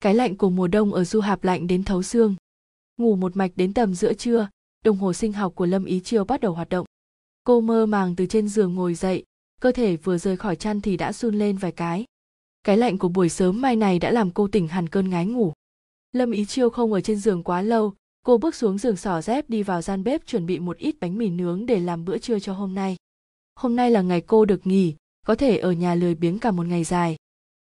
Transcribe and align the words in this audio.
cái 0.00 0.14
lạnh 0.14 0.36
của 0.36 0.50
mùa 0.50 0.68
đông 0.68 0.92
ở 0.94 1.04
du 1.04 1.20
hạp 1.20 1.44
lạnh 1.44 1.66
đến 1.66 1.84
thấu 1.84 2.02
xương. 2.02 2.34
Ngủ 2.96 3.16
một 3.16 3.36
mạch 3.36 3.52
đến 3.56 3.74
tầm 3.74 3.94
giữa 3.94 4.14
trưa, 4.14 4.48
đồng 4.84 4.96
hồ 4.96 5.12
sinh 5.12 5.32
học 5.32 5.52
của 5.54 5.66
lâm 5.66 5.84
ý 5.84 6.00
chiêu 6.00 6.24
bắt 6.24 6.40
đầu 6.40 6.52
hoạt 6.52 6.68
động. 6.68 6.86
Cô 7.44 7.60
mơ 7.60 7.86
màng 7.86 8.16
từ 8.16 8.26
trên 8.26 8.48
giường 8.48 8.74
ngồi 8.74 8.94
dậy, 8.94 9.24
cơ 9.60 9.72
thể 9.72 9.96
vừa 9.96 10.18
rời 10.18 10.36
khỏi 10.36 10.56
chăn 10.56 10.80
thì 10.80 10.96
đã 10.96 11.12
run 11.12 11.34
lên 11.34 11.56
vài 11.56 11.72
cái. 11.72 12.04
Cái 12.64 12.76
lạnh 12.76 12.98
của 12.98 13.08
buổi 13.08 13.28
sớm 13.28 13.60
mai 13.60 13.76
này 13.76 13.98
đã 13.98 14.10
làm 14.10 14.30
cô 14.30 14.48
tỉnh 14.48 14.68
hẳn 14.68 14.88
cơn 14.88 15.10
ngái 15.10 15.26
ngủ. 15.26 15.52
Lâm 16.12 16.30
ý 16.30 16.44
chiêu 16.44 16.70
không 16.70 16.92
ở 16.92 17.00
trên 17.00 17.16
giường 17.16 17.42
quá 17.42 17.62
lâu, 17.62 17.94
cô 18.24 18.38
bước 18.38 18.54
xuống 18.54 18.78
giường 18.78 18.96
xỏ 18.96 19.20
dép 19.20 19.50
đi 19.50 19.62
vào 19.62 19.82
gian 19.82 20.04
bếp 20.04 20.26
chuẩn 20.26 20.46
bị 20.46 20.58
một 20.58 20.76
ít 20.76 20.96
bánh 21.00 21.18
mì 21.18 21.28
nướng 21.28 21.66
để 21.66 21.80
làm 21.80 22.04
bữa 22.04 22.18
trưa 22.18 22.38
cho 22.38 22.52
hôm 22.52 22.74
nay. 22.74 22.96
Hôm 23.54 23.76
nay 23.76 23.90
là 23.90 24.02
ngày 24.02 24.20
cô 24.20 24.44
được 24.44 24.66
nghỉ, 24.66 24.94
có 25.26 25.34
thể 25.34 25.58
ở 25.58 25.72
nhà 25.72 25.94
lười 25.94 26.14
biếng 26.14 26.38
cả 26.38 26.50
một 26.50 26.66
ngày 26.66 26.84
dài. 26.84 27.16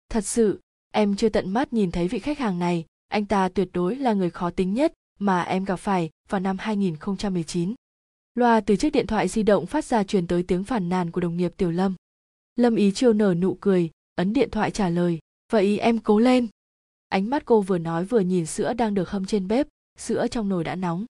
Thật 0.09 0.25
sự 0.25 0.59
em 0.95 1.15
chưa 1.15 1.29
tận 1.29 1.49
mắt 1.49 1.73
nhìn 1.73 1.91
thấy 1.91 2.07
vị 2.07 2.19
khách 2.19 2.39
hàng 2.39 2.59
này 2.59 2.85
anh 3.07 3.25
ta 3.25 3.49
tuyệt 3.49 3.69
đối 3.73 3.95
là 3.95 4.13
người 4.13 4.29
khó 4.29 4.49
tính 4.49 4.73
nhất 4.73 4.93
mà 5.19 5.41
em 5.41 5.65
gặp 5.65 5.75
phải 5.75 6.09
vào 6.29 6.41
năm 6.41 6.57
2019. 6.59 7.73
Loa 8.35 8.61
từ 8.61 8.75
chiếc 8.75 8.89
điện 8.89 9.07
thoại 9.07 9.27
di 9.27 9.43
động 9.43 9.65
phát 9.65 9.85
ra 9.85 10.03
truyền 10.03 10.27
tới 10.27 10.43
tiếng 10.43 10.63
phản 10.63 10.89
nàn 10.89 11.11
của 11.11 11.21
đồng 11.21 11.37
nghiệp 11.37 11.53
Tiểu 11.57 11.71
Lâm. 11.71 11.95
Lâm 12.55 12.75
Ý 12.75 12.91
Chiêu 12.91 13.13
nở 13.13 13.33
nụ 13.33 13.57
cười, 13.61 13.89
ấn 14.15 14.33
điện 14.33 14.49
thoại 14.49 14.71
trả 14.71 14.89
lời, 14.89 15.19
vậy 15.51 15.79
em 15.79 15.99
cố 15.99 16.19
lên. 16.19 16.47
Ánh 17.09 17.29
mắt 17.29 17.45
cô 17.45 17.61
vừa 17.61 17.77
nói 17.77 18.05
vừa 18.05 18.19
nhìn 18.19 18.45
sữa 18.45 18.73
đang 18.73 18.93
được 18.93 19.09
hâm 19.09 19.25
trên 19.25 19.47
bếp, 19.47 19.67
sữa 19.97 20.27
trong 20.31 20.49
nồi 20.49 20.63
đã 20.63 20.75
nóng. 20.75 21.05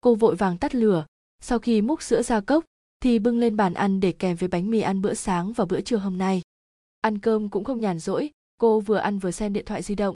Cô 0.00 0.14
vội 0.14 0.36
vàng 0.36 0.58
tắt 0.58 0.74
lửa, 0.74 1.06
sau 1.42 1.58
khi 1.58 1.82
múc 1.82 2.02
sữa 2.02 2.22
ra 2.22 2.40
cốc 2.40 2.64
thì 3.00 3.18
bưng 3.18 3.38
lên 3.38 3.56
bàn 3.56 3.74
ăn 3.74 4.00
để 4.00 4.12
kèm 4.12 4.36
với 4.36 4.48
bánh 4.48 4.70
mì 4.70 4.80
ăn 4.80 5.02
bữa 5.02 5.14
sáng 5.14 5.52
và 5.52 5.64
bữa 5.64 5.80
trưa 5.80 5.96
hôm 5.96 6.18
nay. 6.18 6.42
Ăn 7.00 7.18
cơm 7.18 7.48
cũng 7.48 7.64
không 7.64 7.80
nhàn 7.80 7.98
rỗi, 7.98 8.30
cô 8.60 8.80
vừa 8.80 8.96
ăn 8.96 9.18
vừa 9.18 9.30
xem 9.30 9.52
điện 9.52 9.64
thoại 9.64 9.82
di 9.82 9.94
động. 9.94 10.14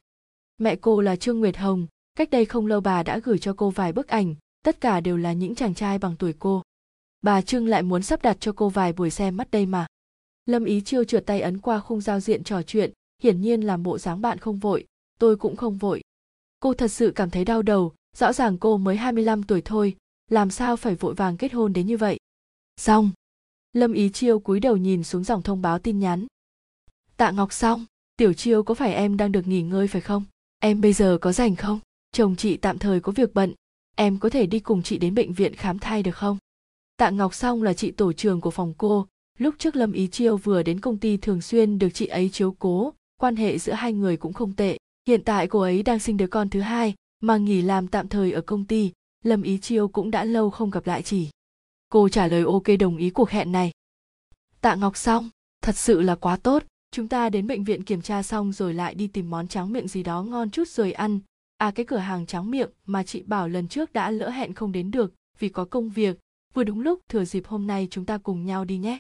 Mẹ 0.59 0.77
cô 0.77 1.01
là 1.01 1.17
Trương 1.17 1.41
Nguyệt 1.41 1.57
Hồng, 1.57 1.87
cách 2.15 2.31
đây 2.31 2.45
không 2.45 2.67
lâu 2.67 2.81
bà 2.81 3.03
đã 3.03 3.19
gửi 3.19 3.39
cho 3.39 3.55
cô 3.57 3.71
vài 3.71 3.93
bức 3.93 4.09
ảnh, 4.09 4.35
tất 4.65 4.81
cả 4.81 5.01
đều 5.01 5.17
là 5.17 5.33
những 5.33 5.55
chàng 5.55 5.75
trai 5.75 5.99
bằng 5.99 6.17
tuổi 6.19 6.35
cô. 6.39 6.63
Bà 7.23 7.43
Trương 7.43 7.67
lại 7.67 7.83
muốn 7.83 8.03
sắp 8.03 8.23
đặt 8.23 8.37
cho 8.41 8.53
cô 8.53 8.69
vài 8.69 8.93
buổi 8.93 9.11
xem 9.11 9.37
mắt 9.37 9.51
đây 9.51 9.67
mà. 9.67 9.87
Lâm 10.47 10.65
Ý 10.65 10.81
Chiêu 10.81 11.05
trượt 11.05 11.27
tay 11.27 11.41
ấn 11.41 11.59
qua 11.59 11.81
khung 11.81 12.01
giao 12.01 12.21
diện 12.21 12.45
trò 12.45 12.63
chuyện, 12.63 12.93
hiển 13.23 13.41
nhiên 13.41 13.61
làm 13.61 13.83
bộ 13.83 13.99
dáng 13.99 14.21
bạn 14.21 14.39
không 14.39 14.59
vội, 14.59 14.87
tôi 15.19 15.37
cũng 15.37 15.57
không 15.57 15.79
vội. 15.79 16.03
Cô 16.61 16.75
thật 16.75 16.89
sự 16.89 17.13
cảm 17.15 17.31
thấy 17.31 17.45
đau 17.45 17.63
đầu, 17.63 17.93
rõ 18.17 18.33
ràng 18.33 18.59
cô 18.59 18.77
mới 18.77 18.97
25 18.97 19.43
tuổi 19.43 19.63
thôi, 19.65 19.97
làm 20.31 20.51
sao 20.51 20.77
phải 20.77 20.95
vội 20.95 21.15
vàng 21.15 21.37
kết 21.37 21.53
hôn 21.53 21.73
đến 21.73 21.87
như 21.87 21.97
vậy. 21.97 22.19
Xong. 22.77 23.11
Lâm 23.73 23.93
Ý 23.93 24.09
Chiêu 24.09 24.39
cúi 24.39 24.61
đầu 24.61 24.77
nhìn 24.77 25.05
xuống 25.05 25.25
dòng 25.25 25.43
thông 25.43 25.63
báo 25.63 25.79
tin 25.79 25.99
nhắn. 25.99 26.27
Tạ 27.17 27.31
Ngọc 27.31 27.53
xong, 27.53 27.85
Tiểu 28.17 28.33
Chiêu 28.33 28.63
có 28.63 28.75
phải 28.75 28.95
em 28.95 29.17
đang 29.17 29.33
được 29.33 29.49
nghỉ 29.49 29.63
ngơi 29.63 29.89
phải 29.89 30.01
không? 30.01 30.25
Em 30.59 30.81
bây 30.81 30.93
giờ 30.93 31.19
có 31.21 31.33
rảnh 31.33 31.57
không? 31.57 31.81
Chồng 32.13 32.37
chị 32.37 32.57
tạm 32.57 32.79
thời 32.79 33.01
có 33.01 33.13
việc 33.13 33.35
bận, 33.35 33.55
em 33.97 34.19
có 34.19 34.31
thể 34.31 34.47
đi 34.47 34.61
cùng 34.61 34.83
chị 34.83 34.99
đến 34.99 35.15
bệnh 35.15 35.33
viện 35.33 35.55
khám 35.55 35.79
thai 35.79 36.03
được 36.03 36.17
không? 36.17 36.39
Tạ 36.97 37.11
Ngọc 37.11 37.35
Song 37.35 37.63
là 37.63 37.73
chị 37.73 37.91
tổ 37.91 38.13
trưởng 38.13 38.41
của 38.41 38.51
phòng 38.51 38.75
cô, 38.79 39.07
lúc 39.39 39.55
trước 39.59 39.77
Lâm 39.77 39.93
Ý 39.93 40.07
Chiêu 40.07 40.37
vừa 40.37 40.63
đến 40.63 40.81
công 40.81 40.99
ty 40.99 41.17
thường 41.17 41.41
xuyên 41.41 41.79
được 41.79 41.89
chị 41.95 42.07
ấy 42.07 42.29
chiếu 42.29 42.57
cố, 42.59 42.93
quan 43.21 43.37
hệ 43.37 43.59
giữa 43.59 43.73
hai 43.73 43.93
người 43.93 44.17
cũng 44.17 44.33
không 44.33 44.53
tệ. 44.53 44.79
Hiện 45.09 45.23
tại 45.25 45.47
cô 45.47 45.61
ấy 45.61 45.83
đang 45.83 45.99
sinh 45.99 46.17
đứa 46.17 46.27
con 46.27 46.51
thứ 46.51 46.61
hai, 46.61 46.95
mà 47.21 47.37
nghỉ 47.37 47.63
làm 47.63 47.89
tạm 47.89 48.09
thời 48.09 48.33
ở 48.33 48.41
công 48.41 48.65
ty, 48.65 48.93
Lâm 49.25 49.43
Ý 49.43 49.59
Chiêu 49.59 49.89
cũng 49.89 50.11
đã 50.11 50.25
lâu 50.25 50.51
không 50.51 50.71
gặp 50.71 50.87
lại 50.87 51.03
chị. 51.03 51.29
Cô 51.89 52.09
trả 52.09 52.27
lời 52.27 52.43
ok 52.43 52.79
đồng 52.81 52.97
ý 52.97 53.11
cuộc 53.11 53.31
hẹn 53.31 53.53
này. 53.53 53.73
Tạ 54.61 54.75
Ngọc 54.75 54.97
Song, 54.97 55.31
thật 55.63 55.77
sự 55.77 56.01
là 56.01 56.15
quá 56.15 56.37
tốt, 56.37 56.63
chúng 56.95 57.09
ta 57.09 57.29
đến 57.29 57.47
bệnh 57.47 57.65
viện 57.65 57.85
kiểm 57.85 58.03
tra 58.03 58.23
xong 58.23 58.53
rồi 58.53 58.75
lại 58.75 58.95
đi 58.95 59.07
tìm 59.07 59.31
món 59.31 59.49
tráng 59.49 59.73
miệng 59.73 59.89
gì 59.89 60.03
đó 60.03 60.23
ngon 60.23 60.51
chút 60.51 60.69
rồi 60.69 60.93
ăn. 60.93 61.21
À 61.57 61.71
cái 61.71 61.87
cửa 61.87 61.97
hàng 61.97 62.27
tráng 62.27 62.51
miệng 62.51 62.71
mà 62.87 63.03
chị 63.03 63.23
bảo 63.23 63.49
lần 63.49 63.69
trước 63.69 63.93
đã 63.93 64.11
lỡ 64.11 64.29
hẹn 64.29 64.55
không 64.55 64.73
đến 64.73 64.91
được 64.91 65.15
vì 65.39 65.49
có 65.49 65.65
công 65.65 65.91
việc, 65.91 66.19
vừa 66.53 66.65
đúng 66.65 66.81
lúc 66.81 67.01
thừa 67.09 67.25
dịp 67.25 67.47
hôm 67.47 67.67
nay 67.67 67.89
chúng 67.91 68.05
ta 68.07 68.19
cùng 68.19 68.47
nhau 68.47 68.65
đi 68.65 68.79
nhé. 68.79 68.99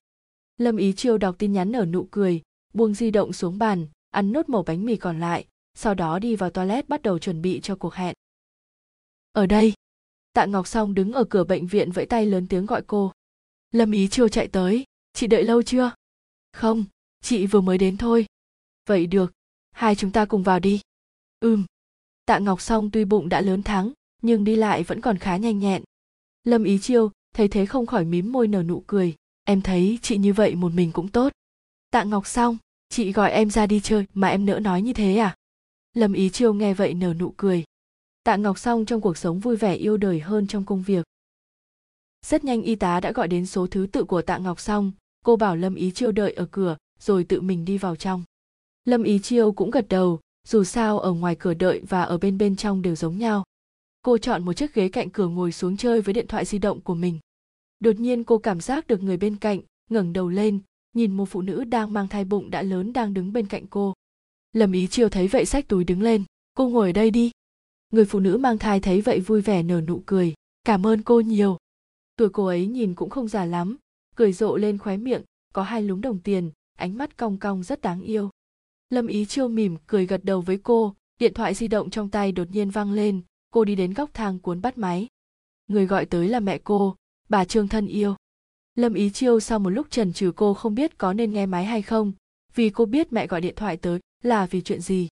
Lâm 0.56 0.76
Ý 0.76 0.92
Chiêu 0.92 1.18
đọc 1.18 1.34
tin 1.38 1.52
nhắn 1.52 1.72
nở 1.72 1.84
nụ 1.84 2.08
cười, 2.10 2.42
buông 2.72 2.94
di 2.94 3.10
động 3.10 3.32
xuống 3.32 3.58
bàn, 3.58 3.86
ăn 4.10 4.32
nốt 4.32 4.48
mẩu 4.48 4.62
bánh 4.62 4.84
mì 4.84 4.96
còn 4.96 5.20
lại, 5.20 5.46
sau 5.74 5.94
đó 5.94 6.18
đi 6.18 6.36
vào 6.36 6.50
toilet 6.50 6.88
bắt 6.88 7.02
đầu 7.02 7.18
chuẩn 7.18 7.42
bị 7.42 7.60
cho 7.60 7.76
cuộc 7.76 7.94
hẹn. 7.94 8.14
Ở 9.32 9.46
đây, 9.46 9.72
Tạ 10.32 10.46
Ngọc 10.46 10.66
Song 10.66 10.94
đứng 10.94 11.12
ở 11.12 11.24
cửa 11.24 11.44
bệnh 11.44 11.66
viện 11.66 11.90
vẫy 11.90 12.06
tay 12.06 12.26
lớn 12.26 12.46
tiếng 12.48 12.66
gọi 12.66 12.82
cô. 12.86 13.12
Lâm 13.72 13.90
Ý 13.90 14.08
Chiêu 14.08 14.28
chạy 14.28 14.48
tới, 14.48 14.84
chị 15.12 15.26
đợi 15.26 15.44
lâu 15.44 15.62
chưa? 15.62 15.90
Không, 16.52 16.84
chị 17.24 17.46
vừa 17.46 17.60
mới 17.60 17.78
đến 17.78 17.96
thôi. 17.96 18.26
Vậy 18.86 19.06
được, 19.06 19.32
hai 19.72 19.94
chúng 19.94 20.10
ta 20.10 20.24
cùng 20.24 20.42
vào 20.42 20.60
đi. 20.60 20.80
Ừm. 21.40 21.64
Tạ 22.26 22.38
Ngọc 22.38 22.60
Song 22.60 22.90
tuy 22.90 23.04
bụng 23.04 23.28
đã 23.28 23.40
lớn 23.40 23.62
thắng, 23.62 23.92
nhưng 24.22 24.44
đi 24.44 24.56
lại 24.56 24.82
vẫn 24.82 25.00
còn 25.00 25.18
khá 25.18 25.36
nhanh 25.36 25.58
nhẹn. 25.58 25.82
Lâm 26.44 26.64
Ý 26.64 26.78
Chiêu 26.78 27.10
thấy 27.34 27.48
thế 27.48 27.66
không 27.66 27.86
khỏi 27.86 28.04
mím 28.04 28.32
môi 28.32 28.48
nở 28.48 28.62
nụ 28.62 28.84
cười, 28.86 29.14
em 29.44 29.62
thấy 29.62 29.98
chị 30.02 30.18
như 30.18 30.32
vậy 30.32 30.54
một 30.54 30.72
mình 30.72 30.92
cũng 30.92 31.08
tốt. 31.08 31.32
Tạ 31.90 32.04
Ngọc 32.04 32.26
Song, 32.26 32.58
chị 32.88 33.12
gọi 33.12 33.30
em 33.30 33.50
ra 33.50 33.66
đi 33.66 33.80
chơi 33.80 34.06
mà 34.14 34.28
em 34.28 34.46
nỡ 34.46 34.58
nói 34.58 34.82
như 34.82 34.92
thế 34.92 35.16
à? 35.16 35.36
Lâm 35.92 36.12
Ý 36.12 36.30
Chiêu 36.30 36.54
nghe 36.54 36.74
vậy 36.74 36.94
nở 36.94 37.14
nụ 37.14 37.34
cười. 37.36 37.64
Tạ 38.24 38.36
Ngọc 38.36 38.58
Song 38.58 38.84
trong 38.84 39.00
cuộc 39.00 39.18
sống 39.18 39.40
vui 39.40 39.56
vẻ 39.56 39.74
yêu 39.74 39.96
đời 39.96 40.20
hơn 40.20 40.46
trong 40.46 40.64
công 40.64 40.82
việc. 40.82 41.06
Rất 42.26 42.44
nhanh 42.44 42.62
y 42.62 42.74
tá 42.74 43.00
đã 43.00 43.12
gọi 43.12 43.28
đến 43.28 43.46
số 43.46 43.66
thứ 43.66 43.86
tự 43.92 44.04
của 44.04 44.22
Tạ 44.22 44.38
Ngọc 44.38 44.60
Song, 44.60 44.92
cô 45.24 45.36
bảo 45.36 45.56
Lâm 45.56 45.74
Ý 45.74 45.90
Chiêu 45.90 46.12
đợi 46.12 46.32
ở 46.32 46.46
cửa, 46.50 46.76
rồi 47.04 47.24
tự 47.24 47.40
mình 47.40 47.64
đi 47.64 47.78
vào 47.78 47.96
trong. 47.96 48.22
Lâm 48.84 49.02
Ý 49.02 49.18
Chiêu 49.18 49.52
cũng 49.52 49.70
gật 49.70 49.88
đầu, 49.88 50.20
dù 50.48 50.64
sao 50.64 50.98
ở 50.98 51.12
ngoài 51.12 51.36
cửa 51.38 51.54
đợi 51.54 51.80
và 51.88 52.02
ở 52.02 52.18
bên 52.18 52.38
bên 52.38 52.56
trong 52.56 52.82
đều 52.82 52.94
giống 52.94 53.18
nhau. 53.18 53.44
Cô 54.02 54.18
chọn 54.18 54.44
một 54.44 54.52
chiếc 54.52 54.74
ghế 54.74 54.88
cạnh 54.88 55.10
cửa 55.10 55.28
ngồi 55.28 55.52
xuống 55.52 55.76
chơi 55.76 56.00
với 56.00 56.14
điện 56.14 56.26
thoại 56.26 56.44
di 56.44 56.58
động 56.58 56.80
của 56.80 56.94
mình. 56.94 57.18
Đột 57.80 58.00
nhiên 58.00 58.24
cô 58.24 58.38
cảm 58.38 58.60
giác 58.60 58.86
được 58.86 59.02
người 59.02 59.16
bên 59.16 59.36
cạnh, 59.36 59.60
ngẩng 59.90 60.12
đầu 60.12 60.28
lên, 60.28 60.60
nhìn 60.92 61.16
một 61.16 61.24
phụ 61.24 61.42
nữ 61.42 61.64
đang 61.64 61.92
mang 61.92 62.08
thai 62.08 62.24
bụng 62.24 62.50
đã 62.50 62.62
lớn 62.62 62.92
đang 62.92 63.14
đứng 63.14 63.32
bên 63.32 63.46
cạnh 63.46 63.66
cô. 63.66 63.94
Lâm 64.52 64.72
Ý 64.72 64.86
Chiêu 64.86 65.08
thấy 65.08 65.28
vậy 65.28 65.44
xách 65.44 65.68
túi 65.68 65.84
đứng 65.84 66.02
lên, 66.02 66.24
cô 66.54 66.68
ngồi 66.68 66.88
ở 66.88 66.92
đây 66.92 67.10
đi. 67.10 67.30
Người 67.92 68.04
phụ 68.04 68.20
nữ 68.20 68.36
mang 68.36 68.58
thai 68.58 68.80
thấy 68.80 69.00
vậy 69.00 69.20
vui 69.20 69.40
vẻ 69.40 69.62
nở 69.62 69.80
nụ 69.80 70.02
cười, 70.06 70.34
cảm 70.64 70.86
ơn 70.86 71.02
cô 71.02 71.20
nhiều. 71.20 71.56
Tuổi 72.16 72.28
cô 72.28 72.46
ấy 72.46 72.66
nhìn 72.66 72.94
cũng 72.94 73.10
không 73.10 73.28
già 73.28 73.44
lắm, 73.44 73.76
cười 74.16 74.32
rộ 74.32 74.56
lên 74.56 74.78
khóe 74.78 74.96
miệng, 74.96 75.22
có 75.52 75.62
hai 75.62 75.82
lúm 75.82 76.00
đồng 76.00 76.18
tiền, 76.18 76.50
ánh 76.78 76.98
mắt 76.98 77.16
cong 77.16 77.38
cong 77.38 77.62
rất 77.62 77.80
đáng 77.80 78.00
yêu. 78.00 78.30
Lâm 78.90 79.06
Ý 79.06 79.24
Chiêu 79.24 79.48
mỉm 79.48 79.76
cười 79.86 80.06
gật 80.06 80.24
đầu 80.24 80.40
với 80.40 80.58
cô, 80.62 80.94
điện 81.18 81.34
thoại 81.34 81.54
di 81.54 81.68
động 81.68 81.90
trong 81.90 82.10
tay 82.10 82.32
đột 82.32 82.50
nhiên 82.50 82.70
vang 82.70 82.92
lên, 82.92 83.20
cô 83.50 83.64
đi 83.64 83.74
đến 83.74 83.94
góc 83.94 84.10
thang 84.14 84.38
cuốn 84.38 84.60
bắt 84.60 84.78
máy. 84.78 85.08
Người 85.68 85.86
gọi 85.86 86.06
tới 86.06 86.28
là 86.28 86.40
mẹ 86.40 86.58
cô, 86.58 86.96
bà 87.28 87.44
Trương 87.44 87.68
thân 87.68 87.86
yêu. 87.86 88.14
Lâm 88.74 88.94
Ý 88.94 89.10
Chiêu 89.10 89.40
sau 89.40 89.58
một 89.58 89.70
lúc 89.70 89.86
trần 89.90 90.12
trừ 90.12 90.32
cô 90.36 90.54
không 90.54 90.74
biết 90.74 90.98
có 90.98 91.12
nên 91.12 91.32
nghe 91.32 91.46
máy 91.46 91.64
hay 91.64 91.82
không, 91.82 92.12
vì 92.54 92.70
cô 92.70 92.86
biết 92.86 93.12
mẹ 93.12 93.26
gọi 93.26 93.40
điện 93.40 93.54
thoại 93.56 93.76
tới 93.76 94.00
là 94.22 94.46
vì 94.46 94.60
chuyện 94.60 94.80
gì. 94.80 95.08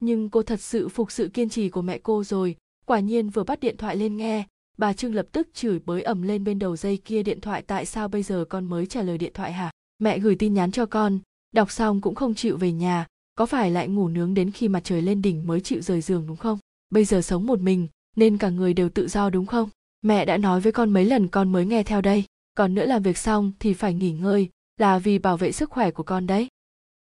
Nhưng 0.00 0.30
cô 0.30 0.42
thật 0.42 0.60
sự 0.60 0.88
phục 0.88 1.12
sự 1.12 1.28
kiên 1.28 1.48
trì 1.48 1.68
của 1.68 1.82
mẹ 1.82 1.98
cô 1.98 2.24
rồi, 2.24 2.56
quả 2.86 3.00
nhiên 3.00 3.30
vừa 3.30 3.44
bắt 3.44 3.60
điện 3.60 3.76
thoại 3.76 3.96
lên 3.96 4.16
nghe, 4.16 4.46
bà 4.78 4.92
Trương 4.92 5.14
lập 5.14 5.26
tức 5.32 5.48
chửi 5.54 5.78
bới 5.78 6.02
ầm 6.02 6.22
lên 6.22 6.44
bên 6.44 6.58
đầu 6.58 6.76
dây 6.76 6.96
kia 6.96 7.22
điện 7.22 7.40
thoại 7.40 7.62
tại 7.62 7.86
sao 7.86 8.08
bây 8.08 8.22
giờ 8.22 8.44
con 8.48 8.64
mới 8.64 8.86
trả 8.86 9.02
lời 9.02 9.18
điện 9.18 9.32
thoại 9.34 9.52
hả? 9.52 9.70
Mẹ 9.98 10.18
gửi 10.18 10.36
tin 10.36 10.54
nhắn 10.54 10.70
cho 10.70 10.86
con, 10.86 11.18
đọc 11.52 11.70
xong 11.70 12.00
cũng 12.00 12.14
không 12.14 12.34
chịu 12.34 12.56
về 12.56 12.72
nhà, 12.72 13.06
có 13.34 13.46
phải 13.46 13.70
lại 13.70 13.88
ngủ 13.88 14.08
nướng 14.08 14.34
đến 14.34 14.50
khi 14.50 14.68
mặt 14.68 14.80
trời 14.84 15.02
lên 15.02 15.22
đỉnh 15.22 15.46
mới 15.46 15.60
chịu 15.60 15.80
rời 15.80 16.00
giường 16.00 16.26
đúng 16.26 16.36
không? 16.36 16.58
Bây 16.90 17.04
giờ 17.04 17.22
sống 17.22 17.46
một 17.46 17.60
mình, 17.60 17.88
nên 18.16 18.38
cả 18.38 18.48
người 18.50 18.74
đều 18.74 18.88
tự 18.88 19.08
do 19.08 19.30
đúng 19.30 19.46
không? 19.46 19.68
Mẹ 20.02 20.24
đã 20.24 20.36
nói 20.36 20.60
với 20.60 20.72
con 20.72 20.90
mấy 20.90 21.04
lần 21.04 21.28
con 21.28 21.52
mới 21.52 21.66
nghe 21.66 21.82
theo 21.82 22.00
đây, 22.00 22.24
còn 22.56 22.74
nữa 22.74 22.86
làm 22.86 23.02
việc 23.02 23.18
xong 23.18 23.52
thì 23.58 23.74
phải 23.74 23.94
nghỉ 23.94 24.12
ngơi, 24.12 24.48
là 24.76 24.98
vì 24.98 25.18
bảo 25.18 25.36
vệ 25.36 25.52
sức 25.52 25.70
khỏe 25.70 25.90
của 25.90 26.02
con 26.02 26.26
đấy. 26.26 26.48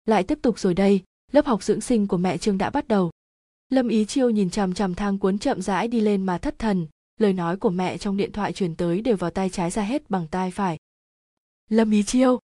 Lại 0.07 0.23
tiếp 0.23 0.39
tục 0.43 0.59
rồi 0.59 0.75
đây, 0.75 1.03
lớp 1.33 1.47
học 1.47 1.63
dưỡng 1.63 1.81
sinh 1.81 2.07
của 2.07 2.17
mẹ 2.17 2.39
Trương 2.39 2.59
đã 2.59 2.71
bắt 2.71 2.89
đầu. 2.89 3.11
Lâm 3.69 3.89
Ý 3.89 4.05
Chiêu 4.05 4.31
nhìn 4.31 4.51
chằm 4.51 4.75
chằm 4.75 4.95
thang 4.95 5.19
cuốn 5.19 5.39
chậm 5.39 5.63
rãi 5.63 5.89
đi 5.89 6.01
lên 6.01 6.27
mà 6.27 6.39
thất 6.39 6.59
thần, 6.59 6.87
lời 7.21 7.33
nói 7.33 7.57
của 7.57 7.71
mẹ 7.71 7.99
trong 7.99 8.17
điện 8.17 8.33
thoại 8.33 8.53
truyền 8.53 8.75
tới 8.75 9.01
đều 9.01 9.17
vào 9.17 9.31
tay 9.31 9.51
trái 9.51 9.71
ra 9.71 9.83
hết 9.83 10.11
bằng 10.11 10.27
tay 10.31 10.51
phải. 10.51 10.79
Lâm 11.71 11.91
Ý 11.91 12.03
Chiêu! 12.03 12.39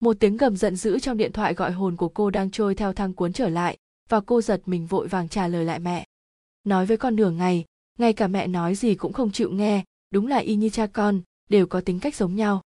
Một 0.00 0.16
tiếng 0.20 0.36
gầm 0.36 0.56
giận 0.56 0.76
dữ 0.76 0.98
trong 0.98 1.16
điện 1.16 1.32
thoại 1.32 1.54
gọi 1.54 1.72
hồn 1.72 1.96
của 1.96 2.08
cô 2.08 2.30
đang 2.30 2.50
trôi 2.50 2.74
theo 2.74 2.92
thang 2.92 3.12
cuốn 3.12 3.32
trở 3.32 3.48
lại, 3.48 3.76
và 4.08 4.20
cô 4.20 4.42
giật 4.42 4.62
mình 4.66 4.86
vội 4.86 5.08
vàng 5.08 5.28
trả 5.28 5.48
lời 5.48 5.64
lại 5.64 5.78
mẹ. 5.78 6.06
Nói 6.64 6.86
với 6.86 6.96
con 6.96 7.16
nửa 7.16 7.30
ngày, 7.30 7.64
ngay 7.98 8.12
cả 8.12 8.26
mẹ 8.28 8.46
nói 8.46 8.74
gì 8.74 8.94
cũng 8.94 9.12
không 9.12 9.32
chịu 9.32 9.50
nghe, 9.50 9.84
đúng 10.10 10.26
là 10.26 10.36
y 10.36 10.56
như 10.56 10.68
cha 10.68 10.86
con, 10.86 11.20
đều 11.48 11.66
có 11.66 11.80
tính 11.80 12.00
cách 12.00 12.14
giống 12.14 12.36
nhau. 12.36 12.62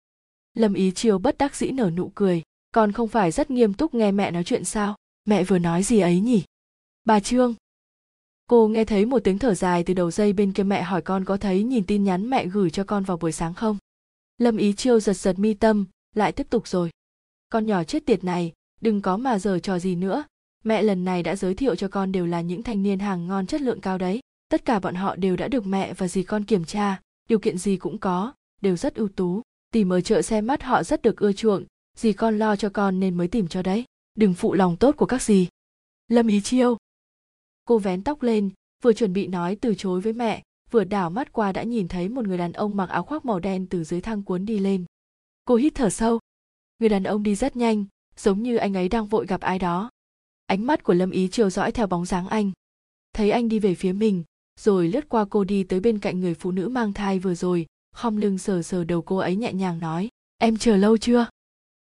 Lâm 0.54 0.74
Ý 0.74 0.90
chiều 0.90 1.18
bất 1.18 1.38
đắc 1.38 1.56
dĩ 1.56 1.70
nở 1.70 1.90
nụ 1.90 2.12
cười, 2.14 2.42
con 2.72 2.92
không 2.92 3.08
phải 3.08 3.30
rất 3.30 3.50
nghiêm 3.50 3.74
túc 3.74 3.94
nghe 3.94 4.12
mẹ 4.12 4.30
nói 4.30 4.44
chuyện 4.44 4.64
sao? 4.64 4.96
Mẹ 5.24 5.44
vừa 5.44 5.58
nói 5.58 5.82
gì 5.82 6.00
ấy 6.00 6.20
nhỉ? 6.20 6.42
Bà 7.04 7.20
Trương. 7.20 7.54
Cô 8.46 8.68
nghe 8.68 8.84
thấy 8.84 9.06
một 9.06 9.24
tiếng 9.24 9.38
thở 9.38 9.54
dài 9.54 9.84
từ 9.84 9.94
đầu 9.94 10.10
dây 10.10 10.32
bên 10.32 10.52
kia 10.52 10.62
mẹ 10.62 10.82
hỏi 10.82 11.02
con 11.02 11.24
có 11.24 11.36
thấy 11.36 11.62
nhìn 11.62 11.86
tin 11.86 12.04
nhắn 12.04 12.30
mẹ 12.30 12.46
gửi 12.46 12.70
cho 12.70 12.84
con 12.84 13.04
vào 13.04 13.16
buổi 13.16 13.32
sáng 13.32 13.54
không? 13.54 13.78
Lâm 14.38 14.56
Ý 14.56 14.72
Chiêu 14.72 15.00
giật 15.00 15.14
giật 15.14 15.38
mi 15.38 15.54
tâm, 15.54 15.84
lại 16.14 16.32
tiếp 16.32 16.46
tục 16.50 16.68
rồi. 16.68 16.90
Con 17.50 17.66
nhỏ 17.66 17.84
chết 17.84 18.06
tiệt 18.06 18.24
này, 18.24 18.52
đừng 18.80 19.02
có 19.02 19.16
mà 19.16 19.38
giờ 19.38 19.58
trò 19.58 19.78
gì 19.78 19.94
nữa, 19.94 20.24
mẹ 20.64 20.82
lần 20.82 21.04
này 21.04 21.22
đã 21.22 21.36
giới 21.36 21.54
thiệu 21.54 21.74
cho 21.74 21.88
con 21.88 22.12
đều 22.12 22.26
là 22.26 22.40
những 22.40 22.62
thanh 22.62 22.82
niên 22.82 22.98
hàng 22.98 23.26
ngon 23.26 23.46
chất 23.46 23.60
lượng 23.60 23.80
cao 23.80 23.98
đấy. 23.98 24.20
Tất 24.48 24.64
cả 24.64 24.78
bọn 24.78 24.94
họ 24.94 25.16
đều 25.16 25.36
đã 25.36 25.48
được 25.48 25.66
mẹ 25.66 25.94
và 25.94 26.08
dì 26.08 26.22
con 26.22 26.44
kiểm 26.44 26.64
tra 26.64 27.00
điều 27.28 27.38
kiện 27.38 27.58
gì 27.58 27.76
cũng 27.76 27.98
có 27.98 28.32
đều 28.60 28.76
rất 28.76 28.94
ưu 28.94 29.08
tú. 29.08 29.42
Tìm 29.72 29.92
ở 29.92 30.00
chợ 30.00 30.22
xe 30.22 30.40
mắt 30.40 30.62
họ 30.62 30.82
rất 30.82 31.02
được 31.02 31.16
ưa 31.16 31.32
chuộng 31.32 31.64
dì 31.96 32.12
con 32.12 32.38
lo 32.38 32.56
cho 32.56 32.68
con 32.68 33.00
nên 33.00 33.14
mới 33.14 33.28
tìm 33.28 33.48
cho 33.48 33.62
đấy. 33.62 33.84
Đừng 34.14 34.34
phụ 34.34 34.54
lòng 34.54 34.76
tốt 34.76 34.96
của 34.96 35.06
các 35.06 35.22
dì. 35.22 35.48
Lâm 36.08 36.26
ý 36.26 36.40
chiêu. 36.40 36.76
Cô 37.64 37.78
vén 37.78 38.04
tóc 38.04 38.22
lên 38.22 38.50
vừa 38.82 38.92
chuẩn 38.92 39.12
bị 39.12 39.26
nói 39.26 39.56
từ 39.56 39.74
chối 39.74 40.00
với 40.00 40.12
mẹ 40.12 40.42
vừa 40.70 40.84
đảo 40.84 41.10
mắt 41.10 41.32
qua 41.32 41.52
đã 41.52 41.62
nhìn 41.62 41.88
thấy 41.88 42.08
một 42.08 42.26
người 42.26 42.38
đàn 42.38 42.52
ông 42.52 42.76
mặc 42.76 42.88
áo 42.88 43.02
khoác 43.02 43.24
màu 43.24 43.40
đen 43.40 43.66
từ 43.66 43.84
dưới 43.84 44.00
thang 44.00 44.22
cuốn 44.22 44.46
đi 44.46 44.58
lên. 44.58 44.84
Cô 45.44 45.56
hít 45.56 45.74
thở 45.74 45.90
sâu 45.90 46.19
người 46.80 46.88
đàn 46.88 47.02
ông 47.02 47.22
đi 47.22 47.34
rất 47.34 47.56
nhanh, 47.56 47.84
giống 48.16 48.42
như 48.42 48.56
anh 48.56 48.74
ấy 48.74 48.88
đang 48.88 49.06
vội 49.06 49.26
gặp 49.26 49.40
ai 49.40 49.58
đó. 49.58 49.90
Ánh 50.46 50.66
mắt 50.66 50.82
của 50.82 50.94
lâm 50.94 51.10
ý 51.10 51.28
chiều 51.28 51.50
dõi 51.50 51.72
theo 51.72 51.86
bóng 51.86 52.06
dáng 52.06 52.28
anh. 52.28 52.52
Thấy 53.12 53.30
anh 53.30 53.48
đi 53.48 53.58
về 53.58 53.74
phía 53.74 53.92
mình, 53.92 54.24
rồi 54.60 54.88
lướt 54.88 55.08
qua 55.08 55.24
cô 55.30 55.44
đi 55.44 55.64
tới 55.64 55.80
bên 55.80 55.98
cạnh 55.98 56.20
người 56.20 56.34
phụ 56.34 56.50
nữ 56.50 56.68
mang 56.68 56.92
thai 56.92 57.18
vừa 57.18 57.34
rồi, 57.34 57.66
khom 57.92 58.16
lưng 58.16 58.38
sờ 58.38 58.62
sờ 58.62 58.84
đầu 58.84 59.02
cô 59.02 59.16
ấy 59.16 59.36
nhẹ 59.36 59.52
nhàng 59.52 59.78
nói, 59.78 60.08
em 60.38 60.56
chờ 60.56 60.76
lâu 60.76 60.96
chưa? 60.96 61.26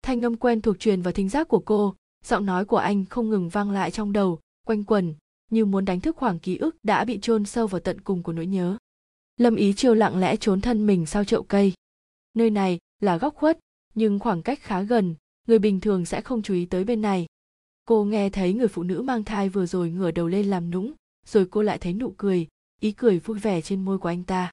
Thanh 0.01 0.22
âm 0.22 0.36
quen 0.36 0.62
thuộc 0.62 0.80
truyền 0.80 1.01
vào 1.01 1.13
thính 1.13 1.30
giác 1.30 1.48
của 1.48 1.60
cô, 1.60 1.96
giọng 2.25 2.46
nói 2.46 2.66
của 2.66 2.78
anh 2.78 3.06
không 3.06 3.30
ngừng 3.30 3.50
vang 3.50 3.72
lại 3.72 3.92
trong 3.92 4.13
đầu, 4.13 4.39
quanh 4.68 4.84
quẩn, 4.84 5.13
như 5.51 5.66
muốn 5.66 5.86
đánh 5.86 6.00
thức 6.00 6.16
khoảng 6.16 6.39
ký 6.39 6.57
ức 6.57 6.75
đã 6.84 7.06
bị 7.06 7.19
chôn 7.22 7.46
sâu 7.46 7.68
vào 7.68 7.81
tận 7.81 8.01
cùng 8.01 8.24
của 8.24 8.34
nỗi 8.34 8.46
nhớ. 8.46 8.78
Lâm 9.38 9.56
ý 9.56 9.74
chiêu 9.74 9.94
lặng 9.94 10.18
lẽ 10.18 10.36
trốn 10.36 10.62
thân 10.62 10.86
mình 10.86 11.06
sau 11.06 11.24
chậu 11.24 11.44
cây. 11.44 11.74
Nơi 12.34 12.50
này 12.50 12.80
là 13.00 13.18
góc 13.18 13.36
khuất 13.36 13.60
nhưng 13.95 14.19
khoảng 14.19 14.42
cách 14.42 14.60
khá 14.62 14.81
gần, 14.81 15.16
người 15.48 15.60
bình 15.60 15.80
thường 15.80 16.06
sẽ 16.06 16.22
không 16.22 16.42
chú 16.42 16.54
ý 16.54 16.66
tới 16.66 16.84
bên 16.84 17.01
này. 17.01 17.25
Cô 17.86 18.04
nghe 18.04 18.30
thấy 18.30 18.54
người 18.54 18.68
phụ 18.68 18.84
nữ 18.84 19.01
mang 19.01 19.24
thai 19.24 19.50
vừa 19.50 19.66
rồi 19.66 19.90
ngửa 19.90 20.12
đầu 20.12 20.28
lên 20.28 20.45
làm 20.45 20.72
nũng, 20.72 20.94
rồi 21.25 21.48
cô 21.51 21.62
lại 21.62 21.78
thấy 21.78 21.94
nụ 21.94 22.13
cười, 22.18 22.48
ý 22.81 22.92
cười 22.92 23.19
vui 23.19 23.40
vẻ 23.40 23.62
trên 23.62 23.86
môi 23.86 23.98
của 23.98 24.10
anh 24.10 24.24
ta. 24.24 24.51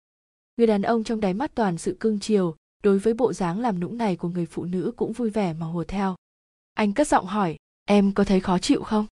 Người 0.56 0.66
đàn 0.66 0.82
ông 0.82 1.04
trong 1.04 1.20
đáy 1.20 1.34
mắt 1.34 1.54
toàn 1.54 1.78
sự 1.78 1.96
cưng 2.00 2.20
chiều, 2.20 2.56
đối 2.82 2.98
với 2.98 3.14
bộ 3.14 3.32
dáng 3.32 3.60
làm 3.60 3.80
nũng 3.80 3.98
này 3.98 4.16
của 4.16 4.28
người 4.28 4.46
phụ 4.46 4.64
nữ 4.64 4.92
cũng 4.96 5.12
vui 5.12 5.30
vẻ 5.30 5.52
mà 5.52 5.66
hùa 5.66 5.84
theo. 5.84 6.16
Anh 6.74 6.92
cất 6.92 7.08
giọng 7.08 7.26
hỏi, 7.26 7.56
em 7.84 8.12
có 8.12 8.24
thấy 8.24 8.40
khó 8.40 8.58
chịu 8.58 8.82
không? 8.82 9.06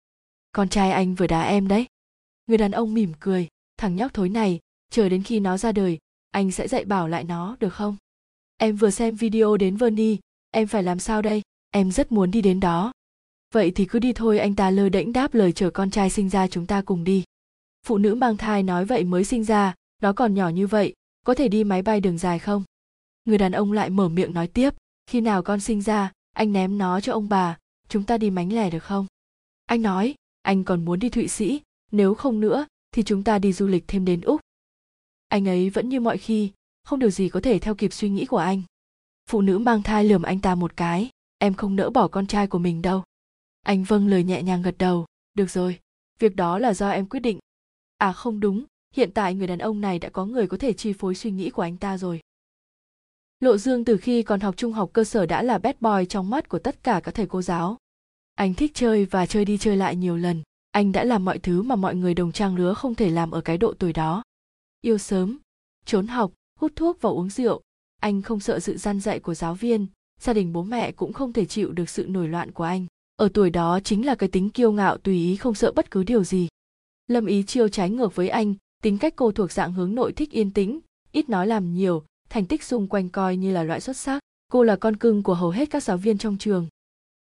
Con 0.52 0.70
trai 0.70 0.92
anh 0.92 1.16
vừa 1.16 1.28
đá 1.28 1.42
em 1.42 1.68
đấy. 1.68 1.86
Người 2.48 2.58
đàn 2.58 2.72
ông 2.72 2.94
mỉm 2.94 3.12
cười, 3.20 3.48
thằng 3.78 3.96
nhóc 3.96 4.14
thối 4.14 4.30
này, 4.30 4.60
chờ 4.90 5.10
đến 5.10 5.24
khi 5.24 5.40
nó 5.40 5.58
ra 5.58 5.72
đời, 5.72 6.00
anh 6.32 6.52
sẽ 6.52 6.68
dạy 6.68 6.86
bảo 6.86 7.08
lại 7.08 7.24
nó, 7.24 7.58
được 7.60 7.74
không? 7.74 7.96
Em 8.58 8.76
vừa 8.76 8.90
xem 8.90 9.16
video 9.16 9.58
đến 9.58 9.78
vernie. 9.78 10.18
Em 10.52 10.68
phải 10.68 10.84
làm 10.84 11.00
sao 11.00 11.22
đây? 11.22 11.42
Em 11.72 11.92
rất 11.92 12.12
muốn 12.12 12.32
đi 12.32 12.42
đến 12.42 12.60
đó. 12.60 12.92
Vậy 13.54 13.72
thì 13.72 13.86
cứ 13.86 14.00
đi 14.00 14.14
thôi, 14.14 14.40
anh 14.40 14.56
ta 14.56 14.70
lơ 14.70 14.90
đễnh 14.90 15.14
đáp 15.14 15.34
lời 15.34 15.52
chờ 15.52 15.70
con 15.70 15.92
trai 15.92 16.10
sinh 16.10 16.30
ra 16.30 16.48
chúng 16.48 16.66
ta 16.66 16.82
cùng 16.82 17.04
đi. 17.04 17.24
Phụ 17.86 17.98
nữ 17.98 18.16
mang 18.16 18.38
thai 18.38 18.64
nói 18.64 18.86
vậy 18.86 19.04
mới 19.04 19.24
sinh 19.24 19.44
ra, 19.44 19.74
nó 20.02 20.14
còn 20.14 20.34
nhỏ 20.34 20.50
như 20.50 20.68
vậy, 20.68 20.94
có 21.26 21.34
thể 21.34 21.48
đi 21.48 21.64
máy 21.64 21.82
bay 21.82 22.02
đường 22.02 22.18
dài 22.18 22.40
không? 22.40 22.64
Người 23.26 23.38
đàn 23.38 23.52
ông 23.52 23.72
lại 23.72 23.90
mở 23.90 24.10
miệng 24.10 24.34
nói 24.34 24.48
tiếp, 24.48 24.74
khi 25.08 25.22
nào 25.22 25.44
con 25.44 25.60
sinh 25.60 25.82
ra, 25.82 26.12
anh 26.34 26.54
ném 26.54 26.78
nó 26.78 27.02
cho 27.02 27.14
ông 27.14 27.30
bà, 27.30 27.58
chúng 27.90 28.04
ta 28.04 28.18
đi 28.18 28.30
mánh 28.30 28.54
lẻ 28.54 28.70
được 28.70 28.84
không? 28.84 29.06
Anh 29.66 29.82
nói, 29.82 30.16
anh 30.42 30.64
còn 30.64 30.86
muốn 30.86 31.00
đi 31.00 31.10
thụy 31.10 31.28
sĩ, 31.28 31.62
nếu 31.92 32.16
không 32.16 32.40
nữa, 32.40 32.66
thì 32.92 33.04
chúng 33.04 33.24
ta 33.24 33.40
đi 33.40 33.54
du 33.54 33.68
lịch 33.68 33.84
thêm 33.88 34.06
đến 34.06 34.22
úc. 34.22 34.42
Anh 35.28 35.48
ấy 35.48 35.70
vẫn 35.70 35.90
như 35.90 36.00
mọi 36.00 36.18
khi 36.18 36.52
không 36.86 37.00
điều 37.00 37.10
gì 37.10 37.30
có 37.30 37.40
thể 37.40 37.60
theo 37.60 37.76
kịp 37.76 37.94
suy 37.94 38.10
nghĩ 38.10 38.26
của 38.26 38.38
anh. 38.38 38.62
Phụ 39.30 39.42
nữ 39.42 39.58
mang 39.58 39.84
thai 39.84 40.04
lườm 40.04 40.22
anh 40.22 40.40
ta 40.40 40.56
một 40.56 40.78
cái, 40.78 41.10
em 41.38 41.54
không 41.54 41.76
nỡ 41.76 41.90
bỏ 41.90 42.08
con 42.08 42.28
trai 42.28 42.48
của 42.48 42.60
mình 42.60 42.82
đâu. 42.82 43.04
Anh 43.64 43.84
vâng 43.84 44.08
lời 44.08 44.24
nhẹ 44.24 44.44
nhàng 44.44 44.62
gật 44.62 44.76
đầu, 44.78 45.06
được 45.34 45.50
rồi, 45.50 45.80
việc 46.20 46.36
đó 46.36 46.60
là 46.60 46.74
do 46.74 46.90
em 46.90 47.06
quyết 47.06 47.20
định. 47.20 47.40
À 47.98 48.14
không 48.14 48.40
đúng, 48.40 48.66
hiện 48.94 49.12
tại 49.12 49.34
người 49.34 49.48
đàn 49.48 49.60
ông 49.60 49.82
này 49.82 50.00
đã 50.00 50.10
có 50.10 50.26
người 50.26 50.48
có 50.48 50.58
thể 50.58 50.74
chi 50.74 50.94
phối 50.94 51.16
suy 51.16 51.32
nghĩ 51.32 51.50
của 51.50 51.62
anh 51.62 51.78
ta 51.78 51.98
rồi. 51.98 52.20
Lộ 53.40 53.58
dương 53.58 53.86
từ 53.86 53.98
khi 53.98 54.24
còn 54.24 54.40
học 54.40 54.58
trung 54.58 54.74
học 54.74 54.90
cơ 54.94 55.04
sở 55.04 55.26
đã 55.26 55.44
là 55.44 55.58
bad 55.58 55.76
boy 55.80 56.06
trong 56.10 56.30
mắt 56.30 56.50
của 56.50 56.60
tất 56.60 56.84
cả 56.84 57.00
các 57.04 57.16
thầy 57.16 57.28
cô 57.28 57.42
giáo. 57.42 57.78
Anh 58.36 58.54
thích 58.54 58.72
chơi 58.74 59.06
và 59.06 59.26
chơi 59.26 59.46
đi 59.46 59.58
chơi 59.58 59.78
lại 59.78 59.96
nhiều 59.96 60.18
lần. 60.18 60.44
Anh 60.72 60.92
đã 60.92 61.04
làm 61.04 61.26
mọi 61.26 61.40
thứ 61.40 61.62
mà 61.62 61.76
mọi 61.76 61.96
người 61.96 62.14
đồng 62.14 62.32
trang 62.32 62.56
lứa 62.56 62.74
không 62.74 62.96
thể 62.96 63.10
làm 63.10 63.32
ở 63.32 63.42
cái 63.42 63.58
độ 63.58 63.74
tuổi 63.80 63.94
đó. 63.94 64.24
Yêu 64.82 64.98
sớm, 64.98 65.38
trốn 65.86 66.08
học 66.08 66.32
hút 66.60 66.72
thuốc 66.76 67.02
và 67.02 67.10
uống 67.10 67.30
rượu. 67.30 67.62
Anh 68.02 68.22
không 68.22 68.40
sợ 68.40 68.60
sự 68.60 68.78
gian 68.78 69.00
dạy 69.00 69.20
của 69.20 69.34
giáo 69.34 69.54
viên, 69.54 69.88
gia 70.20 70.34
đình 70.34 70.54
bố 70.54 70.64
mẹ 70.64 70.92
cũng 70.92 71.14
không 71.14 71.34
thể 71.34 71.46
chịu 71.46 71.72
được 71.72 71.90
sự 71.90 72.06
nổi 72.08 72.28
loạn 72.28 72.52
của 72.52 72.64
anh. 72.64 72.86
Ở 73.16 73.30
tuổi 73.34 73.50
đó 73.50 73.80
chính 73.84 74.06
là 74.06 74.16
cái 74.16 74.30
tính 74.30 74.50
kiêu 74.50 74.72
ngạo 74.72 74.98
tùy 74.98 75.16
ý 75.16 75.36
không 75.36 75.56
sợ 75.56 75.72
bất 75.76 75.92
cứ 75.92 76.04
điều 76.04 76.24
gì. 76.24 76.48
Lâm 77.08 77.26
ý 77.26 77.44
chiêu 77.44 77.68
trái 77.68 77.90
ngược 77.90 78.16
với 78.16 78.30
anh, 78.30 78.56
tính 78.84 78.98
cách 78.98 79.14
cô 79.16 79.32
thuộc 79.32 79.52
dạng 79.52 79.74
hướng 79.74 79.96
nội 79.96 80.14
thích 80.14 80.32
yên 80.32 80.52
tĩnh, 80.52 80.80
ít 81.12 81.30
nói 81.30 81.48
làm 81.48 81.74
nhiều, 81.74 82.04
thành 82.30 82.46
tích 82.46 82.64
xung 82.64 82.88
quanh 82.88 83.10
coi 83.10 83.38
như 83.38 83.52
là 83.52 83.64
loại 83.64 83.82
xuất 83.82 83.98
sắc. 83.98 84.20
Cô 84.52 84.64
là 84.64 84.76
con 84.76 84.96
cưng 84.96 85.24
của 85.24 85.34
hầu 85.34 85.50
hết 85.50 85.70
các 85.70 85.84
giáo 85.84 85.98
viên 85.98 86.18
trong 86.18 86.38
trường. 86.38 86.68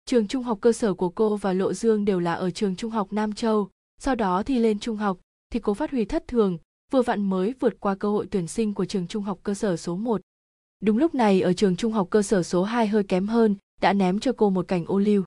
Trường 0.05 0.27
trung 0.27 0.43
học 0.43 0.57
cơ 0.61 0.71
sở 0.71 0.93
của 0.93 1.09
cô 1.09 1.37
và 1.37 1.53
lộ 1.53 1.73
dương 1.73 2.05
đều 2.05 2.19
là 2.19 2.33
ở 2.33 2.51
trường 2.51 2.75
trung 2.75 2.91
học 2.91 3.13
nam 3.13 3.33
châu. 3.33 3.69
Sau 4.01 4.15
đó 4.15 4.43
thì 4.43 4.59
lên 4.59 4.79
trung 4.79 4.97
học, 4.97 5.17
thì 5.49 5.59
cô 5.59 5.73
phát 5.73 5.91
huy 5.91 6.05
thất 6.05 6.27
thường 6.27 6.57
vừa 6.93 7.01
vặn 7.01 7.29
mới 7.29 7.53
vượt 7.59 7.79
qua 7.79 7.95
cơ 7.95 8.09
hội 8.09 8.27
tuyển 8.31 8.47
sinh 8.47 8.73
của 8.73 8.85
trường 8.85 9.07
trung 9.07 9.23
học 9.23 9.39
cơ 9.43 9.53
sở 9.53 9.77
số 9.77 9.95
1. 9.95 10.21
Đúng 10.81 10.97
lúc 10.97 11.15
này 11.15 11.41
ở 11.41 11.53
trường 11.53 11.75
trung 11.75 11.93
học 11.93 12.07
cơ 12.09 12.21
sở 12.21 12.43
số 12.43 12.63
2 12.63 12.87
hơi 12.87 13.03
kém 13.03 13.27
hơn, 13.27 13.55
đã 13.81 13.93
ném 13.93 14.19
cho 14.19 14.31
cô 14.37 14.49
một 14.49 14.67
cảnh 14.67 14.85
ô 14.85 14.99
liu. 14.99 15.23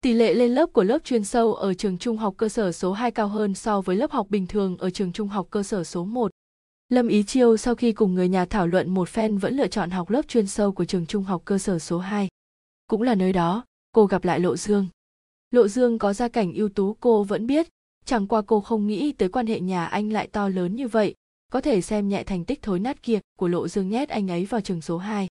Tỷ 0.00 0.12
lệ 0.12 0.34
lên 0.34 0.54
lớp 0.54 0.66
của 0.72 0.82
lớp 0.82 1.04
chuyên 1.04 1.24
sâu 1.24 1.54
ở 1.54 1.74
trường 1.74 1.98
trung 1.98 2.16
học 2.16 2.34
cơ 2.36 2.48
sở 2.48 2.72
số 2.72 2.92
2 2.92 3.10
cao 3.10 3.28
hơn 3.28 3.54
so 3.54 3.80
với 3.80 3.96
lớp 3.96 4.10
học 4.10 4.26
bình 4.30 4.46
thường 4.46 4.76
ở 4.76 4.90
trường 4.90 5.12
trung 5.12 5.28
học 5.28 5.46
cơ 5.50 5.62
sở 5.62 5.84
số 5.84 6.04
1. 6.04 6.30
Lâm 6.88 7.08
Ý 7.08 7.22
Chiêu 7.22 7.56
sau 7.56 7.74
khi 7.74 7.92
cùng 7.92 8.14
người 8.14 8.28
nhà 8.28 8.44
thảo 8.44 8.66
luận 8.66 8.90
một 8.90 9.08
phen 9.08 9.38
vẫn 9.38 9.56
lựa 9.56 9.68
chọn 9.68 9.90
học 9.90 10.10
lớp 10.10 10.28
chuyên 10.28 10.46
sâu 10.46 10.72
của 10.72 10.84
trường 10.84 11.06
trung 11.06 11.24
học 11.24 11.42
cơ 11.44 11.58
sở 11.58 11.78
số 11.78 11.98
2. 11.98 12.28
Cũng 12.86 13.02
là 13.02 13.14
nơi 13.14 13.32
đó, 13.32 13.64
cô 13.92 14.06
gặp 14.06 14.24
lại 14.24 14.40
Lộ 14.40 14.56
Dương. 14.56 14.86
Lộ 15.50 15.68
Dương 15.68 15.98
có 15.98 16.12
gia 16.12 16.28
cảnh 16.28 16.52
ưu 16.54 16.68
tú 16.68 16.96
cô 17.00 17.24
vẫn 17.24 17.46
biết, 17.46 17.68
chẳng 18.04 18.26
qua 18.26 18.42
cô 18.42 18.60
không 18.60 18.86
nghĩ 18.86 19.12
tới 19.12 19.28
quan 19.28 19.46
hệ 19.46 19.60
nhà 19.60 19.86
anh 19.86 20.12
lại 20.12 20.26
to 20.26 20.48
lớn 20.48 20.76
như 20.76 20.88
vậy, 20.88 21.14
có 21.52 21.60
thể 21.60 21.80
xem 21.80 22.08
nhẹ 22.08 22.24
thành 22.24 22.44
tích 22.44 22.62
thối 22.62 22.80
nát 22.80 23.02
kia 23.02 23.20
của 23.38 23.48
Lộ 23.48 23.68
Dương 23.68 23.88
nhét 23.88 24.08
anh 24.08 24.30
ấy 24.30 24.44
vào 24.44 24.60
trường 24.60 24.80
số 24.80 24.98
2. 24.98 25.28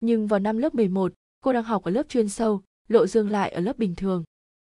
Nhưng 0.00 0.26
vào 0.26 0.40
năm 0.40 0.58
lớp 0.58 0.74
11, 0.74 1.12
cô 1.40 1.52
đang 1.52 1.64
học 1.64 1.84
ở 1.84 1.90
lớp 1.90 2.08
chuyên 2.08 2.28
sâu, 2.28 2.62
Lộ 2.88 3.06
Dương 3.06 3.30
lại 3.30 3.50
ở 3.50 3.60
lớp 3.60 3.78
bình 3.78 3.94
thường. 3.94 4.24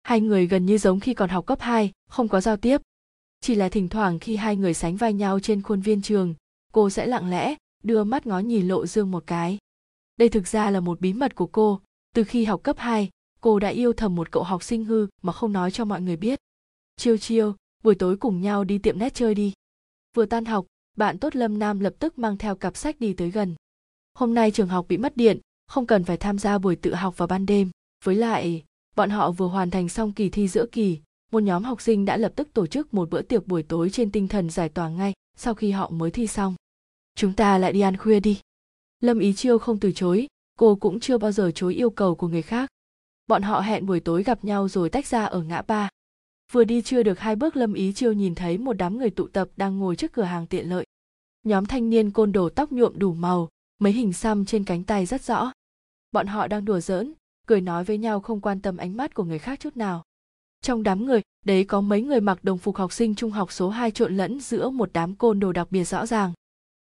Hai 0.03 0.21
người 0.21 0.47
gần 0.47 0.67
như 0.67 0.79
giống 0.79 1.01
khi 1.01 1.15
còn 1.15 1.31
học 1.31 1.47
cấp 1.47 1.61
2, 1.61 1.93
không 2.09 2.29
có 2.29 2.41
giao 2.41 2.57
tiếp. 2.57 2.81
Chỉ 3.41 3.55
là 3.55 3.69
thỉnh 3.69 3.89
thoảng 3.89 4.19
khi 4.19 4.37
hai 4.37 4.57
người 4.57 4.75
sánh 4.75 4.97
vai 4.97 5.13
nhau 5.13 5.41
trên 5.41 5.63
khuôn 5.63 5.81
viên 5.81 6.03
trường, 6.03 6.35
cô 6.73 6.91
sẽ 6.91 7.07
lặng 7.07 7.31
lẽ 7.31 7.55
đưa 7.83 8.05
mắt 8.05 8.27
ngó 8.27 8.39
nhìn 8.39 8.69
Lộ 8.69 8.87
Dương 8.87 9.11
một 9.11 9.25
cái. 9.27 9.59
Đây 10.17 10.29
thực 10.29 10.49
ra 10.49 10.71
là 10.71 10.81
một 10.81 11.01
bí 11.01 11.13
mật 11.13 11.35
của 11.35 11.47
cô, 11.47 11.81
từ 12.15 12.25
khi 12.25 12.45
học 12.45 12.63
cấp 12.63 12.77
2, 12.79 13.11
cô 13.41 13.59
đã 13.59 13.69
yêu 13.69 13.93
thầm 13.93 14.15
một 14.15 14.33
cậu 14.33 14.43
học 14.43 14.63
sinh 14.63 14.85
hư 14.85 15.07
mà 15.23 15.33
không 15.33 15.53
nói 15.53 15.71
cho 15.71 15.85
mọi 15.85 16.01
người 16.01 16.17
biết. 16.17 16.39
Chiêu 16.97 17.17
chiêu, 17.17 17.55
buổi 17.83 17.95
tối 17.95 18.17
cùng 18.17 18.41
nhau 18.41 18.65
đi 18.65 18.79
tiệm 18.79 18.99
nét 18.99 19.15
chơi 19.15 19.35
đi. 19.35 19.53
Vừa 20.17 20.27
tan 20.27 20.45
học, 20.45 20.67
bạn 20.97 21.19
tốt 21.19 21.37
Lâm 21.37 21.59
Nam 21.59 21.81
lập 21.81 21.95
tức 21.99 22.19
mang 22.19 22.39
theo 22.39 22.57
cặp 22.57 22.77
sách 22.77 23.01
đi 23.01 23.13
tới 23.13 23.31
gần. 23.31 23.55
Hôm 24.15 24.35
nay 24.35 24.51
trường 24.51 24.69
học 24.69 24.87
bị 24.89 24.97
mất 24.97 25.17
điện, 25.17 25.41
không 25.67 25.87
cần 25.87 26.05
phải 26.05 26.17
tham 26.17 26.39
gia 26.39 26.59
buổi 26.59 26.77
tự 26.77 26.95
học 26.95 27.19
vào 27.19 27.29
ban 27.29 27.47
đêm. 27.47 27.71
Với 28.05 28.15
lại, 28.15 28.65
bọn 28.97 29.11
họ 29.11 29.31
vừa 29.31 29.47
hoàn 29.47 29.71
thành 29.71 29.89
xong 29.89 30.13
kỳ 30.13 30.31
thi 30.31 30.49
giữa 30.49 30.67
kỳ, 30.73 31.01
một 31.33 31.43
nhóm 31.43 31.65
học 31.65 31.81
sinh 31.81 32.05
đã 32.05 32.17
lập 32.17 32.33
tức 32.37 32.49
tổ 32.55 32.67
chức 32.67 32.95
một 32.95 33.11
bữa 33.11 33.23
tiệc 33.23 33.47
buổi 33.47 33.63
tối 33.63 33.91
trên 33.91 34.11
tinh 34.11 34.29
thần 34.29 34.51
giải 34.51 34.69
tỏa 34.69 34.89
ngay 34.89 35.13
sau 35.37 35.55
khi 35.55 35.71
họ 35.71 35.91
mới 35.91 36.11
thi 36.11 36.27
xong. 36.27 36.55
Chúng 37.15 37.33
ta 37.33 37.59
lại 37.59 37.73
đi 37.73 37.81
ăn 37.81 37.97
khuya 37.97 38.21
đi. 38.21 38.41
Lâm 39.01 39.19
Ý 39.19 39.33
Chiêu 39.33 39.59
không 39.59 39.81
từ 39.81 39.93
chối, 39.93 40.27
cô 40.59 40.75
cũng 40.77 41.01
chưa 41.01 41.19
bao 41.19 41.33
giờ 41.33 41.51
chối 41.55 41.75
yêu 41.75 41.91
cầu 41.91 42.15
của 42.15 42.29
người 42.29 42.43
khác. 42.43 42.71
Bọn 43.27 43.43
họ 43.43 43.61
hẹn 43.61 43.87
buổi 43.87 44.01
tối 44.01 44.23
gặp 44.23 44.45
nhau 44.45 44.69
rồi 44.69 44.91
tách 44.91 45.07
ra 45.07 45.25
ở 45.25 45.43
ngã 45.43 45.63
ba. 45.63 45.89
Vừa 46.53 46.65
đi 46.65 46.83
chưa 46.83 47.03
được 47.03 47.19
hai 47.19 47.37
bước 47.37 47.57
Lâm 47.57 47.75
Ý 47.75 47.93
Chiêu 47.93 48.13
nhìn 48.13 48.35
thấy 48.35 48.59
một 48.59 48.73
đám 48.73 48.99
người 48.99 49.11
tụ 49.11 49.27
tập 49.27 49.49
đang 49.57 49.79
ngồi 49.79 49.97
trước 49.97 50.13
cửa 50.13 50.23
hàng 50.23 50.47
tiện 50.47 50.69
lợi. 50.69 50.87
Nhóm 51.43 51.67
thanh 51.67 51.91
niên 51.91 52.11
côn 52.11 52.33
đồ 52.33 52.49
tóc 52.49 52.73
nhuộm 52.73 52.99
đủ 52.99 53.15
màu, 53.15 53.49
mấy 53.79 53.93
hình 53.93 54.13
xăm 54.13 54.45
trên 54.45 54.65
cánh 54.65 54.85
tay 54.85 55.07
rất 55.07 55.23
rõ. 55.23 55.53
Bọn 56.13 56.27
họ 56.27 56.47
đang 56.47 56.65
đùa 56.65 56.81
giỡn, 56.81 57.13
cười 57.47 57.61
nói 57.61 57.85
với 57.85 57.99
nhau 57.99 58.21
không 58.21 58.41
quan 58.41 58.61
tâm 58.61 58.77
ánh 58.77 58.97
mắt 58.97 59.15
của 59.15 59.25
người 59.25 59.39
khác 59.39 59.61
chút 59.61 59.77
nào. 59.77 60.03
Trong 60.61 60.83
đám 60.83 61.07
người, 61.07 61.23
đấy 61.45 61.65
có 61.65 61.81
mấy 61.81 62.03
người 62.03 62.21
mặc 62.21 62.45
đồng 62.45 62.59
phục 62.59 62.77
học 62.77 62.93
sinh 62.93 63.15
trung 63.15 63.31
học 63.31 63.53
số 63.53 63.69
2 63.69 63.91
trộn 63.91 64.17
lẫn 64.17 64.41
giữa 64.41 64.71
một 64.71 64.91
đám 64.93 65.15
côn 65.15 65.41
đồ 65.41 65.53
đặc 65.53 65.71
biệt 65.71 65.85
rõ 65.85 66.07
ràng. 66.07 66.33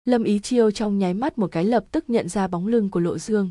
Lâm 0.05 0.23
Ý 0.23 0.39
Chiêu 0.39 0.71
trong 0.71 0.99
nháy 0.99 1.13
mắt 1.13 1.37
một 1.37 1.51
cái 1.51 1.65
lập 1.65 1.85
tức 1.91 2.09
nhận 2.09 2.29
ra 2.29 2.47
bóng 2.47 2.67
lưng 2.67 2.89
của 2.89 2.99
Lộ 2.99 3.17
Dương. 3.17 3.49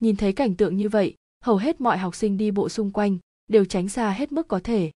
Nhìn 0.00 0.16
thấy 0.16 0.32
cảnh 0.32 0.54
tượng 0.54 0.76
như 0.76 0.88
vậy, 0.88 1.14
hầu 1.44 1.56
hết 1.56 1.80
mọi 1.80 1.98
học 1.98 2.14
sinh 2.14 2.36
đi 2.36 2.50
bộ 2.50 2.68
xung 2.68 2.90
quanh 2.90 3.18
đều 3.48 3.64
tránh 3.64 3.88
xa 3.88 4.10
hết 4.10 4.32
mức 4.32 4.48
có 4.48 4.60
thể. 4.64 4.90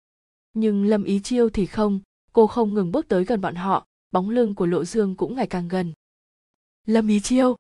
Nhưng 0.60 0.86
Lâm 0.86 1.04
Ý 1.04 1.20
Chiêu 1.20 1.50
thì 1.50 1.66
không, 1.66 2.00
cô 2.34 2.48
không 2.48 2.74
ngừng 2.74 2.92
bước 2.92 3.08
tới 3.08 3.26
gần 3.26 3.42
bọn 3.42 3.56
họ, 3.56 3.86
bóng 4.12 4.30
lưng 4.30 4.56
của 4.56 4.66
Lộ 4.66 4.86
Dương 4.86 5.16
cũng 5.16 5.36
ngày 5.36 5.48
càng 5.48 5.68
gần. 5.68 5.94
Lâm 6.86 7.08
Ý 7.08 7.20
Chiêu! 7.20 7.56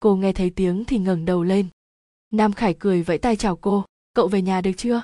Cô 0.00 0.16
nghe 0.16 0.32
thấy 0.32 0.50
tiếng 0.50 0.84
thì 0.84 0.98
ngẩng 0.98 1.24
đầu 1.24 1.42
lên. 1.42 1.66
Nam 2.30 2.52
Khải 2.52 2.74
cười 2.78 3.02
vẫy 3.02 3.18
tay 3.18 3.36
chào 3.36 3.56
cô, 3.56 3.84
cậu 4.14 4.28
về 4.28 4.42
nhà 4.42 4.60
được 4.60 4.70
chưa? 4.76 5.02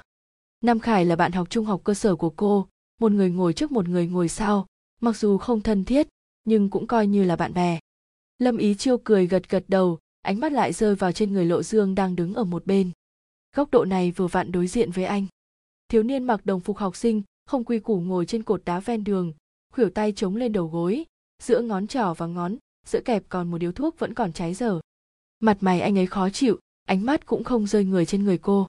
Nam 0.61 0.80
Khải 0.80 1.04
là 1.04 1.16
bạn 1.16 1.33
học 1.33 1.50
trung 1.50 1.64
học 1.64 1.80
cơ 1.85 1.95
sở 1.95 2.16
của 2.16 2.30
cô, 2.30 2.68
một 3.00 3.12
người 3.12 3.30
ngồi 3.30 3.52
trước 3.52 3.73
một 3.73 3.88
người 3.88 4.07
ngồi 4.07 4.28
sau, 4.28 4.66
mặc 5.00 5.16
dù 5.16 5.38
không 5.38 5.61
thân 5.61 5.85
thiết, 5.85 6.09
nhưng 6.45 6.71
cũng 6.71 6.87
coi 6.87 7.07
như 7.07 7.25
là 7.25 7.37
bạn 7.37 7.54
bè. 7.54 7.80
Lâm 8.38 8.57
Ý 8.57 8.75
Chiêu 8.75 8.99
cười 9.04 9.26
gật 9.26 9.49
gật 9.49 9.64
đầu, 9.68 9.99
ánh 10.23 10.40
mắt 10.40 10.52
lại 10.52 10.73
rơi 10.73 10.95
vào 10.95 11.12
trên 11.12 11.33
người 11.33 11.45
Lộ 11.45 11.62
Dương 11.62 11.95
đang 11.95 12.16
đứng 12.16 12.35
ở 12.35 12.45
một 12.45 12.66
bên. 12.66 12.90
Góc 13.57 13.71
độ 13.71 13.85
này 13.85 14.11
vừa 14.11 14.26
vặn 14.26 14.52
đối 14.52 14.66
diện 14.66 14.90
với 14.90 15.04
anh. 15.04 15.26
Thiếu 15.88 16.02
niên 16.02 16.25
mặc 16.25 16.47
đồng 16.47 16.61
phục 16.61 16.76
học 16.76 16.97
sinh, 16.97 17.23
không 17.47 17.64
quy 17.64 17.78
củ 17.78 18.00
ngồi 18.00 18.26
trên 18.26 18.42
cột 18.42 18.64
đá 18.64 18.80
ven 18.80 19.04
đường, 19.04 19.33
khuỷu 19.73 19.90
tay 19.90 20.12
chống 20.16 20.37
lên 20.37 20.52
đầu 20.52 20.66
gối, 20.66 21.04
giữa 21.42 21.61
ngón 21.61 21.87
trỏ 21.87 22.14
và 22.14 22.26
ngón, 22.26 22.57
giữa 22.87 23.00
kẹp 23.04 23.23
còn 23.28 23.50
một 23.50 23.59
điếu 23.59 23.73
thuốc 23.73 23.99
vẫn 23.99 24.14
còn 24.14 24.33
cháy 24.33 24.54
dở. 24.54 24.80
Mặt 25.40 25.57
mày 25.61 25.80
anh 25.80 25.99
ấy 25.99 26.07
khó 26.07 26.30
chịu, 26.30 26.59
ánh 26.85 27.07
mắt 27.07 27.26
cũng 27.26 27.45
không 27.45 27.66
rơi 27.66 27.85
người 27.85 28.07
trên 28.07 28.25
người 28.25 28.38
cô. 28.38 28.66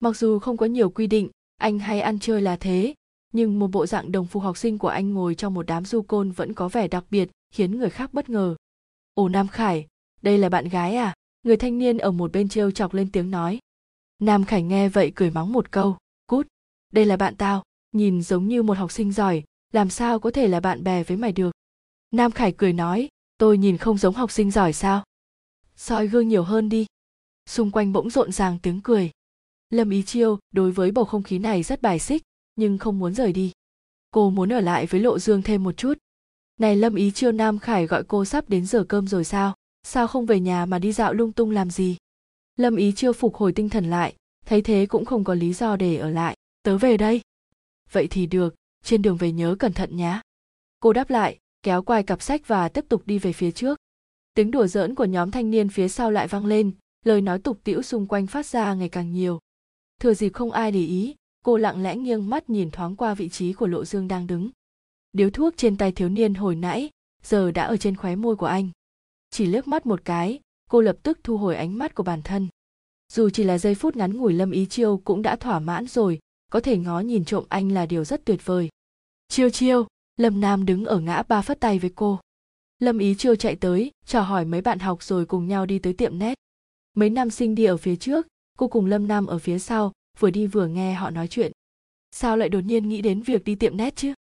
Mặc 0.00 0.16
dù 0.16 0.38
không 0.38 0.56
có 0.56 0.66
nhiều 0.66 0.90
quy 0.90 1.06
định, 1.06 1.28
anh 1.56 1.78
hay 1.78 2.00
ăn 2.00 2.18
chơi 2.18 2.42
là 2.42 2.56
thế, 2.56 2.94
nhưng 3.32 3.58
một 3.58 3.66
bộ 3.66 3.86
dạng 3.86 4.12
đồng 4.12 4.26
phục 4.26 4.42
học 4.42 4.56
sinh 4.56 4.78
của 4.78 4.88
anh 4.88 5.12
ngồi 5.14 5.34
trong 5.34 5.54
một 5.54 5.66
đám 5.66 5.84
du 5.84 6.02
côn 6.02 6.30
vẫn 6.30 6.54
có 6.54 6.68
vẻ 6.68 6.88
đặc 6.88 7.04
biệt, 7.10 7.30
khiến 7.50 7.78
người 7.78 7.90
khác 7.90 8.14
bất 8.14 8.28
ngờ. 8.28 8.56
Ồ 9.14 9.28
Nam 9.28 9.48
Khải, 9.48 9.86
đây 10.22 10.38
là 10.38 10.48
bạn 10.48 10.68
gái 10.68 10.96
à? 10.96 11.14
Người 11.42 11.56
thanh 11.56 11.78
niên 11.78 11.98
ở 11.98 12.10
một 12.10 12.32
bên 12.32 12.48
trêu 12.48 12.70
chọc 12.70 12.94
lên 12.94 13.08
tiếng 13.12 13.30
nói. 13.30 13.58
Nam 14.18 14.44
Khải 14.44 14.62
nghe 14.62 14.88
vậy 14.88 15.12
cười 15.14 15.30
mắng 15.30 15.52
một 15.52 15.70
câu, 15.70 15.96
đây 16.92 17.06
là 17.06 17.16
bạn 17.16 17.36
tao, 17.36 17.62
nhìn 17.92 18.22
giống 18.22 18.48
như 18.48 18.62
một 18.62 18.78
học 18.78 18.92
sinh 18.92 19.12
giỏi, 19.12 19.42
làm 19.72 19.90
sao 19.90 20.18
có 20.18 20.30
thể 20.30 20.48
là 20.48 20.60
bạn 20.60 20.84
bè 20.84 21.04
với 21.04 21.16
mày 21.16 21.32
được. 21.32 21.50
Nam 22.10 22.30
Khải 22.30 22.52
cười 22.52 22.72
nói, 22.72 23.08
tôi 23.38 23.58
nhìn 23.58 23.76
không 23.76 23.98
giống 23.98 24.14
học 24.14 24.30
sinh 24.30 24.50
giỏi 24.50 24.72
sao? 24.72 25.04
soi 25.76 26.06
gương 26.08 26.28
nhiều 26.28 26.42
hơn 26.42 26.68
đi. 26.68 26.86
Xung 27.48 27.70
quanh 27.70 27.92
bỗng 27.92 28.10
rộn 28.10 28.32
ràng 28.32 28.58
tiếng 28.62 28.80
cười. 28.80 29.10
Lâm 29.70 29.90
Ý 29.90 30.02
Chiêu 30.02 30.38
đối 30.52 30.72
với 30.72 30.90
bầu 30.90 31.04
không 31.04 31.22
khí 31.22 31.38
này 31.38 31.62
rất 31.62 31.82
bài 31.82 31.98
xích, 31.98 32.22
nhưng 32.56 32.78
không 32.78 32.98
muốn 32.98 33.14
rời 33.14 33.32
đi. 33.32 33.52
Cô 34.10 34.30
muốn 34.30 34.52
ở 34.52 34.60
lại 34.60 34.86
với 34.86 35.00
Lộ 35.00 35.18
Dương 35.18 35.42
thêm 35.42 35.64
một 35.64 35.76
chút. 35.76 35.98
Này 36.58 36.76
Lâm 36.76 36.94
Ý 36.94 37.10
Chiêu 37.10 37.32
Nam 37.32 37.58
Khải 37.58 37.86
gọi 37.86 38.04
cô 38.04 38.24
sắp 38.24 38.48
đến 38.48 38.66
giờ 38.66 38.84
cơm 38.88 39.08
rồi 39.08 39.24
sao? 39.24 39.54
Sao 39.82 40.08
không 40.08 40.26
về 40.26 40.40
nhà 40.40 40.66
mà 40.66 40.78
đi 40.78 40.92
dạo 40.92 41.12
lung 41.12 41.32
tung 41.32 41.50
làm 41.50 41.70
gì? 41.70 41.96
Lâm 42.56 42.76
Ý 42.76 42.92
Chiêu 42.92 43.12
phục 43.12 43.34
hồi 43.34 43.52
tinh 43.52 43.68
thần 43.68 43.90
lại, 43.90 44.14
thấy 44.46 44.62
thế 44.62 44.86
cũng 44.86 45.04
không 45.04 45.24
có 45.24 45.34
lý 45.34 45.52
do 45.52 45.76
để 45.76 45.96
ở 45.96 46.10
lại. 46.10 46.36
Tớ 46.62 46.78
về 46.78 46.96
đây. 46.96 47.20
Vậy 47.92 48.06
thì 48.10 48.26
được, 48.26 48.54
trên 48.84 49.02
đường 49.02 49.16
về 49.16 49.32
nhớ 49.32 49.56
cẩn 49.58 49.72
thận 49.72 49.96
nhé. 49.96 50.20
Cô 50.80 50.92
đáp 50.92 51.10
lại, 51.10 51.38
kéo 51.62 51.82
quai 51.82 52.02
cặp 52.02 52.22
sách 52.22 52.48
và 52.48 52.68
tiếp 52.68 52.84
tục 52.88 53.02
đi 53.06 53.18
về 53.18 53.32
phía 53.32 53.50
trước. 53.50 53.78
Tiếng 54.34 54.50
đùa 54.50 54.66
giỡn 54.66 54.94
của 54.94 55.04
nhóm 55.04 55.30
thanh 55.30 55.50
niên 55.50 55.68
phía 55.68 55.88
sau 55.88 56.10
lại 56.10 56.28
vang 56.28 56.46
lên, 56.46 56.72
lời 57.04 57.20
nói 57.20 57.38
tục 57.38 57.60
tĩu 57.64 57.82
xung 57.82 58.06
quanh 58.06 58.26
phát 58.26 58.46
ra 58.46 58.74
ngày 58.74 58.88
càng 58.88 59.12
nhiều. 59.12 59.38
Thừa 60.00 60.14
dịp 60.14 60.32
không 60.32 60.52
ai 60.52 60.72
để 60.72 60.80
ý, 60.80 61.14
cô 61.44 61.56
lặng 61.56 61.82
lẽ 61.82 61.96
nghiêng 61.96 62.30
mắt 62.30 62.50
nhìn 62.50 62.70
thoáng 62.70 62.96
qua 62.96 63.14
vị 63.14 63.28
trí 63.28 63.52
của 63.52 63.66
Lộ 63.66 63.84
Dương 63.84 64.08
đang 64.08 64.26
đứng. 64.26 64.50
Điếu 65.12 65.30
thuốc 65.30 65.54
trên 65.56 65.76
tay 65.76 65.92
thiếu 65.92 66.08
niên 66.08 66.34
hồi 66.34 66.54
nãy, 66.54 66.90
giờ 67.22 67.50
đã 67.50 67.64
ở 67.64 67.76
trên 67.76 67.96
khóe 67.96 68.16
môi 68.16 68.36
của 68.36 68.46
anh. 68.46 68.70
Chỉ 69.30 69.46
liếc 69.46 69.68
mắt 69.68 69.86
một 69.86 70.04
cái, 70.04 70.40
cô 70.70 70.80
lập 70.80 70.96
tức 71.02 71.18
thu 71.24 71.36
hồi 71.36 71.56
ánh 71.56 71.78
mắt 71.78 71.94
của 71.94 72.02
bản 72.02 72.22
thân. 72.22 72.48
Dù 73.12 73.30
chỉ 73.30 73.44
là 73.44 73.58
giây 73.58 73.74
phút 73.74 73.96
ngắn 73.96 74.16
ngủi 74.16 74.32
Lâm 74.32 74.50
Ý 74.50 74.66
Chiêu 74.66 75.00
cũng 75.04 75.22
đã 75.22 75.36
thỏa 75.36 75.58
mãn 75.58 75.86
rồi, 75.86 76.18
có 76.52 76.60
thể 76.60 76.78
ngó 76.78 77.00
nhìn 77.00 77.24
trộm 77.24 77.44
anh 77.48 77.72
là 77.72 77.86
điều 77.86 78.04
rất 78.04 78.24
tuyệt 78.24 78.40
vời. 78.44 78.68
Chiêu 79.28 79.50
chiêu, 79.50 79.86
Lâm 80.16 80.40
Nam 80.40 80.66
đứng 80.66 80.84
ở 80.84 81.00
ngã 81.00 81.22
ba 81.22 81.42
phất 81.42 81.60
tay 81.60 81.78
với 81.78 81.90
cô. 81.94 82.20
Lâm 82.78 82.98
Ý 82.98 83.14
Chiêu 83.14 83.36
chạy 83.36 83.56
tới, 83.56 83.90
chào 84.06 84.22
hỏi 84.22 84.44
mấy 84.44 84.60
bạn 84.60 84.78
học 84.78 85.02
rồi 85.02 85.26
cùng 85.26 85.48
nhau 85.48 85.66
đi 85.66 85.78
tới 85.78 85.92
tiệm 85.92 86.18
nét. 86.18 86.34
Mấy 86.94 87.10
nam 87.10 87.30
sinh 87.30 87.54
đi 87.54 87.64
ở 87.64 87.76
phía 87.76 87.96
trước, 87.96 88.26
cô 88.58 88.68
cùng 88.68 88.86
Lâm 88.86 89.08
Nam 89.08 89.26
ở 89.26 89.38
phía 89.38 89.58
sau, 89.58 89.92
vừa 90.18 90.30
đi 90.30 90.46
vừa 90.46 90.66
nghe 90.66 90.94
họ 90.94 91.10
nói 91.10 91.28
chuyện. 91.28 91.52
Sao 92.10 92.36
lại 92.36 92.48
đột 92.48 92.60
nhiên 92.60 92.88
nghĩ 92.88 93.02
đến 93.02 93.22
việc 93.22 93.44
đi 93.44 93.54
tiệm 93.54 93.76
nét 93.76 93.96
chứ? 93.96 94.14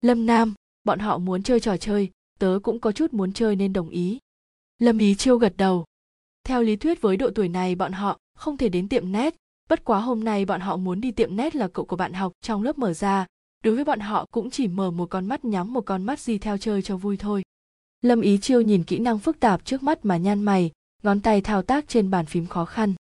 Lâm 0.00 0.26
Nam, 0.26 0.54
bọn 0.84 0.98
họ 0.98 1.18
muốn 1.18 1.42
chơi 1.42 1.60
trò 1.60 1.76
chơi, 1.76 2.10
tớ 2.38 2.58
cũng 2.62 2.80
có 2.80 2.92
chút 2.92 3.12
muốn 3.12 3.32
chơi 3.32 3.56
nên 3.56 3.72
đồng 3.72 3.88
ý. 3.88 4.18
Lâm 4.78 4.98
Ý 4.98 5.14
Chiêu 5.14 5.38
gật 5.38 5.56
đầu. 5.56 5.84
Theo 6.44 6.62
lý 6.62 6.76
thuyết 6.76 7.00
với 7.00 7.16
độ 7.16 7.30
tuổi 7.34 7.48
này 7.48 7.74
bọn 7.74 7.92
họ 7.92 8.18
không 8.34 8.56
thể 8.56 8.68
đến 8.68 8.88
tiệm 8.88 9.12
nét, 9.12 9.34
bất 9.70 9.84
quá 9.84 10.00
hôm 10.00 10.24
nay 10.24 10.44
bọn 10.44 10.60
họ 10.60 10.76
muốn 10.76 11.00
đi 11.00 11.10
tiệm 11.10 11.36
nét 11.36 11.54
là 11.54 11.68
cậu 11.68 11.84
của 11.84 11.96
bạn 11.96 12.12
học 12.12 12.32
trong 12.40 12.62
lớp 12.62 12.78
mở 12.78 12.92
ra, 12.92 13.26
đối 13.64 13.74
với 13.74 13.84
bọn 13.84 14.00
họ 14.00 14.26
cũng 14.30 14.50
chỉ 14.50 14.68
mở 14.68 14.90
một 14.90 15.10
con 15.10 15.26
mắt 15.26 15.44
nhắm 15.44 15.72
một 15.72 15.80
con 15.80 16.02
mắt 16.02 16.20
gì 16.20 16.38
theo 16.38 16.58
chơi 16.58 16.82
cho 16.82 16.96
vui 16.96 17.16
thôi. 17.16 17.42
Lâm 18.00 18.20
Ý 18.20 18.38
Chiêu 18.38 18.60
nhìn 18.60 18.84
kỹ 18.84 18.98
năng 18.98 19.18
phức 19.18 19.40
tạp 19.40 19.64
trước 19.64 19.82
mắt 19.82 20.04
mà 20.04 20.16
nhăn 20.16 20.42
mày, 20.42 20.70
ngón 21.02 21.20
tay 21.20 21.40
thao 21.40 21.62
tác 21.62 21.88
trên 21.88 22.10
bàn 22.10 22.26
phím 22.26 22.46
khó 22.46 22.64
khăn. 22.64 22.94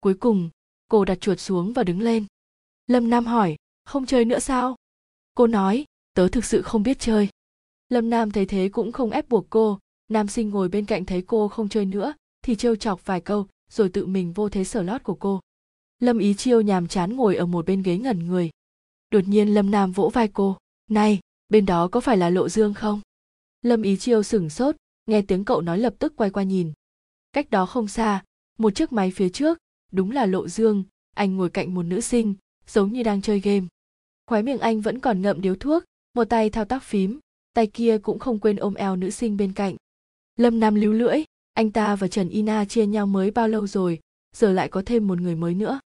Cuối 0.00 0.14
cùng, 0.14 0.50
cô 0.88 1.04
đặt 1.04 1.20
chuột 1.20 1.40
xuống 1.40 1.72
và 1.72 1.82
đứng 1.84 2.00
lên. 2.00 2.24
Lâm 2.86 3.10
Nam 3.10 3.26
hỏi, 3.26 3.56
không 3.84 4.06
chơi 4.06 4.24
nữa 4.24 4.38
sao? 4.38 4.76
Cô 5.34 5.46
nói, 5.46 5.84
tớ 6.14 6.28
thực 6.28 6.44
sự 6.44 6.62
không 6.62 6.82
biết 6.82 6.98
chơi. 6.98 7.28
Lâm 7.88 8.10
Nam 8.10 8.30
thấy 8.30 8.46
thế 8.46 8.68
cũng 8.68 8.92
không 8.92 9.10
ép 9.10 9.28
buộc 9.28 9.46
cô, 9.50 9.78
nam 10.08 10.28
sinh 10.28 10.50
ngồi 10.50 10.68
bên 10.68 10.84
cạnh 10.84 11.04
thấy 11.04 11.22
cô 11.22 11.48
không 11.48 11.68
chơi 11.68 11.84
nữa, 11.84 12.14
thì 12.42 12.54
trêu 12.54 12.76
chọc 12.76 13.06
vài 13.06 13.20
câu, 13.20 13.46
rồi 13.70 13.88
tự 13.88 14.06
mình 14.06 14.32
vô 14.32 14.48
thế 14.48 14.64
sở 14.64 14.82
lót 14.82 15.02
của 15.02 15.14
cô. 15.14 15.40
Lâm 15.98 16.18
Ý 16.18 16.34
Chiêu 16.34 16.60
nhàm 16.60 16.88
chán 16.88 17.16
ngồi 17.16 17.36
ở 17.36 17.46
một 17.46 17.66
bên 17.66 17.82
ghế 17.82 17.98
ngẩn 17.98 18.26
người. 18.26 18.50
Đột 19.10 19.28
nhiên 19.28 19.54
Lâm 19.54 19.70
Nam 19.70 19.92
vỗ 19.92 20.10
vai 20.14 20.28
cô, 20.28 20.56
này, 20.90 21.20
bên 21.48 21.66
đó 21.66 21.88
có 21.88 22.00
phải 22.00 22.16
là 22.16 22.30
Lộ 22.30 22.48
Dương 22.48 22.74
không? 22.74 23.00
lâm 23.66 23.82
ý 23.82 23.96
chiêu 23.96 24.22
sửng 24.22 24.50
sốt 24.50 24.76
nghe 25.06 25.22
tiếng 25.22 25.44
cậu 25.44 25.60
nói 25.60 25.78
lập 25.78 25.94
tức 25.98 26.16
quay 26.16 26.30
qua 26.30 26.42
nhìn 26.42 26.72
cách 27.32 27.50
đó 27.50 27.66
không 27.66 27.88
xa 27.88 28.24
một 28.58 28.74
chiếc 28.74 28.92
máy 28.92 29.10
phía 29.10 29.28
trước 29.28 29.58
đúng 29.92 30.10
là 30.10 30.26
lộ 30.26 30.48
dương 30.48 30.84
anh 31.14 31.36
ngồi 31.36 31.50
cạnh 31.50 31.74
một 31.74 31.82
nữ 31.82 32.00
sinh 32.00 32.34
giống 32.66 32.92
như 32.92 33.02
đang 33.02 33.22
chơi 33.22 33.40
game 33.40 33.66
khóe 34.26 34.42
miệng 34.42 34.58
anh 34.58 34.80
vẫn 34.80 35.00
còn 35.00 35.22
ngậm 35.22 35.40
điếu 35.40 35.54
thuốc 35.54 35.84
một 36.14 36.24
tay 36.24 36.50
thao 36.50 36.64
tác 36.64 36.82
phím 36.82 37.18
tay 37.54 37.66
kia 37.66 37.98
cũng 37.98 38.18
không 38.18 38.38
quên 38.38 38.56
ôm 38.56 38.74
eo 38.74 38.96
nữ 38.96 39.10
sinh 39.10 39.36
bên 39.36 39.52
cạnh 39.52 39.76
lâm 40.36 40.60
nam 40.60 40.74
líu 40.74 40.92
lưỡi 40.92 41.24
anh 41.54 41.70
ta 41.70 41.96
và 41.96 42.08
trần 42.08 42.28
ina 42.28 42.64
chia 42.64 42.86
nhau 42.86 43.06
mới 43.06 43.30
bao 43.30 43.48
lâu 43.48 43.66
rồi 43.66 44.00
giờ 44.36 44.52
lại 44.52 44.68
có 44.68 44.82
thêm 44.86 45.06
một 45.06 45.20
người 45.20 45.34
mới 45.34 45.54
nữa 45.54 45.80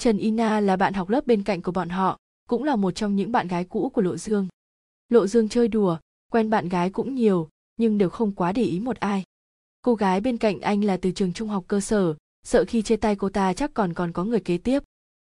trần 0.00 0.18
ina 0.18 0.60
là 0.60 0.76
bạn 0.76 0.92
học 0.94 1.08
lớp 1.08 1.26
bên 1.26 1.42
cạnh 1.42 1.62
của 1.62 1.72
bọn 1.72 1.88
họ, 1.88 2.18
cũng 2.48 2.64
là 2.64 2.76
một 2.76 2.90
trong 2.90 3.16
những 3.16 3.32
bạn 3.32 3.48
gái 3.48 3.64
cũ 3.64 3.90
của 3.94 4.02
lộ 4.02 4.16
dương. 4.16 4.48
Lộ 5.08 5.26
dương 5.26 5.48
chơi 5.48 5.68
đùa, 5.68 5.98
quen 6.32 6.50
bạn 6.50 6.68
gái 6.68 6.90
cũng 6.90 7.14
nhiều, 7.14 7.48
nhưng 7.76 7.98
đều 7.98 8.10
không 8.10 8.32
quá 8.32 8.52
để 8.52 8.62
ý 8.62 8.80
một 8.80 8.96
ai. 8.96 9.24
Cô 9.82 9.94
gái 9.94 10.20
bên 10.20 10.36
cạnh 10.36 10.60
anh 10.60 10.84
là 10.84 10.96
từ 10.96 11.10
trường 11.10 11.32
trung 11.32 11.48
học 11.48 11.64
cơ 11.68 11.80
sở, 11.80 12.14
sợ 12.46 12.64
khi 12.68 12.82
chia 12.82 12.96
tay 12.96 13.16
cô 13.16 13.28
ta 13.28 13.52
chắc 13.52 13.74
còn 13.74 13.94
còn 13.94 14.12
có 14.12 14.24
người 14.24 14.40
kế 14.40 14.58
tiếp. 14.58 14.82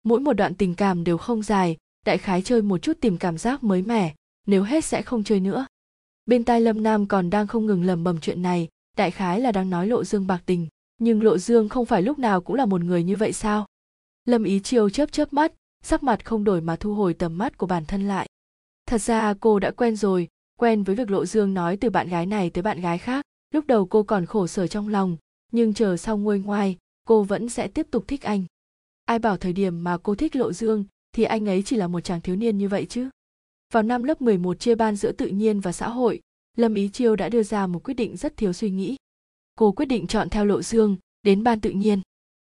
Mỗi 0.05 0.21
một 0.21 0.33
đoạn 0.33 0.55
tình 0.55 0.75
cảm 0.75 1.05
đều 1.05 1.19
không 1.19 1.43
dài, 1.43 1.77
đại 2.07 2.19
khái 2.19 2.43
chơi 2.43 2.63
một 2.63 2.79
chút 2.79 2.99
tìm 3.01 3.19
cảm 3.19 3.39
giác 3.39 3.65
mới 3.65 3.83
mẻ, 3.83 4.15
nếu 4.47 4.63
hết 4.63 4.85
sẽ 4.85 5.03
không 5.03 5.25
chơi 5.25 5.41
nữa. 5.41 5.67
Bên 6.27 6.45
tai 6.45 6.61
lâm 6.61 6.83
nam 6.83 7.07
còn 7.07 7.31
đang 7.31 7.47
không 7.47 7.67
ngừng 7.67 7.85
lầm 7.85 8.05
bầm 8.05 8.21
chuyện 8.21 8.43
này, 8.43 8.69
đại 8.97 9.11
khái 9.11 9.41
là 9.41 9.53
đang 9.53 9.71
nói 9.71 9.87
lộ 9.87 10.05
dương 10.05 10.27
bạc 10.27 10.43
tình, 10.47 10.69
nhưng 10.99 11.23
lộ 11.23 11.39
dương 11.39 11.69
không 11.69 11.87
phải 11.87 12.03
lúc 12.03 12.19
nào 12.19 12.41
cũng 12.41 12.57
là 12.57 12.67
một 12.67 12.81
người 12.81 13.05
như 13.05 13.17
vậy 13.17 13.33
sao? 13.33 13.67
Lâm 14.25 14.45
ý 14.45 14.61
chiêu 14.61 14.90
chớp 14.90 15.12
chớp 15.12 15.33
mắt, 15.33 15.52
sắc 15.83 16.02
mặt 16.02 16.25
không 16.25 16.45
đổi 16.45 16.61
mà 16.61 16.76
thu 16.76 16.95
hồi 16.95 17.14
tầm 17.14 17.38
mắt 17.38 17.59
của 17.59 17.66
bản 17.66 17.85
thân 17.85 18.09
lại. 18.09 18.28
Thật 18.87 18.99
ra 19.02 19.35
cô 19.40 19.59
đã 19.59 19.71
quen 19.71 19.97
rồi, 19.97 20.28
quen 20.59 20.83
với 20.83 20.97
việc 20.97 21.11
lộ 21.11 21.26
dương 21.26 21.54
nói 21.54 21.76
từ 21.76 21.90
bạn 21.90 22.09
gái 22.09 22.26
này 22.26 22.50
tới 22.50 22.62
bạn 22.62 22.81
gái 22.81 22.99
khác. 22.99 23.25
Lúc 23.50 23.66
đầu 23.66 23.87
cô 23.87 24.02
còn 24.02 24.26
khổ 24.26 24.47
sở 24.47 24.66
trong 24.66 24.88
lòng, 24.88 25.16
nhưng 25.52 25.75
chờ 25.75 25.97
sau 25.97 26.19
nguôi 26.19 26.38
ngoai, 26.38 26.76
cô 27.07 27.23
vẫn 27.23 27.49
sẽ 27.49 27.69
tiếp 27.69 27.87
tục 27.90 28.04
thích 28.09 28.23
anh. 28.23 28.45
Ai 29.04 29.19
bảo 29.19 29.37
thời 29.37 29.52
điểm 29.52 29.85
mà 29.85 29.99
cô 29.99 30.14
thích 30.14 30.37
lộ 30.37 30.52
dương, 30.52 30.85
thì 31.12 31.25
anh 31.25 31.49
ấy 31.49 31.62
chỉ 31.62 31.76
là 31.76 31.88
một 31.88 32.00
chàng 32.00 32.21
thiếu 32.21 32.37
niên 32.37 32.59
như 32.59 32.69
vậy 32.69 32.87
chứ. 32.88 33.09
Vào 33.73 33.83
năm 33.83 34.02
lớp 34.02 34.23
11 34.23 34.61
chia 34.61 34.75
ban 34.75 34.97
giữa 34.97 35.12
tự 35.12 35.26
nhiên 35.26 35.61
và 35.61 35.73
xã 35.73 35.88
hội, 35.88 36.21
lâm 36.57 36.75
ý 36.75 36.88
chiêu 36.88 37.16
đã 37.16 37.28
đưa 37.28 37.43
ra 37.43 37.66
một 37.66 37.85
quyết 37.85 37.95
định 37.95 38.16
rất 38.16 38.37
thiếu 38.37 38.52
suy 38.52 38.71
nghĩ. 38.71 38.97
Cô 39.54 39.73
quyết 39.73 39.87
định 39.87 40.07
chọn 40.07 40.31
theo 40.31 40.45
lộ 40.45 40.62
dương, 40.62 40.97
đến 41.23 41.43
ban 41.43 41.61
tự 41.61 41.71
nhiên. 41.71 42.00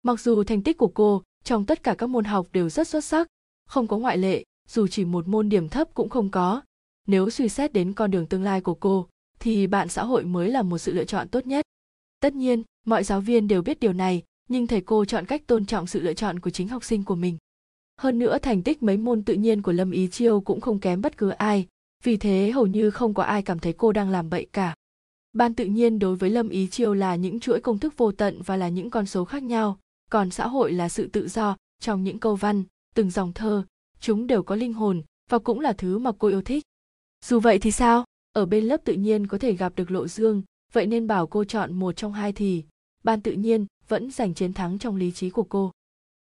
Mặc 0.03 0.21
dù 0.21 0.45
thành 0.45 0.63
tích 0.63 0.79
của 0.79 0.91
cô 0.95 1.23
trong 1.47 1.67
tất 1.67 1.83
cả 1.83 1.95
các 1.99 2.07
môn 2.07 2.25
học 2.25 2.47
đều 2.53 2.69
rất 2.69 2.89
xuất 2.89 3.05
sắc, 3.05 3.29
không 3.69 3.87
có 3.87 3.99
ngoại 3.99 4.19
lệ, 4.19 4.45
dù 4.69 4.87
chỉ 4.87 5.05
một 5.05 5.29
môn 5.29 5.49
điểm 5.49 5.69
thấp 5.69 5.89
cũng 5.95 6.09
không 6.09 6.31
có. 6.31 6.63
Nếu 7.07 7.31
suy 7.31 7.49
xét 7.49 7.73
đến 7.73 7.93
con 7.93 8.11
đường 8.11 8.27
tương 8.27 8.43
lai 8.43 8.61
của 8.61 8.75
cô, 8.75 9.09
thì 9.39 9.67
bạn 9.67 9.89
xã 9.89 10.05
hội 10.05 10.25
mới 10.25 10.51
là 10.51 10.63
một 10.63 10.79
sự 10.79 10.93
lựa 10.93 11.05
chọn 11.05 11.29
tốt 11.29 11.47
nhất. 11.47 11.67
Tất 12.21 12.35
nhiên, 12.35 12.63
mọi 12.87 13.05
giáo 13.05 13.21
viên 13.21 13.49
đều 13.49 13.63
biết 13.63 13.81
điều 13.81 13.93
này, 13.93 14.23
nhưng 14.49 14.67
thầy 14.67 14.81
cô 14.81 15.05
chọn 15.05 15.27
cách 15.27 15.47
tôn 15.47 15.67
trọng 15.67 15.87
sự 15.87 16.01
lựa 16.01 16.15
chọn 16.15 16.39
của 16.39 16.51
chính 16.51 16.69
học 16.69 16.85
sinh 16.85 17.05
của 17.05 17.15
mình. 17.15 17.39
Hơn 18.01 18.19
nữa, 18.19 18.39
thành 18.39 18.63
tích 18.63 18.83
mấy 18.83 18.97
môn 18.97 19.23
tự 19.23 19.35
nhiên 19.35 19.63
của 19.63 19.73
lâm 19.73 19.91
ý 19.91 20.09
chiêu 20.09 20.41
cũng 20.41 20.61
không 20.61 20.81
kém 20.81 21.01
bất 21.01 21.17
cứ 21.17 21.29
ai, 21.29 21.67
vì 22.05 22.17
thế 22.17 22.51
hầu 22.51 22.67
như 22.67 22.91
không 22.91 23.15
có 23.15 23.23
ai 23.23 23.43
cảm 23.43 23.59
thấy 23.59 23.73
cô 23.73 23.93
đang 23.93 24.11
làm 24.11 24.31
bậy 24.31 24.47
cả. 24.53 24.75
Ban 25.33 25.55
tự 25.55 25.65
nhiên 25.65 25.99
đối 25.99 26.17
với 26.17 26.31
lâm 26.31 26.49
ý 26.49 26.67
chiêu 26.67 26.95
là 26.95 27.17
những 27.17 27.41
chuỗi 27.41 27.61
công 27.61 27.79
thức 27.79 27.95
vô 27.97 28.13
tận 28.13 28.43
và 28.43 28.57
là 28.57 28.69
những 28.69 28.91
con 28.91 29.07
số 29.07 29.25
khác 29.25 29.43
nhau 29.43 29.79
còn 30.11 30.31
xã 30.31 30.47
hội 30.47 30.73
là 30.73 30.89
sự 30.89 31.07
tự 31.07 31.29
do, 31.29 31.57
trong 31.81 32.05
những 32.05 32.19
câu 32.19 32.37
văn, 32.37 32.65
từng 32.95 33.11
dòng 33.11 33.33
thơ, 33.33 33.65
chúng 34.01 34.27
đều 34.27 34.43
có 34.43 34.55
linh 34.55 34.73
hồn 34.73 35.03
và 35.31 35.39
cũng 35.39 35.61
là 35.61 35.73
thứ 35.73 35.99
mà 35.99 36.13
cô 36.19 36.29
yêu 36.29 36.43
thích. 36.43 36.65
Dù 37.25 37.41
vậy 37.41 37.59
thì 37.59 37.71
sao? 37.71 38.05
Ở 38.33 38.47
bên 38.47 38.65
lớp 38.65 38.81
tự 38.85 38.93
nhiên 38.93 39.27
có 39.27 39.39
thể 39.39 39.53
gặp 39.53 39.73
được 39.77 39.91
lộ 39.91 40.07
dương, 40.07 40.43
vậy 40.73 40.87
nên 40.87 41.07
bảo 41.07 41.27
cô 41.27 41.45
chọn 41.45 41.73
một 41.73 41.97
trong 41.97 42.13
hai 42.13 42.33
thì 42.33 42.65
ban 43.05 43.21
tự 43.21 43.33
nhiên 43.33 43.67
vẫn 43.89 44.11
giành 44.11 44.35
chiến 44.35 44.53
thắng 44.53 44.79
trong 44.79 44.97
lý 44.97 45.13
trí 45.13 45.31
của 45.31 45.43
cô. 45.43 45.73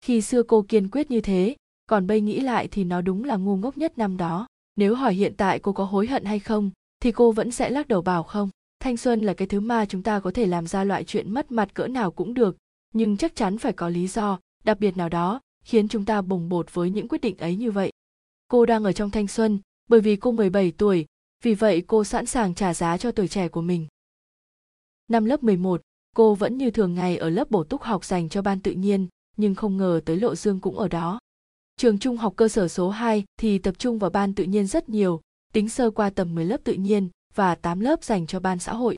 Khi 0.02 0.22
xưa 0.22 0.44
cô 0.44 0.66
kiên 0.68 0.90
quyết 0.90 1.12
như 1.12 1.22
thế, 1.22 1.56
còn 1.90 2.08
bây 2.08 2.22
nghĩ 2.22 2.40
lại 2.40 2.68
thì 2.68 2.84
nó 2.84 3.02
đúng 3.02 3.24
là 3.24 3.36
ngu 3.36 3.56
ngốc 3.56 3.78
nhất 3.78 3.98
năm 3.98 4.18
đó. 4.18 4.48
Nếu 4.76 4.96
hỏi 4.96 5.14
hiện 5.14 5.34
tại 5.38 5.60
cô 5.60 5.74
có 5.74 5.84
hối 5.84 6.08
hận 6.08 6.26
hay 6.26 6.40
không, 6.40 6.72
thì 7.00 7.12
cô 7.12 7.32
vẫn 7.32 7.52
sẽ 7.52 7.70
lắc 7.70 7.88
đầu 7.88 8.02
bảo 8.02 8.24
không. 8.24 8.50
Thanh 8.80 8.98
xuân 8.98 9.22
là 9.22 9.34
cái 9.34 9.48
thứ 9.48 9.60
mà 9.60 9.86
chúng 9.86 10.04
ta 10.04 10.20
có 10.20 10.32
thể 10.32 10.46
làm 10.46 10.68
ra 10.68 10.84
loại 10.84 11.04
chuyện 11.04 11.34
mất 11.34 11.52
mặt 11.52 11.74
cỡ 11.74 11.88
nào 11.88 12.12
cũng 12.12 12.34
được 12.34 12.58
nhưng 12.94 13.18
chắc 13.18 13.36
chắn 13.36 13.58
phải 13.58 13.74
có 13.74 13.90
lý 13.90 14.08
do 14.08 14.40
đặc 14.64 14.80
biệt 14.80 14.98
nào 14.98 15.10
đó 15.10 15.42
khiến 15.64 15.88
chúng 15.88 16.06
ta 16.06 16.22
bồng 16.22 16.50
bột 16.50 16.74
với 16.74 16.90
những 16.90 17.08
quyết 17.08 17.22
định 17.22 17.38
ấy 17.38 17.56
như 17.56 17.72
vậy 17.72 17.92
cô 18.48 18.66
đang 18.66 18.84
ở 18.84 18.92
trong 18.92 19.10
thanh 19.10 19.28
xuân 19.28 19.60
bởi 19.90 20.02
vì 20.02 20.16
cô 20.16 20.32
17 20.32 20.72
tuổi 20.72 21.06
vì 21.44 21.54
vậy 21.54 21.84
cô 21.88 22.04
sẵn 22.04 22.26
sàng 22.26 22.56
trả 22.56 22.74
giá 22.74 22.98
cho 22.98 23.12
tuổi 23.12 23.28
trẻ 23.28 23.48
của 23.48 23.62
mình 23.62 23.88
năm 25.08 25.26
lớp 25.26 25.44
11, 25.44 25.82
cô 26.16 26.36
vẫn 26.36 26.58
như 26.58 26.72
thường 26.72 26.94
ngày 26.94 27.18
ở 27.18 27.30
lớp 27.30 27.52
bổ 27.52 27.64
túc 27.64 27.82
học 27.82 28.06
dành 28.06 28.30
cho 28.30 28.42
ban 28.42 28.60
tự 28.60 28.72
nhiên 28.72 29.08
nhưng 29.38 29.56
không 29.56 29.78
ngờ 29.78 30.02
tới 30.06 30.18
Lộ 30.18 30.36
Dương 30.36 30.60
cũng 30.60 30.78
ở 30.78 30.88
đó. 30.88 31.20
Trường 31.78 32.00
trung 32.00 32.18
học 32.18 32.34
cơ 32.36 32.48
sở 32.48 32.68
số 32.68 32.90
2 32.90 33.24
thì 33.40 33.58
tập 33.58 33.76
trung 33.80 34.00
vào 34.00 34.10
ban 34.10 34.34
tự 34.34 34.44
nhiên 34.44 34.68
rất 34.68 34.90
nhiều, 34.90 35.22
tính 35.54 35.70
sơ 35.70 35.92
qua 35.92 36.10
tầm 36.10 36.36
10 36.36 36.46
lớp 36.46 36.58
tự 36.64 36.74
nhiên 36.74 37.10
và 37.36 37.56
8 37.56 37.80
lớp 37.80 38.04
dành 38.04 38.28
cho 38.28 38.40
ban 38.40 38.60
xã 38.60 38.74
hội. 38.74 38.98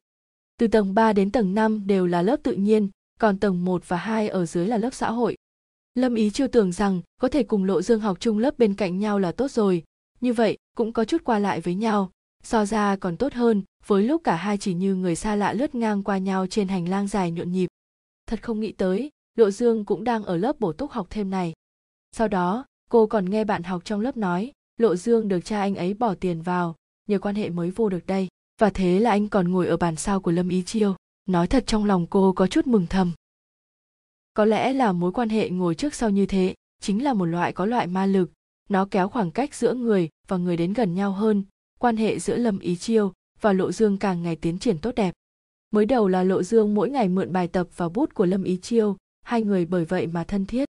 Từ 0.57 0.67
tầng 0.67 0.93
3 0.93 1.13
đến 1.13 1.31
tầng 1.31 1.55
5 1.55 1.87
đều 1.87 2.05
là 2.05 2.21
lớp 2.21 2.37
tự 2.43 2.53
nhiên, 2.53 2.89
còn 3.19 3.37
tầng 3.37 3.65
1 3.65 3.83
và 3.87 3.97
2 3.97 4.29
ở 4.29 4.45
dưới 4.45 4.67
là 4.67 4.77
lớp 4.77 4.93
xã 4.93 5.11
hội. 5.11 5.37
Lâm 5.95 6.15
Ý 6.15 6.29
chưa 6.29 6.47
tưởng 6.47 6.71
rằng 6.71 7.01
có 7.21 7.27
thể 7.27 7.43
cùng 7.43 7.63
Lộ 7.63 7.81
Dương 7.81 7.99
học 7.99 8.17
chung 8.19 8.37
lớp 8.37 8.59
bên 8.59 8.75
cạnh 8.75 8.99
nhau 8.99 9.19
là 9.19 9.31
tốt 9.31 9.51
rồi, 9.51 9.83
như 10.21 10.33
vậy 10.33 10.57
cũng 10.75 10.93
có 10.93 11.05
chút 11.05 11.23
qua 11.23 11.39
lại 11.39 11.61
với 11.61 11.75
nhau, 11.75 12.11
so 12.43 12.65
ra 12.65 12.95
còn 12.95 13.17
tốt 13.17 13.33
hơn 13.33 13.63
với 13.85 14.03
lúc 14.03 14.21
cả 14.23 14.35
hai 14.35 14.57
chỉ 14.57 14.73
như 14.73 14.95
người 14.95 15.15
xa 15.15 15.35
lạ 15.35 15.53
lướt 15.53 15.75
ngang 15.75 16.03
qua 16.03 16.17
nhau 16.17 16.47
trên 16.47 16.67
hành 16.67 16.89
lang 16.89 17.07
dài 17.07 17.31
nhộn 17.31 17.51
nhịp. 17.51 17.67
Thật 18.27 18.43
không 18.43 18.59
nghĩ 18.59 18.71
tới, 18.71 19.09
Lộ 19.35 19.49
Dương 19.49 19.85
cũng 19.85 20.03
đang 20.03 20.23
ở 20.23 20.37
lớp 20.37 20.59
bổ 20.59 20.73
túc 20.73 20.91
học 20.91 21.07
thêm 21.09 21.29
này. 21.29 21.53
Sau 22.11 22.27
đó, 22.27 22.65
cô 22.89 23.07
còn 23.07 23.29
nghe 23.29 23.43
bạn 23.43 23.63
học 23.63 23.85
trong 23.85 24.01
lớp 24.01 24.17
nói, 24.17 24.51
Lộ 24.77 24.95
Dương 24.95 25.27
được 25.27 25.39
cha 25.45 25.59
anh 25.59 25.75
ấy 25.75 25.93
bỏ 25.93 26.15
tiền 26.15 26.41
vào, 26.41 26.75
nhờ 27.07 27.19
quan 27.19 27.35
hệ 27.35 27.49
mới 27.49 27.71
vô 27.71 27.89
được 27.89 28.05
đây. 28.05 28.27
Và 28.61 28.69
thế 28.69 28.99
là 28.99 29.09
anh 29.11 29.27
còn 29.27 29.51
ngồi 29.51 29.67
ở 29.67 29.77
bàn 29.77 29.95
sau 29.95 30.19
của 30.19 30.31
Lâm 30.31 30.49
Ý 30.49 30.63
Chiêu. 30.65 30.95
Nói 31.29 31.47
thật 31.47 31.63
trong 31.67 31.85
lòng 31.85 32.07
cô 32.09 32.33
có 32.33 32.47
chút 32.47 32.67
mừng 32.67 32.87
thầm. 32.89 33.11
Có 34.33 34.45
lẽ 34.45 34.73
là 34.73 34.91
mối 34.91 35.11
quan 35.11 35.29
hệ 35.29 35.49
ngồi 35.49 35.75
trước 35.75 35.93
sau 35.93 36.09
như 36.09 36.25
thế, 36.25 36.55
chính 36.81 37.03
là 37.03 37.13
một 37.13 37.25
loại 37.25 37.53
có 37.53 37.65
loại 37.65 37.87
ma 37.87 38.05
lực. 38.05 38.31
Nó 38.69 38.87
kéo 38.91 39.09
khoảng 39.09 39.31
cách 39.31 39.55
giữa 39.55 39.73
người 39.73 40.09
và 40.27 40.37
người 40.37 40.57
đến 40.57 40.73
gần 40.73 40.95
nhau 40.95 41.11
hơn. 41.11 41.43
Quan 41.79 41.97
hệ 41.97 42.19
giữa 42.19 42.35
Lâm 42.35 42.59
Ý 42.59 42.75
Chiêu 42.75 43.13
và 43.41 43.53
Lộ 43.53 43.71
Dương 43.71 43.97
càng 43.97 44.23
ngày 44.23 44.35
tiến 44.35 44.59
triển 44.59 44.77
tốt 44.77 44.95
đẹp. 44.95 45.13
Mới 45.71 45.85
đầu 45.85 46.07
là 46.07 46.23
Lộ 46.23 46.43
Dương 46.43 46.75
mỗi 46.75 46.89
ngày 46.89 47.09
mượn 47.09 47.33
bài 47.33 47.47
tập 47.47 47.67
và 47.75 47.89
bút 47.89 48.13
của 48.13 48.25
Lâm 48.25 48.43
Ý 48.43 48.57
Chiêu, 48.57 48.97
hai 49.21 49.43
người 49.43 49.65
bởi 49.65 49.85
vậy 49.85 50.07
mà 50.07 50.23
thân 50.23 50.45
thiết. 50.45 50.69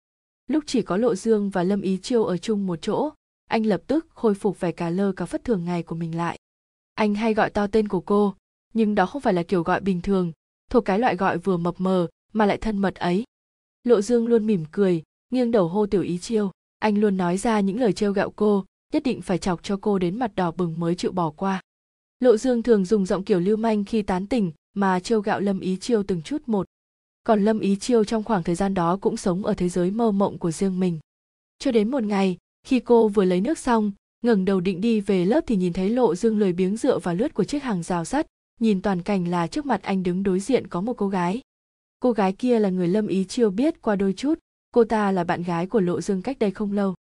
Lúc 0.47 0.65
chỉ 0.67 0.83
có 0.83 0.97
Lộ 0.97 1.15
Dương 1.15 1.51
và 1.51 1.63
Lâm 1.63 1.81
Ý 1.81 1.99
Chiêu 2.03 2.25
ở 2.25 2.37
chung 2.37 2.67
một 2.67 2.79
chỗ, 2.83 3.11
anh 3.49 3.67
lập 3.67 3.83
tức 3.87 4.07
khôi 4.15 4.35
phục 4.35 4.61
vẻ 4.61 4.73
cà 4.73 4.91
lơ 4.91 5.13
cả 5.13 5.25
phất 5.25 5.45
thường 5.45 5.65
ngày 5.65 5.83
của 5.83 5.95
mình 5.95 6.17
lại. 6.17 6.39
Anh 6.95 7.15
hay 7.15 7.35
gọi 7.35 7.51
to 7.51 7.67
tên 7.67 7.89
của 7.89 8.01
cô, 8.01 8.35
nhưng 8.75 8.95
đó 8.95 9.07
không 9.07 9.23
phải 9.23 9.35
là 9.35 9.43
kiểu 9.43 9.63
gọi 9.63 9.81
bình 9.81 10.01
thường, 10.01 10.33
thuộc 10.73 10.85
cái 10.85 10.99
loại 10.99 11.17
gọi 11.17 11.39
vừa 11.39 11.57
mập 11.57 11.75
mờ 11.79 12.07
mà 12.33 12.47
lại 12.47 12.59
thân 12.59 12.79
mật 12.79 12.95
ấy. 12.95 13.25
Lộ 13.85 14.01
Dương 14.01 14.27
luôn 14.27 14.47
mỉm 14.47 14.65
cười, 14.73 15.03
nghiêng 15.31 15.51
đầu 15.51 15.69
hô 15.69 15.87
tiểu 15.87 16.03
ý 16.03 16.19
chiêu, 16.19 16.51
anh 16.79 16.99
luôn 16.99 17.17
nói 17.17 17.37
ra 17.37 17.61
những 17.61 17.81
lời 17.81 17.93
trêu 17.93 18.13
gạo 18.13 18.33
cô, 18.37 18.65
nhất 18.93 19.03
định 19.03 19.23
phải 19.23 19.39
chọc 19.39 19.63
cho 19.63 19.79
cô 19.81 19.99
đến 19.99 20.19
mặt 20.19 20.35
đỏ 20.37 20.51
bừng 20.51 20.81
mới 20.81 20.95
chịu 20.95 21.13
bỏ 21.13 21.31
qua. 21.31 21.61
Lộ 22.21 22.37
Dương 22.37 22.63
thường 22.63 22.85
dùng 22.85 23.07
giọng 23.07 23.25
kiểu 23.25 23.41
lưu 23.41 23.57
manh 23.57 23.85
khi 23.85 24.03
tán 24.03 24.27
tỉnh 24.27 24.53
mà 24.75 25.01
trêu 25.01 25.21
gạo 25.21 25.41
Lâm 25.41 25.61
Ý 25.61 25.77
Chiêu 25.77 26.03
từng 26.03 26.23
chút 26.23 26.43
một, 26.47 26.67
còn 27.25 27.45
lâm 27.45 27.61
ý 27.61 27.77
chiêu 27.77 28.05
trong 28.05 28.25
khoảng 28.25 28.43
thời 28.43 28.55
gian 28.55 28.75
đó 28.75 28.99
cũng 29.01 29.17
sống 29.17 29.45
ở 29.45 29.55
thế 29.55 29.69
giới 29.69 29.91
mơ 29.91 30.11
mộng 30.11 30.39
của 30.39 30.51
riêng 30.51 30.81
mình 30.81 30.99
cho 31.59 31.73
đến 31.73 31.91
một 31.91 32.03
ngày 32.03 32.37
khi 32.67 32.81
cô 32.81 33.09
vừa 33.09 33.25
lấy 33.25 33.41
nước 33.41 33.59
xong 33.59 33.93
ngẩng 34.23 34.45
đầu 34.45 34.61
định 34.61 34.81
đi 34.81 35.01
về 35.01 35.25
lớp 35.25 35.41
thì 35.47 35.57
nhìn 35.57 35.73
thấy 35.73 35.89
lộ 35.89 36.15
dương 36.15 36.39
lười 36.39 36.53
biếng 36.53 36.77
dựa 36.77 36.99
vào 36.99 37.15
lướt 37.15 37.35
của 37.35 37.45
chiếc 37.45 37.63
hàng 37.63 37.83
rào 37.83 38.05
sắt 38.05 38.27
nhìn 38.63 38.83
toàn 38.83 39.03
cảnh 39.03 39.29
là 39.29 39.47
trước 39.47 39.67
mặt 39.67 39.83
anh 39.83 40.03
đứng 40.03 40.23
đối 40.23 40.41
diện 40.41 40.67
có 40.67 40.81
một 40.81 40.95
cô 40.97 41.09
gái. 41.09 41.41
Cô 42.01 42.13
gái 42.13 42.33
kia 42.33 42.59
là 42.59 42.69
người 42.69 42.89
lâm 42.89 43.07
ý 43.07 43.25
chiêu 43.25 43.51
biết 43.51 43.83
qua 43.83 43.97
đôi 43.97 44.13
chút. 44.13 44.39
Cô 44.73 44.85
ta 44.85 45.13
là 45.13 45.25
bạn 45.25 45.43
gái 45.43 45.67
của 45.67 45.81
lộ 45.81 46.01
dương 46.01 46.23
cách 46.23 46.39
đây 46.39 46.51
không 46.51 46.73
lâu. 46.73 46.95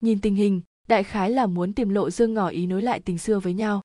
Nhìn 0.00 0.20
tình 0.20 0.34
hình, 0.34 0.60
đại 0.88 1.04
khái 1.04 1.30
là 1.30 1.46
muốn 1.46 1.72
tìm 1.72 1.88
lộ 1.88 2.10
dương 2.10 2.34
ngỏ 2.34 2.48
ý 2.48 2.66
nối 2.66 2.82
lại 2.82 3.00
tình 3.00 3.18
xưa 3.18 3.38
với 3.38 3.54
nhau. 3.54 3.82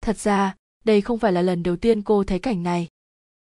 Thật 0.00 0.18
ra, 0.18 0.56
đây 0.84 1.00
không 1.00 1.18
phải 1.18 1.32
là 1.32 1.42
lần 1.42 1.62
đầu 1.62 1.76
tiên 1.76 2.02
cô 2.02 2.24
thấy 2.24 2.38
cảnh 2.38 2.62
này. 2.62 2.88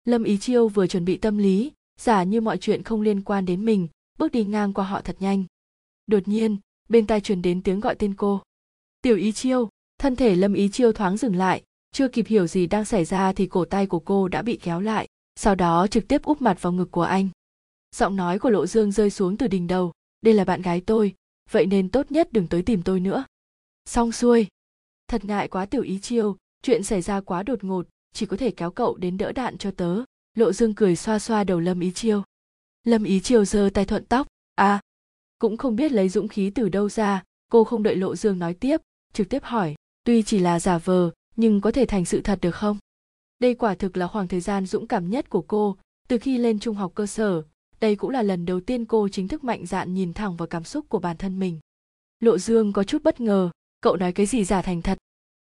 Lâm 0.05 0.25
ý 0.25 0.39
chiêu 0.39 0.69
vừa 0.69 0.87
chuẩn 0.87 1.05
bị 1.05 1.17
tâm 1.17 1.39
lý, 1.39 1.73
giả 2.01 2.23
như 2.23 2.41
mọi 2.41 2.59
chuyện 2.59 2.83
không 2.83 3.01
liên 3.01 3.23
quan 3.23 3.47
đến 3.47 3.65
mình, 3.65 3.89
bước 4.19 4.33
đi 4.33 4.45
ngang 4.45 4.73
qua 4.73 4.85
họ 4.85 5.01
thật 5.01 5.17
nhanh. 5.21 5.45
Đột 6.07 6.29
nhiên, 6.29 6.57
bên 6.89 7.07
tai 7.07 7.21
truyền 7.21 7.43
đến 7.43 7.63
tiếng 7.63 7.81
gọi 7.81 7.95
tên 7.95 8.15
cô. 8.15 8.43
Tiểu 9.03 9.17
ý 9.17 9.33
chiêu, 9.33 9.69
thân 9.99 10.17
thể 10.17 10.37
lâm 10.37 10.55
ý 10.55 10.69
chiêu 10.69 10.93
thoáng 10.93 11.17
dừng 11.17 11.37
lại 11.37 11.63
chưa 11.97 12.09
kịp 12.09 12.27
hiểu 12.27 12.47
gì 12.47 12.67
đang 12.67 12.85
xảy 12.85 13.05
ra 13.05 13.33
thì 13.33 13.47
cổ 13.47 13.65
tay 13.65 13.87
của 13.87 13.99
cô 13.99 14.29
đã 14.29 14.43
bị 14.43 14.59
kéo 14.63 14.81
lại, 14.81 15.09
sau 15.37 15.55
đó 15.55 15.87
trực 15.87 16.09
tiếp 16.09 16.23
úp 16.23 16.43
mặt 16.43 16.63
vào 16.63 16.73
ngực 16.73 16.91
của 16.91 17.03
anh. 17.03 17.29
Giọng 17.95 18.17
nói 18.17 18.39
của 18.39 18.51
lộ 18.51 18.67
dương 18.67 18.93
rơi 18.93 19.11
xuống 19.11 19.37
từ 19.37 19.47
đỉnh 19.47 19.67
đầu, 19.67 19.93
đây 20.23 20.35
là 20.35 20.45
bạn 20.45 20.63
gái 20.63 20.81
tôi, 20.81 21.15
vậy 21.51 21.67
nên 21.67 21.89
tốt 21.89 22.13
nhất 22.13 22.29
đừng 22.33 22.47
tới 22.47 22.63
tìm 22.63 22.83
tôi 22.83 23.01
nữa. 23.01 23.25
Xong 23.85 24.13
xuôi. 24.13 24.47
Thật 25.09 25.25
ngại 25.25 25.49
quá 25.49 25.67
tiểu 25.67 25.83
ý 25.83 25.99
chiêu, 25.99 26.37
chuyện 26.63 26.83
xảy 26.83 27.03
ra 27.03 27.21
quá 27.21 27.43
đột 27.43 27.65
ngột, 27.65 27.87
chỉ 28.13 28.27
có 28.27 28.37
thể 28.37 28.51
kéo 28.51 28.71
cậu 28.71 28.97
đến 28.97 29.17
đỡ 29.17 29.33
đạn 29.33 29.59
cho 29.59 29.71
tớ. 29.71 30.03
Lộ 30.35 30.53
dương 30.53 30.75
cười 30.75 30.97
xoa 30.97 31.19
xoa 31.19 31.45
đầu 31.45 31.61
lâm 31.61 31.81
ý 31.81 31.91
chiêu. 31.91 32.23
Lâm 32.85 33.05
ý 33.05 33.21
chiêu 33.21 33.45
giơ 33.45 33.71
tay 33.75 33.85
thuận 33.85 34.05
tóc 34.05 34.27
à 34.55 34.81
cũng 35.39 35.57
không 35.57 35.77
biết 35.77 35.93
lấy 35.93 36.09
dũng 36.09 36.29
khí 36.29 36.51
từ 36.55 36.69
đâu 36.69 36.89
ra. 36.89 37.23
Cô 37.51 37.65
không 37.65 37.83
đợi 37.83 37.97
lộ 37.97 38.17
dương 38.17 38.39
nói 38.39 38.55
tiếp, 38.55 38.81
trực 39.13 39.29
tiếp 39.29 39.43
hỏi, 39.43 39.75
tuy 40.05 40.23
chỉ 40.23 40.39
là 40.39 40.61
giả 40.61 40.79
vờ 40.79 41.11
nhưng 41.37 41.61
có 41.61 41.71
thể 41.71 41.87
thành 41.87 42.05
sự 42.05 42.21
thật 42.21 42.39
được 42.43 42.55
không? 42.55 42.79
Đây 43.39 43.55
quả 43.55 43.75
thực 43.75 43.97
là 43.97 44.07
khoảng 44.07 44.29
thời 44.29 44.41
gian 44.41 44.67
dũng 44.67 44.87
cảm 44.87 45.11
nhất 45.11 45.31
của 45.31 45.43
cô, 45.43 45.77
từ 46.09 46.19
khi 46.19 46.39
lên 46.39 46.59
trung 46.59 46.77
học 46.77 46.93
cơ 46.95 47.07
sở. 47.07 47.43
Đây 47.81 47.97
cũng 47.97 48.11
là 48.11 48.23
lần 48.23 48.47
đầu 48.47 48.61
tiên 48.61 48.85
cô 48.85 49.09
chính 49.09 49.29
thức 49.29 49.45
mạnh 49.45 49.67
dạn 49.67 49.95
nhìn 49.95 50.13
thẳng 50.13 50.37
vào 50.37 50.49
cảm 50.49 50.65
xúc 50.65 50.87
của 50.89 50.99
bản 50.99 51.17
thân 51.17 51.39
mình. 51.39 51.59
Lộ 52.21 52.39
dương 52.39 52.73
có 52.73 52.85
chút 52.85 53.03
bất 53.03 53.21
ngờ, 53.21 53.51
cậu 53.81 53.97
nói 53.97 54.13
cái 54.13 54.27
gì 54.27 54.45
giả 54.45 54.63
thành 54.63 54.83
thật? 54.83 54.99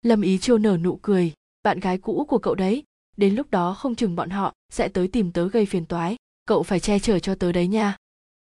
Lâm 0.02 0.22
ý 0.22 0.38
chiêu 0.38 0.58
nở 0.58 0.78
nụ 0.78 1.00
cười, 1.02 1.34
bạn 1.64 1.80
gái 1.80 1.98
cũ 1.98 2.26
của 2.30 2.38
cậu 2.38 2.56
đấy, 2.56 2.84
đến 3.18 3.36
lúc 3.36 3.52
đó 3.52 3.74
không 3.74 3.96
chừng 3.96 4.16
bọn 4.16 4.30
họ 4.30 4.54
sẽ 4.70 4.88
tới 4.88 5.08
tìm 5.08 5.32
tớ 5.32 5.48
gây 5.48 5.66
phiền 5.66 5.86
toái, 5.86 6.16
cậu 6.46 6.64
phải 6.64 6.80
che 6.80 7.00
chở 7.00 7.20
cho 7.20 7.36
tớ 7.36 7.52
đấy 7.52 7.68
nha. 7.68 7.98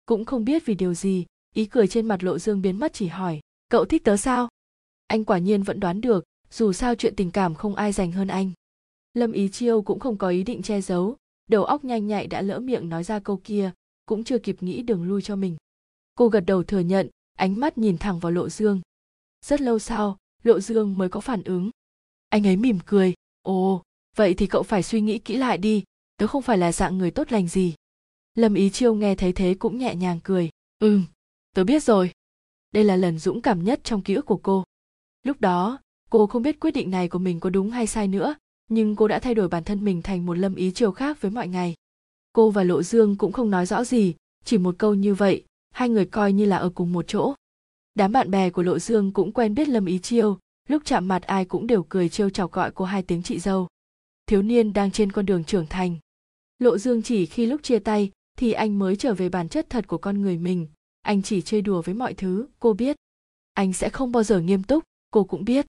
Cũng 0.06 0.24
không 0.24 0.44
biết 0.44 0.66
vì 0.66 0.74
điều 0.74 0.94
gì, 0.94 1.26
ý 1.54 1.66
cười 1.66 1.88
trên 1.88 2.06
mặt 2.06 2.24
lộ 2.24 2.38
dương 2.38 2.62
biến 2.62 2.78
mất 2.78 2.92
chỉ 2.92 3.06
hỏi, 3.06 3.40
cậu 3.68 3.84
thích 3.84 4.04
tớ 4.04 4.16
sao? 4.16 4.48
Anh 5.06 5.24
quả 5.24 5.38
nhiên 5.38 5.62
vẫn 5.62 5.80
đoán 5.80 6.00
được 6.00 6.24
dù 6.52 6.72
sao 6.72 6.94
chuyện 6.94 7.16
tình 7.16 7.30
cảm 7.30 7.54
không 7.54 7.74
ai 7.74 7.92
dành 7.92 8.12
hơn 8.12 8.28
anh. 8.28 8.52
Lâm 9.14 9.32
ý 9.32 9.48
chiêu 9.48 9.82
cũng 9.82 10.00
không 10.00 10.18
có 10.18 10.28
ý 10.28 10.42
định 10.42 10.62
che 10.62 10.80
giấu, 10.80 11.16
đầu 11.48 11.64
óc 11.64 11.84
nhanh 11.84 12.06
nhạy 12.06 12.26
đã 12.26 12.42
lỡ 12.42 12.58
miệng 12.58 12.88
nói 12.88 13.04
ra 13.04 13.18
câu 13.18 13.40
kia, 13.44 13.72
cũng 14.06 14.24
chưa 14.24 14.38
kịp 14.38 14.56
nghĩ 14.62 14.82
đường 14.82 15.04
lui 15.04 15.22
cho 15.22 15.36
mình. 15.36 15.56
Cô 16.14 16.28
gật 16.28 16.40
đầu 16.40 16.62
thừa 16.62 16.80
nhận, 16.80 17.08
ánh 17.34 17.60
mắt 17.60 17.78
nhìn 17.78 17.98
thẳng 17.98 18.18
vào 18.18 18.32
lộ 18.32 18.48
dương. 18.48 18.80
Rất 19.46 19.60
lâu 19.60 19.78
sau, 19.78 20.18
lộ 20.42 20.60
dương 20.60 20.98
mới 20.98 21.08
có 21.08 21.20
phản 21.20 21.42
ứng. 21.42 21.70
Anh 22.28 22.46
ấy 22.46 22.56
mỉm 22.56 22.78
cười, 22.86 23.14
ồ, 23.42 23.82
vậy 24.16 24.34
thì 24.34 24.46
cậu 24.46 24.62
phải 24.62 24.82
suy 24.82 25.00
nghĩ 25.00 25.18
kỹ 25.18 25.36
lại 25.36 25.58
đi, 25.58 25.84
tớ 26.16 26.26
không 26.26 26.42
phải 26.42 26.58
là 26.58 26.72
dạng 26.72 26.98
người 26.98 27.10
tốt 27.10 27.32
lành 27.32 27.48
gì. 27.48 27.74
Lâm 28.34 28.54
ý 28.54 28.70
chiêu 28.70 28.94
nghe 28.94 29.14
thấy 29.14 29.32
thế 29.32 29.54
cũng 29.58 29.78
nhẹ 29.78 29.94
nhàng 29.94 30.20
cười, 30.24 30.50
ừm, 30.78 31.04
tớ 31.54 31.64
biết 31.64 31.82
rồi. 31.82 32.12
Đây 32.72 32.84
là 32.84 32.96
lần 32.96 33.18
dũng 33.18 33.42
cảm 33.42 33.64
nhất 33.64 33.80
trong 33.84 34.02
ký 34.02 34.14
ức 34.14 34.26
của 34.26 34.40
cô. 34.42 34.64
Lúc 35.22 35.40
đó 35.40 35.78
cô 36.12 36.26
không 36.26 36.42
biết 36.42 36.60
quyết 36.60 36.70
định 36.70 36.90
này 36.90 37.08
của 37.08 37.18
mình 37.18 37.40
có 37.40 37.50
đúng 37.50 37.70
hay 37.70 37.86
sai 37.86 38.08
nữa, 38.08 38.34
nhưng 38.68 38.96
cô 38.96 39.08
đã 39.08 39.18
thay 39.18 39.34
đổi 39.34 39.48
bản 39.48 39.64
thân 39.64 39.84
mình 39.84 40.02
thành 40.02 40.26
một 40.26 40.34
lâm 40.34 40.54
ý 40.54 40.70
chiều 40.70 40.92
khác 40.92 41.20
với 41.20 41.30
mọi 41.30 41.48
ngày. 41.48 41.74
Cô 42.32 42.50
và 42.50 42.64
lộ 42.64 42.82
dương 42.82 43.16
cũng 43.16 43.32
không 43.32 43.50
nói 43.50 43.66
rõ 43.66 43.84
gì, 43.84 44.14
chỉ 44.44 44.58
một 44.58 44.74
câu 44.78 44.94
như 44.94 45.14
vậy, 45.14 45.44
hai 45.70 45.88
người 45.88 46.04
coi 46.04 46.32
như 46.32 46.44
là 46.44 46.56
ở 46.56 46.70
cùng 46.74 46.92
một 46.92 47.04
chỗ. 47.08 47.34
Đám 47.94 48.12
bạn 48.12 48.30
bè 48.30 48.50
của 48.50 48.62
lộ 48.62 48.78
dương 48.78 49.12
cũng 49.12 49.32
quen 49.32 49.54
biết 49.54 49.68
lâm 49.68 49.86
ý 49.86 49.98
chiêu, 49.98 50.38
lúc 50.68 50.82
chạm 50.84 51.08
mặt 51.08 51.22
ai 51.22 51.44
cũng 51.44 51.66
đều 51.66 51.82
cười 51.88 52.08
trêu 52.08 52.30
chọc 52.30 52.52
gọi 52.52 52.70
cô 52.74 52.84
hai 52.84 53.02
tiếng 53.02 53.22
chị 53.22 53.38
dâu. 53.38 53.68
Thiếu 54.26 54.42
niên 54.42 54.72
đang 54.72 54.90
trên 54.90 55.12
con 55.12 55.26
đường 55.26 55.44
trưởng 55.44 55.66
thành. 55.66 55.96
Lộ 56.58 56.78
dương 56.78 57.02
chỉ 57.02 57.26
khi 57.26 57.46
lúc 57.46 57.62
chia 57.62 57.78
tay, 57.78 58.10
thì 58.38 58.52
anh 58.52 58.78
mới 58.78 58.96
trở 58.96 59.14
về 59.14 59.28
bản 59.28 59.48
chất 59.48 59.66
thật 59.70 59.86
của 59.86 59.98
con 59.98 60.22
người 60.22 60.38
mình. 60.38 60.66
Anh 61.02 61.22
chỉ 61.22 61.42
chơi 61.42 61.62
đùa 61.62 61.82
với 61.82 61.94
mọi 61.94 62.14
thứ, 62.14 62.46
cô 62.58 62.72
biết. 62.72 62.96
Anh 63.54 63.72
sẽ 63.72 63.88
không 63.88 64.12
bao 64.12 64.22
giờ 64.22 64.40
nghiêm 64.40 64.62
túc, 64.62 64.84
cô 65.10 65.24
cũng 65.24 65.44
biết 65.44 65.66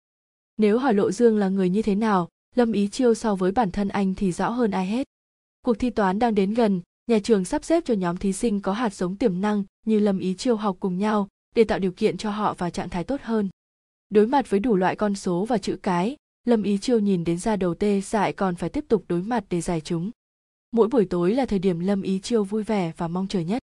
nếu 0.58 0.78
hỏi 0.78 0.94
lộ 0.94 1.12
dương 1.12 1.38
là 1.38 1.50
người 1.50 1.70
như 1.70 1.82
thế 1.82 1.96
nào 1.96 2.30
lâm 2.56 2.72
ý 2.72 2.88
chiêu 2.88 3.14
so 3.14 3.36
với 3.36 3.52
bản 3.52 3.72
thân 3.72 3.88
anh 3.88 4.16
thì 4.16 4.32
rõ 4.32 4.50
hơn 4.50 4.72
ai 4.72 4.88
hết. 4.88 5.08
Cuộc 5.66 5.80
thi 5.80 5.90
toán 5.90 6.20
đang 6.20 6.36
đến 6.36 6.54
gần 6.54 6.82
nhà 7.08 7.20
trường 7.24 7.46
sắp 7.46 7.64
xếp 7.64 7.84
cho 7.86 7.94
nhóm 7.94 8.18
thí 8.18 8.34
sinh 8.34 8.62
có 8.62 8.74
hạt 8.74 8.94
giống 8.94 9.16
tiềm 9.16 9.42
năng 9.42 9.64
như 9.86 10.00
lâm 10.00 10.20
ý 10.20 10.34
chiêu 10.34 10.56
học 10.56 10.78
cùng 10.80 10.98
nhau 10.98 11.28
để 11.56 11.64
tạo 11.64 11.80
điều 11.80 11.92
kiện 11.92 12.18
cho 12.18 12.32
họ 12.32 12.54
vào 12.54 12.70
trạng 12.70 12.90
thái 12.90 13.04
tốt 13.04 13.22
hơn. 13.24 13.50
Đối 14.10 14.28
mặt 14.28 14.50
với 14.50 14.60
đủ 14.60 14.76
loại 14.76 14.96
con 14.96 15.16
số 15.16 15.46
và 15.46 15.58
chữ 15.58 15.78
cái 15.84 16.18
lâm 16.46 16.64
ý 16.64 16.78
chiêu 16.78 17.00
nhìn 17.00 17.24
đến 17.24 17.38
ra 17.38 17.56
đầu 17.56 17.76
tê 17.76 18.02
dại 18.02 18.34
còn 18.34 18.56
phải 18.56 18.70
tiếp 18.70 18.86
tục 18.88 19.06
đối 19.08 19.22
mặt 19.22 19.44
để 19.50 19.62
giải 19.62 19.82
chúng. 19.82 20.12
Mỗi 20.72 20.88
buổi 20.88 21.06
tối 21.06 21.34
là 21.34 21.46
thời 21.46 21.60
điểm 21.60 21.80
lâm 21.80 22.02
ý 22.02 22.20
chiêu 22.20 22.44
vui 22.44 22.64
vẻ 22.64 22.92
và 22.98 23.08
mong 23.08 23.28
chờ 23.28 23.40
nhất. 23.40 23.64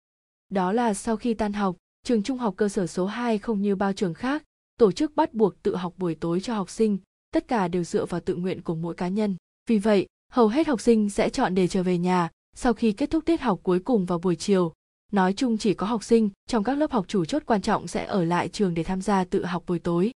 Đó 0.49 0.73
là 0.73 0.94
sau 0.94 1.16
khi 1.16 1.35
tan 1.35 1.53
học 1.53 1.77
Trường 2.05 2.23
trung 2.23 2.38
học 2.38 2.55
cơ 2.57 2.68
sở 2.68 2.87
số 2.87 3.07
2 3.07 3.38
không 3.38 3.62
như 3.62 3.77
bao 3.77 3.92
trường 3.92 4.14
khác, 4.14 4.42
tổ 4.76 4.92
chức 4.92 5.16
bắt 5.16 5.34
buộc 5.34 5.62
tự 5.62 5.76
học 5.76 5.94
buổi 5.96 6.14
tối 6.14 6.40
cho 6.40 6.54
học 6.54 6.70
sinh, 6.70 6.98
tất 7.30 7.48
cả 7.48 7.68
đều 7.68 7.84
dựa 7.84 8.06
vào 8.06 8.20
tự 8.20 8.34
nguyện 8.34 8.62
của 8.62 8.74
mỗi 8.74 8.94
cá 8.94 9.08
nhân. 9.08 9.37
Vì 9.66 9.78
vậy, 9.78 10.06
hầu 10.32 10.48
hết 10.48 10.66
học 10.66 10.80
sinh 10.80 11.10
sẽ 11.10 11.28
chọn 11.28 11.54
để 11.54 11.68
trở 11.68 11.82
về 11.82 11.98
nhà 11.98 12.30
sau 12.56 12.74
khi 12.74 12.92
kết 12.92 13.10
thúc 13.10 13.24
tiết 13.24 13.40
học 13.40 13.60
cuối 13.62 13.80
cùng 13.80 14.06
vào 14.06 14.18
buổi 14.18 14.37
chiều. 14.37 14.72
Nói 15.12 15.32
chung 15.32 15.58
chỉ 15.58 15.74
có 15.74 15.87
học 15.87 16.04
sinh 16.04 16.30
trong 16.46 16.64
các 16.64 16.78
lớp 16.78 16.92
học 16.92 17.04
chủ 17.08 17.24
chốt 17.24 17.42
quan 17.46 17.62
trọng 17.62 17.87
sẽ 17.87 18.04
ở 18.04 18.24
lại 18.24 18.48
trường 18.48 18.74
để 18.74 18.84
tham 18.84 19.02
gia 19.02 19.24
tự 19.24 19.44
học 19.44 19.62
buổi 19.66 19.78
tối. 19.78 20.12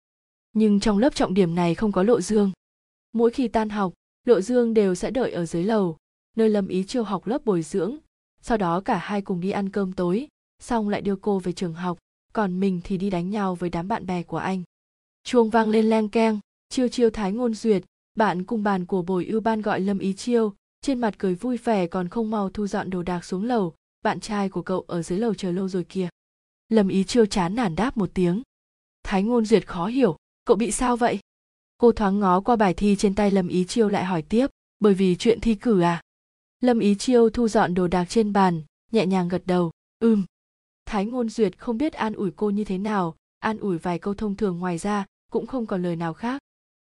Nhưng 0.52 0.80
trong 0.80 0.98
lớp 0.98 1.14
trọng 1.14 1.34
điểm 1.34 1.54
này 1.54 1.74
không 1.74 1.92
có 1.92 2.02
lộ 2.02 2.20
dương. 2.20 2.52
Mỗi 3.12 3.30
khi 3.30 3.48
tan 3.48 3.68
học, 3.68 3.92
lộ 4.24 4.40
dương 4.40 4.74
đều 4.74 4.94
sẽ 4.94 5.10
đợi 5.10 5.30
ở 5.30 5.46
dưới 5.46 5.64
lầu, 5.64 5.96
nơi 6.36 6.48
lâm 6.48 6.68
ý 6.68 6.84
chiêu 6.84 7.02
học 7.04 7.26
lớp 7.26 7.44
bồi 7.44 7.62
dưỡng. 7.62 7.96
Sau 8.40 8.58
đó 8.58 8.80
cả 8.80 8.96
hai 8.96 9.22
cùng 9.22 9.40
đi 9.40 9.50
ăn 9.50 9.70
cơm 9.70 9.92
tối, 9.92 10.28
xong 10.62 10.88
lại 10.88 11.00
đưa 11.00 11.16
cô 11.16 11.38
về 11.38 11.52
trường 11.52 11.74
học, 11.74 11.98
còn 12.36 12.60
mình 12.60 12.80
thì 12.84 12.96
đi 12.96 13.10
đánh 13.10 13.30
nhau 13.30 13.54
với 13.54 13.70
đám 13.70 13.88
bạn 13.88 14.06
bè 14.06 14.22
của 14.22 14.36
anh. 14.36 14.62
Chuông 15.24 15.50
vang 15.50 15.68
lên 15.68 15.90
leng 15.90 16.08
keng, 16.08 16.40
chiêu 16.68 16.88
chiêu 16.88 17.10
thái 17.10 17.32
ngôn 17.32 17.54
duyệt, 17.54 17.84
bạn 18.14 18.44
cùng 18.44 18.62
bàn 18.62 18.86
của 18.86 19.02
bồi 19.02 19.26
ưu 19.26 19.40
ban 19.40 19.62
gọi 19.62 19.80
lâm 19.80 19.98
ý 19.98 20.12
chiêu, 20.12 20.54
trên 20.80 20.98
mặt 20.98 21.14
cười 21.18 21.34
vui 21.34 21.56
vẻ 21.56 21.86
còn 21.86 22.08
không 22.08 22.30
mau 22.30 22.50
thu 22.50 22.66
dọn 22.66 22.90
đồ 22.90 23.02
đạc 23.02 23.24
xuống 23.24 23.44
lầu, 23.44 23.74
bạn 24.02 24.20
trai 24.20 24.48
của 24.48 24.62
cậu 24.62 24.80
ở 24.80 25.02
dưới 25.02 25.18
lầu 25.18 25.34
chờ 25.34 25.50
lâu 25.50 25.68
rồi 25.68 25.84
kìa. 25.84 26.08
Lâm 26.68 26.88
ý 26.88 27.04
chiêu 27.04 27.26
chán 27.26 27.54
nản 27.54 27.76
đáp 27.76 27.96
một 27.96 28.10
tiếng. 28.14 28.42
Thái 29.02 29.22
ngôn 29.22 29.44
duyệt 29.44 29.66
khó 29.66 29.86
hiểu, 29.86 30.16
cậu 30.44 30.56
bị 30.56 30.70
sao 30.70 30.96
vậy? 30.96 31.18
Cô 31.78 31.92
thoáng 31.92 32.20
ngó 32.20 32.40
qua 32.40 32.56
bài 32.56 32.74
thi 32.74 32.96
trên 32.96 33.14
tay 33.14 33.30
Lâm 33.30 33.48
ý 33.48 33.64
chiêu 33.64 33.88
lại 33.88 34.04
hỏi 34.04 34.22
tiếp, 34.22 34.46
bởi 34.80 34.94
vì 34.94 35.16
chuyện 35.16 35.40
thi 35.40 35.54
cử 35.54 35.80
à? 35.80 36.02
Lâm 36.60 36.78
ý 36.78 36.94
chiêu 36.94 37.30
thu 37.30 37.48
dọn 37.48 37.74
đồ 37.74 37.86
đạc 37.86 38.04
trên 38.08 38.32
bàn, 38.32 38.62
nhẹ 38.92 39.06
nhàng 39.06 39.28
gật 39.28 39.42
đầu, 39.46 39.70
ừm, 39.98 40.24
thái 40.86 41.06
ngôn 41.06 41.28
duyệt 41.28 41.58
không 41.58 41.78
biết 41.78 41.92
an 41.92 42.12
ủi 42.12 42.30
cô 42.36 42.50
như 42.50 42.64
thế 42.64 42.78
nào, 42.78 43.16
an 43.38 43.58
ủi 43.58 43.78
vài 43.78 43.98
câu 43.98 44.14
thông 44.14 44.36
thường 44.36 44.58
ngoài 44.58 44.78
ra, 44.78 45.04
cũng 45.32 45.46
không 45.46 45.66
còn 45.66 45.82
lời 45.82 45.96
nào 45.96 46.14
khác. 46.14 46.42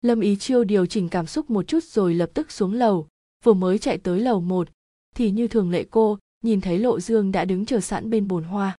Lâm 0.03 0.21
ý 0.21 0.37
chiêu 0.37 0.65
điều 0.65 0.87
chỉnh 0.87 1.09
cảm 1.09 1.27
xúc 1.27 1.51
một 1.51 1.63
chút 1.63 1.85
rồi 1.85 2.15
lập 2.15 2.31
tức 2.35 2.53
xuống 2.53 2.75
lầu, 2.75 3.09
vừa 3.45 3.53
mới 3.53 3.79
chạy 3.79 3.99
tới 3.99 4.21
lầu 4.21 4.41
một, 4.41 4.69
thì 5.15 5.31
như 5.31 5.49
thường 5.49 5.71
lệ 5.71 5.85
cô, 5.91 6.19
nhìn 6.45 6.61
thấy 6.61 6.79
lộ 6.79 7.01
dương 7.01 7.33
đã 7.33 7.45
đứng 7.45 7.67
chờ 7.67 7.81
sẵn 7.81 8.11
bên 8.11 8.29
bồn 8.29 8.45
hoa. 8.45 8.77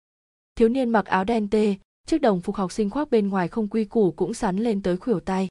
Thiếu 0.56 0.70
niên 0.70 0.90
mặc 0.90 1.06
áo 1.06 1.24
đen 1.24 1.48
tê, 1.50 1.76
chiếc 2.08 2.22
đồng 2.22 2.42
phục 2.42 2.56
học 2.56 2.72
sinh 2.72 2.90
khoác 2.90 3.12
bên 3.12 3.28
ngoài 3.30 3.48
không 3.48 3.68
quy 3.68 3.86
củ 3.86 4.12
cũng 4.12 4.34
sắn 4.34 4.58
lên 4.58 4.82
tới 4.82 4.98
khuỷu 4.98 5.20
tay. 5.20 5.48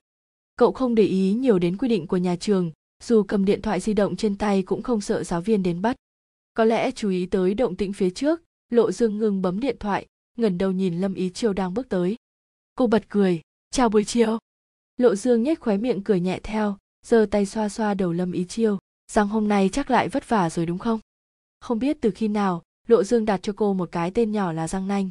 Cậu 0.57 0.73
không 0.73 0.95
để 0.95 1.03
ý 1.03 1.33
nhiều 1.33 1.59
đến 1.59 1.77
quy 1.77 1.89
định 1.89 2.07
của 2.07 2.17
nhà 2.17 2.37
trường, 2.37 2.71
dù 3.03 3.23
cầm 3.23 3.45
điện 3.45 3.63
thoại 3.63 3.81
di 3.81 3.95
động 3.95 4.17
trên 4.17 4.37
tay 4.37 4.63
cũng 4.63 4.83
không 4.83 5.01
sợ 5.01 5.25
giáo 5.25 5.41
viên 5.41 5.63
đến 5.63 5.83
bắt. 5.83 5.97
Có 6.55 6.65
lẽ 6.65 6.91
chú 6.91 7.11
ý 7.11 7.27
tới 7.27 7.55
động 7.55 7.77
tĩnh 7.77 7.93
phía 7.93 8.11
trước 8.11 8.43
lộ 8.71 8.93
dương 8.93 9.19
ngưng 9.19 9.43
bấm 9.43 9.61
điện 9.61 9.77
thoại, 9.81 10.07
ngẩng 10.37 10.59
đầu 10.59 10.73
nhìn 10.73 11.01
lâm 11.01 11.15
ý 11.15 11.31
chiêu 11.31 11.53
đang 11.53 11.75
bước 11.75 11.89
tới. 11.89 12.17
Cô 12.75 12.87
bật 12.87 13.09
cười, 13.09 13.41
chào 13.71 13.89
buổi 13.89 14.05
chiều. 14.05 14.39
Lộ 14.97 15.15
dương 15.15 15.43
nhếch 15.43 15.61
khóe 15.61 15.77
miệng 15.77 16.05
cười 16.05 16.21
nhẹ 16.21 16.41
theo, 16.43 16.77
giơ 17.07 17.27
tay 17.31 17.47
xoa 17.47 17.69
xoa 17.69 17.95
đầu 17.95 18.13
lâm 18.13 18.33
ý 18.33 18.45
chiêu, 18.45 18.79
rằng 19.13 19.29
hôm 19.29 19.49
nay 19.49 19.71
chắc 19.73 19.91
lại 19.91 20.09
vất 20.09 20.29
vả 20.29 20.51
rồi 20.51 20.67
đúng 20.67 20.79
không? 20.79 21.01
Không 21.61 21.79
biết 21.79 21.97
từ 22.01 22.11
khi 22.11 22.29
nào, 22.29 22.63
lộ 22.87 23.03
dương 23.03 23.25
đặt 23.25 23.41
cho 23.43 23.53
cô 23.57 23.75
một 23.75 23.93
cái 23.93 24.11
tên 24.11 24.33
nhỏ 24.33 24.53
là 24.53 24.69
răng 24.69 24.89
nanh. 24.89 25.11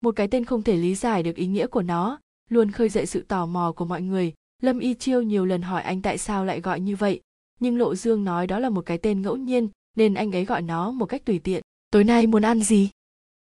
Một 0.00 0.16
cái 0.16 0.28
tên 0.28 0.44
không 0.44 0.62
thể 0.62 0.76
lý 0.76 0.94
giải 0.94 1.22
được 1.22 1.36
ý 1.36 1.46
nghĩa 1.46 1.66
của 1.66 1.82
nó, 1.82 2.18
luôn 2.50 2.70
khơi 2.70 2.88
dậy 2.88 3.06
sự 3.06 3.24
tò 3.28 3.46
mò 3.46 3.72
của 3.72 3.84
mọi 3.84 4.02
người. 4.02 4.32
Lâm 4.62 4.78
y 4.78 4.94
chiêu 4.94 5.22
nhiều 5.22 5.46
lần 5.46 5.62
hỏi 5.62 5.82
anh 5.82 6.02
tại 6.02 6.18
sao 6.18 6.44
lại 6.44 6.60
gọi 6.60 6.80
như 6.80 6.96
vậy, 6.96 7.20
nhưng 7.60 7.78
lộ 7.78 7.94
dương 7.94 8.24
nói 8.24 8.46
đó 8.46 8.58
là 8.58 8.68
một 8.68 8.86
cái 8.86 8.98
tên 8.98 9.22
ngẫu 9.22 9.36
nhiên, 9.36 9.68
nên 9.96 10.14
anh 10.14 10.32
ấy 10.32 10.44
gọi 10.44 10.62
nó 10.62 10.90
một 10.90 11.06
cách 11.06 11.24
tùy 11.24 11.38
tiện 11.38 11.62
tối 11.90 12.04
nay 12.04 12.26
muốn 12.26 12.42
ăn 12.42 12.62
gì? 12.62 12.90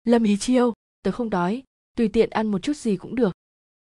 Lâm 0.04 0.22
ý 0.22 0.37
chiêu, 0.37 0.72
tớ 1.02 1.11
không 1.11 1.30
đói, 1.30 1.62
tùy 1.96 2.09
tiện 2.09 2.30
ăn 2.30 2.46
một 2.46 2.59
chút 2.59 2.76
gì 2.76 2.96
cũng 2.96 3.14
được. 3.14 3.33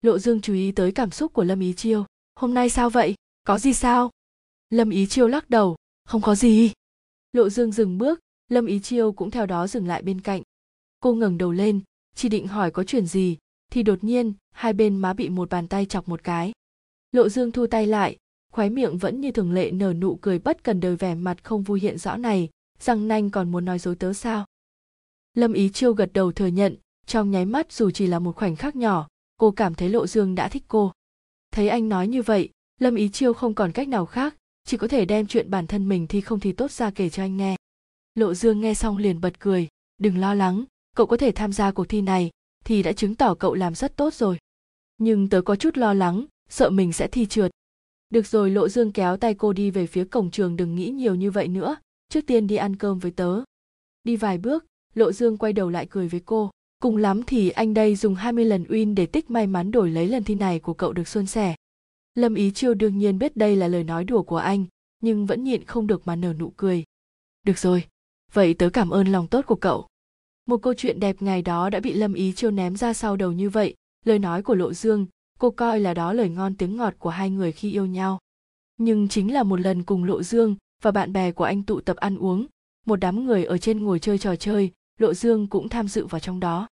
Lộ 0.03 0.19
dương 0.19 0.41
chú 0.41 0.55
ý 0.55 0.73
tới 0.73 0.93
cảm 0.93 1.11
xúc 1.11 1.33
của 1.33 1.45
lâm 1.45 1.61
ý 1.61 1.73
chiêu. 1.73 2.05
Hôm 2.35 2.55
nay 2.55 2.71
sao 2.71 2.91
vậy? 2.91 3.15
Có 3.45 3.59
gì 3.59 3.73
sao? 3.73 4.11
Lâm 4.71 4.91
ý 4.91 5.07
chiêu 5.07 5.29
lắc 5.29 5.51
đầu. 5.51 5.77
Không 6.05 6.23
có 6.23 6.35
gì. 6.35 6.73
Lộ 7.33 7.49
dương 7.49 7.73
dừng 7.73 7.99
bước. 7.99 8.21
Lâm 8.49 8.67
ý 8.67 8.81
chiêu 8.81 9.13
cũng 9.13 9.31
theo 9.31 9.47
đó 9.47 9.67
dừng 9.67 9.87
lại 9.87 10.03
bên 10.03 10.21
cạnh. 10.21 10.43
Cô 11.01 11.15
ngẩng 11.15 11.39
đầu 11.39 11.53
lên, 11.53 11.81
chỉ 12.15 12.29
định 12.29 12.47
hỏi 12.47 12.71
có 12.71 12.85
chuyện 12.85 13.07
gì, 13.07 13.37
thì 13.73 13.83
đột 13.83 14.05
nhiên, 14.05 14.33
hai 14.51 14.73
bên 14.73 14.97
má 14.97 15.13
bị 15.13 15.29
một 15.29 15.51
bàn 15.51 15.69
tay 15.69 15.87
chọc 15.87 16.09
một 16.09 16.25
cái. 16.25 16.53
Lộ 17.13 17.29
dương 17.29 17.53
thu 17.53 17.67
tay 17.67 17.87
lại, 17.87 18.17
khóe 18.53 18.69
miệng 18.69 18.99
vẫn 18.99 19.21
như 19.21 19.33
thường 19.33 19.53
lệ 19.53 19.71
nở 19.71 19.93
nụ 19.93 20.19
cười 20.21 20.39
bất 20.39 20.65
cần 20.65 20.81
đời 20.81 20.97
vẻ 20.97 21.15
mặt 21.15 21.45
không 21.45 21.63
vui 21.63 21.81
hiện 21.81 21.99
rõ 21.99 22.17
này 22.17 22.49
răng 22.85 23.09
nanh 23.09 23.31
còn 23.31 23.53
muốn 23.53 23.65
nói 23.65 23.79
dối 23.79 23.95
tớ 23.95 24.13
sao? 24.13 24.47
Lâm 25.35 25.53
ý 25.53 25.69
chiêu 25.69 25.93
gật 25.93 26.11
đầu 26.13 26.33
thừa 26.33 26.47
nhận, 26.47 26.77
trong 27.07 27.31
nháy 27.31 27.45
mắt 27.45 27.73
dù 27.73 27.91
chỉ 27.91 28.07
là 28.07 28.19
một 28.19 28.37
khoảnh 28.37 28.57
khắc 28.57 28.77
nhỏ, 28.77 29.09
cô 29.37 29.51
cảm 29.51 29.75
thấy 29.75 29.89
lộ 29.89 30.07
dương 30.07 30.35
đã 30.35 30.49
thích 30.49 30.65
cô. 30.69 30.93
Thấy 31.51 31.69
anh 31.69 31.89
nói 31.89 32.09
như 32.09 32.23
vậy, 32.23 32.49
lâm 32.81 32.95
ý 32.95 33.09
chiêu 33.09 33.33
không 33.33 33.55
còn 33.55 33.73
cách 33.73 33.89
nào 33.89 34.07
khác, 34.07 34.35
chỉ 34.65 34.77
có 34.77 34.89
thể 34.89 35.05
đem 35.05 35.27
chuyện 35.27 35.51
bản 35.51 35.67
thân 35.67 35.89
mình 35.89 36.07
thi 36.07 36.21
không 36.21 36.41
thì 36.41 36.53
tốt 36.53 36.71
ra 36.71 36.91
kể 36.91 37.11
cho 37.11 37.23
anh 37.23 37.37
nghe. 37.37 37.57
Lộ 38.15 38.35
dương 38.35 38.61
nghe 38.61 38.75
xong 38.75 38.97
liền 38.97 39.21
bật 39.21 39.41
cười, 39.41 39.69
đừng 39.99 40.19
lo 40.19 40.35
lắng, 40.35 40.65
cậu 40.97 41.07
có 41.07 41.17
thể 41.17 41.33
tham 41.33 41.53
gia 41.53 41.71
cuộc 41.71 41.85
thi 41.89 42.01
này, 42.03 42.31
thì 42.65 42.83
đã 42.83 42.93
chứng 42.93 43.15
tỏ 43.15 43.35
cậu 43.35 43.55
làm 43.55 43.75
rất 43.75 43.97
tốt 43.97 44.15
rồi. 44.15 44.39
Nhưng 44.99 45.29
tớ 45.29 45.43
có 45.43 45.57
chút 45.57 45.77
lo 45.77 45.95
lắng, 45.95 46.25
sợ 46.49 46.71
mình 46.71 46.93
sẽ 46.93 47.09
thi 47.09 47.27
trượt. 47.27 47.51
Được 48.11 48.27
rồi, 48.27 48.51
lộ 48.51 48.69
dương 48.69 48.93
kéo 48.93 49.17
tay 49.17 49.35
cô 49.35 49.53
đi 49.53 49.71
về 49.71 49.87
phía 49.87 50.05
cổng 50.05 50.31
trường 50.31 50.57
đừng 50.57 50.75
nghĩ 50.75 50.91
nhiều 50.91 51.15
như 51.15 51.31
vậy 51.31 51.49
nữa 51.49 51.77
trước 52.15 52.27
tiên 52.27 52.47
đi 52.47 52.57
ăn 52.57 52.77
cơm 52.77 52.99
với 52.99 53.11
tớ. 53.11 53.43
Đi 54.05 54.17
vài 54.17 54.39
bước, 54.39 54.65
lộ 54.95 55.13
dương 55.13 55.37
quay 55.37 55.53
đầu 55.53 55.71
lại 55.71 55.87
cười 55.91 56.09
với 56.09 56.21
cô. 56.25 56.51
Cùng 56.79 56.97
lắm 56.97 57.23
thì 57.27 57.51
anh 57.51 57.75
đây 57.75 57.97
dùng 57.97 58.15
20 58.15 58.45
lần 58.45 58.65
win 58.65 58.95
để 58.95 59.07
tích 59.07 59.31
may 59.31 59.47
mắn 59.47 59.71
đổi 59.71 59.91
lấy 59.91 60.09
lần 60.09 60.25
thi 60.25 60.35
này 60.35 60.61
của 60.61 60.75
cậu 60.75 60.93
được 60.93 61.09
suôn 61.09 61.27
sẻ. 61.27 61.55
Lâm 62.15 62.35
ý 62.35 62.51
chiêu 62.51 62.75
đương 62.75 62.99
nhiên 62.99 63.19
biết 63.19 63.37
đây 63.37 63.57
là 63.57 63.69
lời 63.69 63.85
nói 63.85 64.05
đùa 64.05 64.23
của 64.23 64.37
anh, 64.37 64.65
nhưng 65.01 65.27
vẫn 65.27 65.45
nhịn 65.45 65.65
không 65.65 65.87
được 65.87 66.07
mà 66.07 66.17
nở 66.17 66.33
nụ 66.33 66.53
cười. 66.57 66.85
Được 67.47 67.59
rồi, 67.59 67.85
vậy 68.33 68.55
tớ 68.55 68.71
cảm 68.71 68.91
ơn 68.91 69.07
lòng 69.07 69.27
tốt 69.27 69.47
của 69.47 69.57
cậu. 69.57 69.87
Một 70.47 70.63
câu 70.63 70.75
chuyện 70.75 71.01
đẹp 71.01 71.17
ngày 71.23 71.43
đó 71.43 71.71
đã 71.71 71.81
bị 71.81 71.93
lâm 71.93 72.15
ý 72.15 72.33
chiêu 72.33 72.51
ném 72.51 72.77
ra 72.77 72.93
sau 72.93 73.17
đầu 73.17 73.33
như 73.33 73.51
vậy. 73.51 73.75
Lời 74.05 74.19
nói 74.19 74.43
của 74.43 74.55
lộ 74.55 74.73
dương, 74.73 75.07
cô 75.39 75.51
coi 75.51 75.81
là 75.81 75.95
đó 75.95 76.13
lời 76.13 76.29
ngon 76.29 76.57
tiếng 76.57 76.77
ngọt 76.77 76.95
của 76.99 77.11
hai 77.11 77.31
người 77.31 77.53
khi 77.53 77.73
yêu 77.73 77.87
nhau. 77.87 78.19
Nhưng 78.77 79.09
chính 79.09 79.33
là 79.33 79.43
một 79.43 79.61
lần 79.61 79.83
cùng 79.83 80.05
lộ 80.05 80.23
dương 80.23 80.57
và 80.83 80.91
bạn 80.91 81.13
bè 81.13 81.33
của 81.33 81.45
anh 81.45 81.63
tụ 81.63 81.81
tập 81.81 81.97
ăn 81.97 82.19
uống. 82.19 82.47
Một 82.87 82.97
đám 82.97 83.25
người 83.25 83.45
ở 83.45 83.59
trên 83.59 83.85
ngồi 83.85 83.99
chơi 83.99 84.19
trò 84.19 84.37
chơi, 84.37 84.73
lộ 84.99 85.15
dương 85.15 85.47
cũng 85.47 85.69
tham 85.69 85.89
dự 85.89 86.07
vào 86.07 86.21
trong 86.21 86.41
đó. 86.41 86.69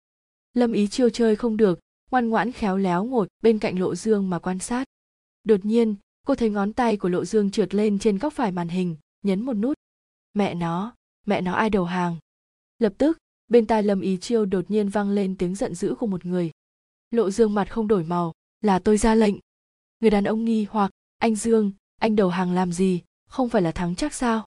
Lâm 0.54 0.72
ý 0.72 0.88
chiêu 0.88 1.10
chơi 1.10 1.36
không 1.36 1.58
được, 1.58 1.80
ngoan 2.12 2.30
ngoãn 2.30 2.52
khéo 2.52 2.78
léo 2.78 3.04
ngồi 3.04 3.28
bên 3.44 3.60
cạnh 3.60 3.80
lộ 3.80 3.96
dương 3.96 4.30
mà 4.30 4.40
quan 4.40 4.60
sát. 4.60 4.86
Đột 5.44 5.66
nhiên, 5.66 5.96
cô 6.28 6.36
thấy 6.36 6.50
ngón 6.50 6.74
tay 6.74 6.98
của 6.98 7.10
lộ 7.10 7.26
dương 7.26 7.52
trượt 7.52 7.74
lên 7.74 8.00
trên 8.00 8.18
góc 8.18 8.34
phải 8.34 8.52
màn 8.52 8.68
hình, 8.68 8.96
nhấn 9.24 9.42
một 9.42 9.54
nút. 9.54 9.78
Mẹ 10.34 10.56
nó 10.56 10.94
mẹ 11.26 11.42
nó 11.42 11.54
ai 11.54 11.70
đầu 11.70 11.86
hàng? 11.86 12.18
Lập 12.80 12.94
tức, 12.98 13.18
bên 13.48 13.68
tai 13.68 13.84
lâm 13.84 14.02
ý 14.02 14.18
chiêu 14.18 14.46
đột 14.46 14.72
nhiên 14.72 14.90
vang 14.90 15.10
lên 15.10 15.36
tiếng 15.38 15.56
giận 15.56 15.76
dữ 15.76 15.96
của 16.00 16.08
một 16.08 16.26
người. 16.26 16.52
Lộ 17.12 17.30
dương 17.30 17.54
mặt 17.54 17.72
không 17.72 17.88
đổi 17.88 18.04
màu, 18.04 18.34
là 18.62 18.80
tôi 18.80 18.98
ra 18.98 19.16
lệnh. 19.16 19.36
Người 20.00 20.10
đàn 20.10 20.24
ông 20.24 20.46
nghi 20.46 20.66
hoặc, 20.70 20.92
anh 21.18 21.36
dương, 21.36 21.72
anh 21.98 22.16
đầu 22.16 22.30
hàng 22.30 22.52
làm 22.52 22.72
gì? 22.72 23.02
Không 23.32 23.50
phải 23.50 23.62
là 23.62 23.72
thắng 23.72 23.96
chắc 23.96 24.14
sao? 24.14 24.46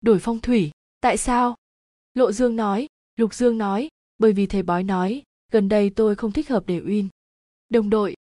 Đổi 0.00 0.18
phong 0.18 0.40
thủy, 0.40 0.70
tại 1.00 1.16
sao? 1.16 1.56
Lộ 2.14 2.32
dương 2.32 2.56
nói, 2.56 2.86
lục 3.16 3.34
dương 3.34 3.58
nói, 3.58 3.88
bởi 4.18 4.32
vì 4.32 4.46
thầy 4.46 4.62
bói 4.62 4.84
nói, 4.84 5.22
gần 5.52 5.68
đây 5.68 5.90
tôi 5.90 6.14
không 6.14 6.32
thích 6.32 6.48
hợp 6.48 6.64
để 6.66 6.80
uyên 6.86 7.08
đồng 7.68 7.90
đội, 7.90 8.14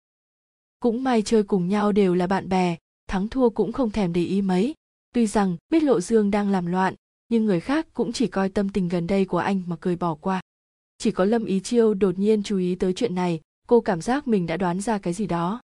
cũng 0.81 1.05
may 1.05 1.23
chơi 1.23 1.43
cùng 1.43 1.69
nhau 1.69 1.93
đều 1.93 2.15
là 2.15 2.27
bạn 2.27 2.49
bè, 2.49 2.77
thắng 3.09 3.29
thua 3.29 3.51
cũng 3.51 3.73
không 3.73 3.91
thèm 3.91 4.13
để 4.13 4.25
ý 4.25 4.43
mấy. 4.43 4.75
Tuy 5.15 5.27
rằng, 5.27 5.57
biết 5.71 5.83
lộ 5.83 6.01
dương 6.01 6.31
đang 6.31 6.51
làm 6.51 6.67
loạn, 6.67 6.95
nhưng 7.29 7.45
người 7.45 7.61
khác 7.61 7.87
cũng 7.93 8.13
chỉ 8.13 8.27
coi 8.27 8.49
tâm 8.49 8.69
tình 8.69 8.89
gần 8.89 9.07
đây 9.07 9.25
của 9.25 9.39
anh 9.39 9.63
mà 9.67 9.77
cười 9.81 9.97
bỏ 9.97 10.15
qua. 10.15 10.41
Chỉ 10.99 11.11
có 11.11 11.25
lâm 11.25 11.45
ý 11.45 11.61
chiêu 11.61 11.95
đột 11.95 12.19
nhiên 12.19 12.43
chú 12.43 12.59
ý 12.59 12.75
tới 12.75 12.93
chuyện 12.93 13.15
này, 13.15 13.41
cô 13.67 13.81
cảm 13.81 14.01
giác 14.01 14.29
mình 14.29 14.47
đã 14.47 14.57
đoán 14.57 14.81
ra 14.81 14.99
cái 14.99 15.13
gì 15.13 15.27
đó. 15.27 15.61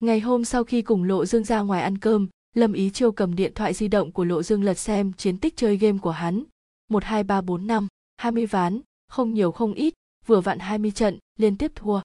Ngày 0.00 0.20
hôm 0.20 0.44
sau 0.44 0.64
khi 0.64 0.82
cùng 0.82 1.04
lộ 1.04 1.26
dương 1.26 1.44
ra 1.44 1.60
ngoài 1.60 1.82
ăn 1.82 1.98
cơm 1.98 2.28
lâm 2.58 2.72
ý 2.72 2.90
chiêu 2.90 3.12
cầm 3.12 3.36
điện 3.36 3.52
thoại 3.54 3.74
di 3.74 3.88
động 3.88 4.12
của 4.12 4.24
lộ 4.24 4.42
dương 4.42 4.64
lật 4.64 4.78
xem 4.78 5.12
chiến 5.12 5.38
tích 5.38 5.56
chơi 5.56 5.76
game 5.76 5.98
của 5.98 6.10
hắn 6.10 6.44
một 6.88 7.04
hai 7.04 7.24
ba 7.24 7.40
bốn 7.40 7.66
năm 7.66 7.88
hai 8.16 8.32
mươi 8.32 8.46
ván 8.46 8.80
không 9.08 9.34
nhiều 9.34 9.52
không 9.52 9.72
ít 9.72 9.94
vừa 10.26 10.40
vặn 10.40 10.58
hai 10.58 10.78
mươi 10.78 10.90
trận 10.90 11.18
liên 11.38 11.56
tiếp 11.56 11.72
thua 11.74 12.00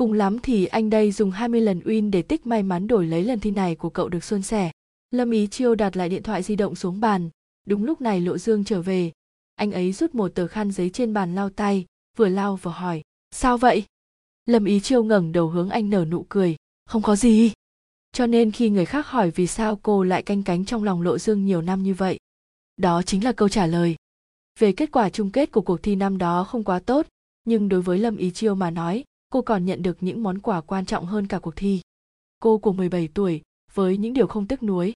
cùng 0.00 0.12
lắm 0.12 0.38
thì 0.38 0.66
anh 0.66 0.90
đây 0.90 1.12
dùng 1.12 1.30
20 1.30 1.60
lần 1.60 1.80
win 1.80 2.10
để 2.10 2.22
tích 2.22 2.46
may 2.46 2.62
mắn 2.62 2.86
đổi 2.86 3.06
lấy 3.06 3.24
lần 3.24 3.40
thi 3.40 3.50
này 3.50 3.74
của 3.74 3.90
cậu 3.90 4.08
được 4.08 4.24
suôn 4.24 4.42
sẻ. 4.42 4.70
Lâm 5.10 5.30
Ý 5.30 5.46
Chiêu 5.46 5.74
đặt 5.74 5.96
lại 5.96 6.08
điện 6.08 6.22
thoại 6.22 6.42
di 6.42 6.56
động 6.56 6.74
xuống 6.74 7.00
bàn. 7.00 7.30
Đúng 7.66 7.84
lúc 7.84 8.00
này 8.00 8.20
Lộ 8.20 8.38
Dương 8.38 8.64
trở 8.64 8.82
về. 8.82 9.12
Anh 9.54 9.72
ấy 9.72 9.92
rút 9.92 10.14
một 10.14 10.28
tờ 10.34 10.46
khăn 10.46 10.70
giấy 10.70 10.90
trên 10.90 11.12
bàn 11.12 11.34
lau 11.34 11.50
tay, 11.50 11.86
vừa 12.16 12.28
lau 12.28 12.56
vừa 12.56 12.70
hỏi. 12.70 13.02
Sao 13.30 13.58
vậy? 13.58 13.84
Lâm 14.46 14.64
Ý 14.64 14.80
Chiêu 14.80 15.04
ngẩng 15.04 15.32
đầu 15.32 15.48
hướng 15.48 15.70
anh 15.70 15.90
nở 15.90 16.04
nụ 16.04 16.26
cười. 16.28 16.56
Không 16.86 17.02
có 17.02 17.16
gì. 17.16 17.52
Cho 18.12 18.26
nên 18.26 18.50
khi 18.50 18.70
người 18.70 18.84
khác 18.84 19.06
hỏi 19.06 19.30
vì 19.30 19.46
sao 19.46 19.76
cô 19.82 20.04
lại 20.04 20.22
canh 20.22 20.42
cánh 20.42 20.64
trong 20.64 20.84
lòng 20.84 21.02
Lộ 21.02 21.18
Dương 21.18 21.44
nhiều 21.44 21.62
năm 21.62 21.82
như 21.82 21.94
vậy. 21.94 22.18
Đó 22.76 23.02
chính 23.02 23.24
là 23.24 23.32
câu 23.32 23.48
trả 23.48 23.66
lời. 23.66 23.96
Về 24.58 24.72
kết 24.72 24.90
quả 24.92 25.10
chung 25.10 25.30
kết 25.30 25.52
của 25.52 25.60
cuộc 25.60 25.82
thi 25.82 25.96
năm 25.96 26.18
đó 26.18 26.44
không 26.44 26.64
quá 26.64 26.78
tốt, 26.78 27.06
nhưng 27.44 27.68
đối 27.68 27.82
với 27.82 27.98
lâm 27.98 28.16
ý 28.16 28.30
chiêu 28.30 28.54
mà 28.54 28.70
nói 28.70 29.04
cô 29.30 29.42
còn 29.42 29.64
nhận 29.64 29.82
được 29.82 29.96
những 30.00 30.22
món 30.22 30.38
quà 30.38 30.60
quan 30.60 30.86
trọng 30.86 31.06
hơn 31.06 31.26
cả 31.26 31.38
cuộc 31.38 31.56
thi 31.56 31.80
cô 32.40 32.58
của 32.58 32.72
17 32.72 33.08
tuổi 33.14 33.42
với 33.74 33.96
những 33.96 34.12
điều 34.12 34.26
không 34.26 34.46
tiếc 34.46 34.62
nuối 34.62 34.92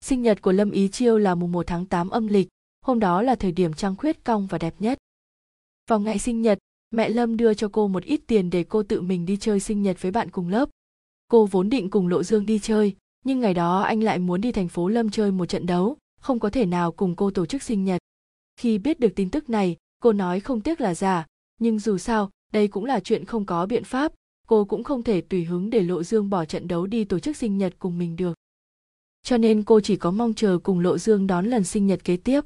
sinh 0.00 0.22
nhật 0.22 0.42
của 0.42 0.52
lâm 0.52 0.70
ý 0.70 0.88
chiêu 0.88 1.18
là 1.18 1.34
mùng 1.34 1.52
1 1.52 1.66
tháng 1.66 1.86
8 1.86 2.10
âm 2.10 2.26
lịch 2.26 2.48
hôm 2.80 3.00
đó 3.00 3.22
là 3.22 3.34
thời 3.34 3.52
điểm 3.52 3.74
trăng 3.74 3.96
khuyết 3.96 4.24
cong 4.24 4.46
và 4.46 4.58
đẹp 4.58 4.74
nhất 4.78 4.98
vào 5.90 6.00
ngày 6.00 6.18
sinh 6.18 6.42
nhật 6.42 6.58
mẹ 6.90 7.08
lâm 7.08 7.36
đưa 7.36 7.54
cho 7.54 7.68
cô 7.72 7.88
một 7.88 8.04
ít 8.04 8.20
tiền 8.26 8.50
để 8.50 8.64
cô 8.64 8.82
tự 8.82 9.00
mình 9.00 9.26
đi 9.26 9.36
chơi 9.36 9.60
sinh 9.60 9.82
nhật 9.82 10.02
với 10.02 10.10
bạn 10.10 10.30
cùng 10.30 10.48
lớp 10.48 10.68
cô 11.28 11.46
vốn 11.46 11.70
định 11.70 11.90
cùng 11.90 12.08
lộ 12.08 12.22
dương 12.22 12.46
đi 12.46 12.58
chơi, 12.58 12.96
nhưng 13.24 13.40
ngày 13.40 13.54
đó 13.54 13.80
anh 13.80 14.02
lại 14.02 14.18
muốn 14.18 14.40
đi 14.40 14.52
thành 14.52 14.68
phố 14.68 14.88
lâm 14.88 15.10
chơi 15.10 15.30
một 15.30 15.46
trận 15.46 15.66
đấu, 15.66 15.96
không 16.20 16.38
có 16.38 16.50
thể 16.50 16.66
nào 16.66 16.92
cùng 16.92 17.16
cô 17.16 17.30
tổ 17.30 17.46
chức 17.46 17.62
sinh 17.62 17.84
nhật. 17.84 18.00
Khi 18.56 18.78
biết 18.78 19.00
được 19.00 19.12
tin 19.16 19.30
tức 19.30 19.50
này, 19.50 19.76
cô 20.02 20.12
nói 20.12 20.40
không 20.40 20.60
tiếc 20.60 20.80
là 20.80 20.94
giả 20.94 21.26
nhưng 21.60 21.78
dù 21.78 21.98
sao, 21.98 22.30
đây 22.52 22.68
cũng 22.68 22.84
là 22.84 23.00
chuyện 23.00 23.24
không 23.24 23.44
có 23.44 23.66
biện 23.66 23.84
pháp, 23.84 24.12
cô 24.46 24.64
cũng 24.64 24.84
không 24.84 25.02
thể 25.02 25.20
tùy 25.20 25.44
hứng 25.44 25.70
để 25.70 25.82
lộ 25.82 26.02
dương 26.02 26.30
bỏ 26.30 26.44
trận 26.44 26.68
đấu 26.68 26.86
đi 26.86 27.04
tổ 27.04 27.18
chức 27.18 27.36
sinh 27.36 27.58
nhật 27.58 27.74
cùng 27.78 27.98
mình 27.98 28.16
được. 28.16 28.34
Cho 29.22 29.36
nên 29.36 29.62
cô 29.62 29.80
chỉ 29.80 29.96
có 29.96 30.10
mong 30.10 30.34
chờ 30.34 30.58
cùng 30.62 30.80
lộ 30.80 30.98
dương 30.98 31.26
đón 31.26 31.46
lần 31.46 31.64
sinh 31.64 31.86
nhật 31.86 32.04
kế 32.04 32.16
tiếp. 32.16 32.40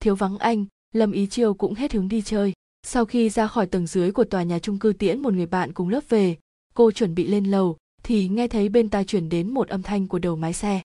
Thiếu 0.00 0.14
vắng 0.14 0.38
anh, 0.38 0.66
lâm 0.94 1.12
ý 1.12 1.26
chiêu 1.26 1.54
cũng 1.54 1.74
hết 1.74 1.92
hứng 1.92 2.08
đi 2.08 2.22
chơi. 2.22 2.52
Sau 2.86 3.04
khi 3.04 3.30
ra 3.30 3.46
khỏi 3.46 3.66
tầng 3.66 3.86
dưới 3.86 4.12
của 4.12 4.24
tòa 4.24 4.42
nhà 4.42 4.58
trung 4.58 4.78
cư 4.78 4.92
tiễn 4.92 5.22
một 5.22 5.34
người 5.34 5.46
bạn 5.46 5.72
cùng 5.72 5.88
lớp 5.88 6.04
về, 6.08 6.36
cô 6.74 6.90
chuẩn 6.90 7.14
bị 7.14 7.26
lên 7.26 7.44
lầu 7.44 7.76
thì 8.02 8.28
nghe 8.28 8.48
thấy 8.48 8.68
bên 8.68 8.90
tai 8.90 9.04
chuyển 9.04 9.28
đến 9.28 9.54
một 9.54 9.68
âm 9.68 9.82
thanh 9.82 10.08
của 10.08 10.18
đầu 10.18 10.36
máy 10.36 10.52
xe. 10.52 10.82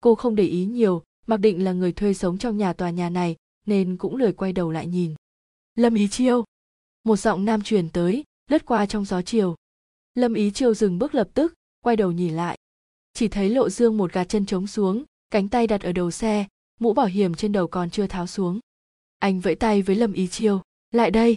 Cô 0.00 0.14
không 0.14 0.34
để 0.34 0.44
ý 0.44 0.64
nhiều, 0.64 1.02
mặc 1.26 1.36
định 1.36 1.64
là 1.64 1.72
người 1.72 1.92
thuê 1.92 2.14
sống 2.14 2.38
trong 2.38 2.56
nhà 2.56 2.72
tòa 2.72 2.90
nhà 2.90 3.10
này, 3.10 3.36
nên 3.66 3.96
cũng 3.96 4.16
lười 4.16 4.32
quay 4.32 4.52
đầu 4.52 4.70
lại 4.70 4.86
nhìn. 4.86 5.14
Lâm 5.74 5.94
ý 5.94 6.08
chiêu! 6.08 6.44
Một 7.04 7.16
giọng 7.16 7.44
nam 7.44 7.62
truyền 7.62 7.88
tới, 7.88 8.24
lướt 8.50 8.66
qua 8.66 8.86
trong 8.86 9.04
gió 9.04 9.22
chiều. 9.22 9.54
Lâm 10.14 10.34
ý 10.34 10.50
chiêu 10.50 10.74
dừng 10.74 10.98
bước 10.98 11.14
lập 11.14 11.28
tức, 11.34 11.54
quay 11.84 11.96
đầu 11.96 12.12
nhìn 12.12 12.34
lại. 12.34 12.58
Chỉ 13.14 13.28
thấy 13.28 13.50
lộ 13.50 13.68
dương 13.68 13.96
một 13.96 14.12
gạt 14.12 14.24
chân 14.24 14.46
trống 14.46 14.66
xuống, 14.66 15.04
cánh 15.30 15.48
tay 15.48 15.66
đặt 15.66 15.82
ở 15.82 15.92
đầu 15.92 16.10
xe, 16.10 16.46
mũ 16.80 16.92
bảo 16.92 17.06
hiểm 17.06 17.34
trên 17.34 17.52
đầu 17.52 17.66
còn 17.66 17.90
chưa 17.90 18.06
tháo 18.06 18.26
xuống. 18.26 18.60
Anh 19.18 19.40
vẫy 19.40 19.54
tay 19.54 19.82
với 19.82 19.96
lâm 19.96 20.12
ý 20.12 20.26
chiêu, 20.26 20.62
lại 20.90 21.10
đây! 21.10 21.36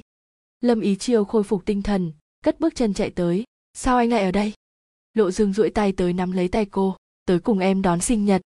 Lâm 0.62 0.82
ý 0.82 0.96
chiêu 0.96 1.26
khôi 1.26 1.44
phục 1.44 1.66
tinh 1.66 1.82
thần, 1.82 2.12
cất 2.44 2.60
bước 2.60 2.76
chân 2.76 2.94
chạy 2.94 3.10
tới. 3.10 3.44
Sao 3.74 3.98
anh 3.98 4.10
lại 4.10 4.24
ở 4.24 4.32
đây? 4.32 4.54
Lộ 5.16 5.32
dương 5.32 5.54
duỗi 5.54 5.70
tay 5.70 5.92
tới 5.92 6.14
nắm 6.14 6.32
lấy 6.32 6.48
tay 6.48 6.66
cô, 6.66 6.96
tới 7.26 7.40
cùng 7.40 7.60
em 7.60 7.82
đón 7.82 8.02
sinh 8.02 8.26
nhật. 8.26 8.42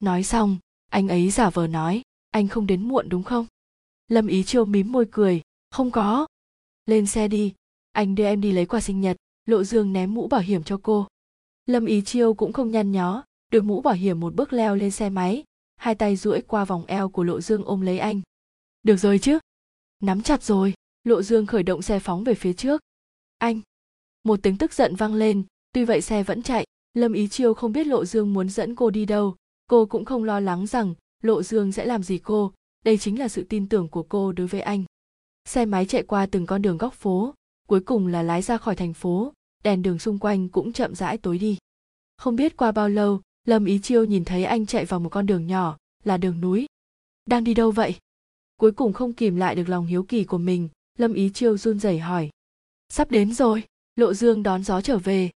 Nói 0.00 0.22
xong, 0.22 0.56
anh 0.90 1.08
ấy 1.08 1.30
giả 1.30 1.50
vờ 1.50 1.66
nói, 1.66 2.02
anh 2.30 2.48
không 2.48 2.66
đến 2.66 2.88
muộn 2.88 3.08
đúng 3.08 3.22
không? 3.22 3.46
Lâm 4.08 4.26
ý 4.26 4.44
chiêu 4.44 4.64
mím 4.64 4.92
môi 4.92 5.06
cười, 5.10 5.42
không 5.70 5.90
có. 5.90 6.26
Lên 6.86 7.06
xe 7.06 7.28
đi, 7.28 7.54
anh 7.92 8.14
đưa 8.14 8.24
em 8.24 8.40
đi 8.40 8.52
lấy 8.52 8.66
quà 8.66 8.80
sinh 8.80 9.00
nhật. 9.00 9.16
Lộ 9.46 9.64
dương 9.64 9.92
ném 9.92 10.14
mũ 10.14 10.28
bảo 10.28 10.40
hiểm 10.40 10.62
cho 10.64 10.80
cô. 10.82 11.06
Lâm 11.66 11.86
ý 11.86 12.02
chiêu 12.02 12.34
cũng 12.34 12.52
không 12.52 12.70
nhăn 12.70 12.92
nhó, 12.92 13.24
được 13.50 13.64
mũ 13.64 13.80
bảo 13.80 13.94
hiểm 13.94 14.20
một 14.20 14.34
bước 14.34 14.52
leo 14.52 14.76
lên 14.76 14.90
xe 14.90 15.10
máy, 15.10 15.44
hai 15.76 15.94
tay 15.94 16.16
duỗi 16.16 16.42
qua 16.42 16.64
vòng 16.64 16.84
eo 16.86 17.08
của 17.08 17.24
lộ 17.24 17.40
dương 17.40 17.64
ôm 17.64 17.80
lấy 17.80 17.98
anh. 17.98 18.20
Được 18.82 18.96
rồi 18.96 19.18
chứ, 19.18 19.38
nắm 20.00 20.22
chặt 20.22 20.42
rồi. 20.42 20.74
Lộ 21.04 21.22
dương 21.22 21.46
khởi 21.46 21.62
động 21.62 21.82
xe 21.82 21.98
phóng 21.98 22.24
về 22.24 22.34
phía 22.34 22.52
trước. 22.52 22.80
Anh. 23.38 23.60
Một 24.24 24.40
tiếng 24.42 24.58
tức 24.58 24.72
giận 24.72 24.96
vang 24.96 25.14
lên 25.14 25.44
tuy 25.74 25.84
vậy 25.84 26.00
xe 26.00 26.22
vẫn 26.22 26.42
chạy, 26.42 26.64
lâm 26.94 27.12
ý 27.12 27.28
chiêu 27.28 27.54
không 27.54 27.72
biết 27.72 27.86
lộ 27.86 28.04
dương 28.04 28.32
muốn 28.32 28.48
dẫn 28.48 28.74
cô 28.74 28.90
đi 28.90 29.06
đâu. 29.06 29.36
Cô 29.66 29.86
cũng 29.86 30.04
không 30.04 30.24
lo 30.24 30.40
lắng 30.40 30.66
rằng 30.66 30.94
lộ 31.22 31.42
dương 31.42 31.72
sẽ 31.72 31.84
làm 31.84 32.02
gì 32.02 32.18
cô. 32.18 32.52
Đây 32.84 32.98
chính 32.98 33.18
là 33.18 33.28
sự 33.28 33.46
tin 33.48 33.68
tưởng 33.68 33.88
của 33.88 34.02
cô 34.02 34.32
đối 34.32 34.46
với 34.46 34.60
anh. 34.60 34.84
Xe 35.44 35.64
máy 35.64 35.86
chạy 35.86 36.02
qua 36.02 36.26
từng 36.26 36.46
con 36.46 36.62
đường 36.62 36.78
góc 36.78 36.94
phố, 36.94 37.34
cuối 37.68 37.80
cùng 37.80 38.06
là 38.06 38.22
lái 38.22 38.42
ra 38.42 38.56
khỏi 38.56 38.76
thành 38.76 38.94
phố. 38.94 39.32
Đèn 39.64 39.82
đường 39.82 39.98
xung 39.98 40.18
quanh 40.18 40.48
cũng 40.48 40.72
chậm 40.72 40.94
rãi 40.94 41.18
tối 41.18 41.38
đi. 41.38 41.58
Không 42.16 42.36
biết 42.36 42.56
qua 42.56 42.72
bao 42.72 42.88
lâu, 42.88 43.20
lâm 43.46 43.64
ý 43.64 43.78
chiêu 43.78 44.04
nhìn 44.04 44.24
thấy 44.24 44.44
anh 44.44 44.66
chạy 44.66 44.84
vào 44.84 45.00
một 45.00 45.08
con 45.08 45.26
đường 45.26 45.46
nhỏ, 45.46 45.76
là 46.04 46.16
đường 46.16 46.40
núi. 46.40 46.66
Đang 47.26 47.44
đi 47.44 47.54
đâu 47.54 47.70
vậy? 47.70 47.94
Cuối 48.56 48.72
cùng 48.72 48.92
không 48.92 49.12
kìm 49.12 49.36
lại 49.36 49.54
được 49.54 49.68
lòng 49.68 49.86
hiếu 49.86 50.02
kỳ 50.02 50.24
của 50.24 50.38
mình, 50.38 50.68
lâm 50.98 51.12
ý 51.12 51.30
chiêu 51.34 51.56
run 51.56 51.78
rẩy 51.78 51.98
hỏi. 51.98 52.30
Sắp 52.88 53.10
đến 53.10 53.34
rồi, 53.34 53.62
lộ 53.96 54.14
dương 54.14 54.42
đón 54.42 54.64
gió 54.64 54.80
trở 54.80 54.98
về 54.98 55.30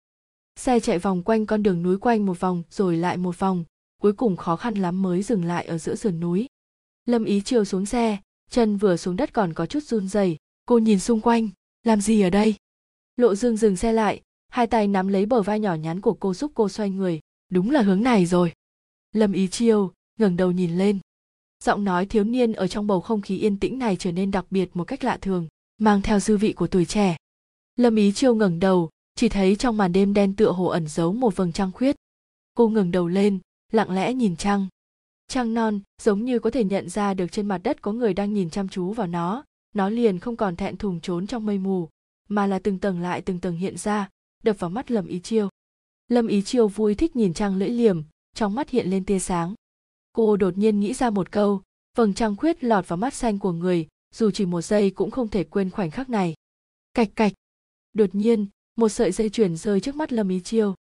xe 0.59 0.79
chạy 0.79 0.99
vòng 0.99 1.23
quanh 1.23 1.45
con 1.45 1.63
đường 1.63 1.83
núi 1.83 1.97
quanh 1.97 2.25
một 2.25 2.39
vòng, 2.39 2.63
rồi 2.69 2.97
lại 2.97 3.17
một 3.17 3.39
vòng. 3.39 3.63
Cuối 4.01 4.13
cùng 4.13 4.37
khó 4.37 4.55
khăn 4.55 4.73
lắm 4.73 5.01
mới 5.01 5.21
dừng 5.21 5.45
lại 5.45 5.65
ở 5.65 5.77
giữa 5.77 5.95
sườn 5.95 6.19
núi. 6.19 6.47
Lâm 7.05 7.25
ý 7.25 7.41
chiều 7.41 7.65
xuống 7.65 7.85
xe, 7.85 8.17
chân 8.49 8.77
vừa 8.77 8.97
xuống 8.97 9.15
đất 9.15 9.33
còn 9.33 9.53
có 9.53 9.65
chút 9.65 9.83
run 9.83 10.07
rẩy. 10.07 10.37
Cô 10.65 10.77
nhìn 10.77 10.99
xung 10.99 11.21
quanh, 11.21 11.49
làm 11.83 12.01
gì 12.01 12.21
ở 12.21 12.29
đây? 12.29 12.55
Lộ 13.17 13.35
dương 13.35 13.57
dừng 13.57 13.75
xe 13.75 13.91
lại, 13.91 14.21
hai 14.49 14.67
tay 14.67 14.87
nắm 14.87 15.07
lấy 15.07 15.25
bờ 15.25 15.41
vai 15.41 15.59
nhỏ 15.59 15.75
nhắn 15.75 16.01
của 16.01 16.13
cô 16.13 16.33
giúp 16.33 16.51
cô 16.55 16.69
xoay 16.69 16.89
người. 16.89 17.19
Đúng 17.51 17.71
là 17.71 17.81
hướng 17.81 18.03
này 18.03 18.25
rồi. 18.25 18.53
Lâm 19.11 19.31
ý 19.31 19.47
chiêu 19.47 19.91
ngẩng 20.19 20.37
đầu 20.37 20.51
nhìn 20.51 20.77
lên. 20.77 20.99
Giọng 21.63 21.83
nói 21.83 22.05
thiếu 22.05 22.23
niên 22.23 22.53
ở 22.53 22.67
trong 22.67 22.87
bầu 22.87 23.01
không 23.01 23.21
khí 23.21 23.37
yên 23.37 23.59
tĩnh 23.59 23.79
này 23.79 23.95
trở 23.95 24.11
nên 24.11 24.31
đặc 24.31 24.45
biệt 24.49 24.69
một 24.73 24.83
cách 24.83 25.03
lạ 25.03 25.17
thường, 25.21 25.47
mang 25.77 26.01
theo 26.01 26.19
dư 26.19 26.37
vị 26.37 26.53
của 26.53 26.67
tuổi 26.67 26.85
trẻ. 26.85 27.17
Lâm 27.75 27.95
ý 27.95 28.11
chiêu 28.11 28.35
ngẩng 28.35 28.59
đầu 28.59 28.89
chỉ 29.19 29.29
thấy 29.29 29.55
trong 29.55 29.77
màn 29.77 29.91
đêm 29.91 30.13
đen 30.13 30.35
tựa 30.35 30.51
hồ 30.51 30.65
ẩn 30.65 30.87
giấu 30.87 31.13
một 31.13 31.35
vầng 31.35 31.51
trăng 31.51 31.71
khuyết. 31.71 31.95
Cô 32.53 32.69
ngẩng 32.69 32.91
đầu 32.91 33.07
lên, 33.07 33.39
lặng 33.71 33.91
lẽ 33.91 34.13
nhìn 34.13 34.35
trăng. 34.35 34.67
Trăng 35.27 35.53
non, 35.53 35.79
giống 36.01 36.25
như 36.25 36.39
có 36.39 36.49
thể 36.49 36.63
nhận 36.63 36.89
ra 36.89 37.13
được 37.13 37.31
trên 37.31 37.47
mặt 37.47 37.57
đất 37.57 37.81
có 37.81 37.91
người 37.91 38.13
đang 38.13 38.33
nhìn 38.33 38.49
chăm 38.49 38.69
chú 38.69 38.93
vào 38.93 39.07
nó. 39.07 39.43
Nó 39.75 39.89
liền 39.89 40.19
không 40.19 40.35
còn 40.35 40.55
thẹn 40.55 40.77
thùng 40.77 41.01
trốn 41.01 41.27
trong 41.27 41.45
mây 41.45 41.57
mù, 41.57 41.89
mà 42.29 42.47
là 42.47 42.59
từng 42.59 42.79
tầng 42.79 43.01
lại 43.01 43.21
từng 43.21 43.39
tầng 43.39 43.57
hiện 43.57 43.77
ra, 43.77 44.09
đập 44.43 44.55
vào 44.59 44.69
mắt 44.69 44.91
lâm 44.91 45.07
ý 45.07 45.19
chiêu. 45.19 45.49
Lâm 46.07 46.27
ý 46.27 46.41
chiêu 46.41 46.67
vui 46.67 46.95
thích 46.95 47.15
nhìn 47.15 47.33
trăng 47.33 47.55
lưỡi 47.55 47.69
liềm, 47.69 48.03
trong 48.35 48.55
mắt 48.55 48.69
hiện 48.69 48.89
lên 48.89 49.05
tia 49.05 49.19
sáng. 49.19 49.53
Cô 50.13 50.37
đột 50.37 50.57
nhiên 50.57 50.79
nghĩ 50.79 50.93
ra 50.93 51.09
một 51.09 51.31
câu, 51.31 51.61
vầng 51.97 52.13
trăng 52.13 52.35
khuyết 52.35 52.63
lọt 52.63 52.87
vào 52.87 52.97
mắt 52.97 53.13
xanh 53.13 53.39
của 53.39 53.51
người, 53.51 53.87
dù 54.15 54.31
chỉ 54.31 54.45
một 54.45 54.61
giây 54.61 54.89
cũng 54.89 55.11
không 55.11 55.27
thể 55.27 55.43
quên 55.43 55.69
khoảnh 55.69 55.91
khắc 55.91 56.09
này. 56.09 56.33
Cạch 56.93 57.09
cạch. 57.15 57.33
Đột 57.93 58.15
nhiên 58.15 58.47
một 58.79 58.89
sợi 58.89 59.11
dây 59.11 59.29
chuyền 59.29 59.57
rơi 59.57 59.79
trước 59.79 59.95
mắt 59.95 60.13
lâm 60.13 60.29
ý 60.29 60.39
chiêu. 60.39 60.75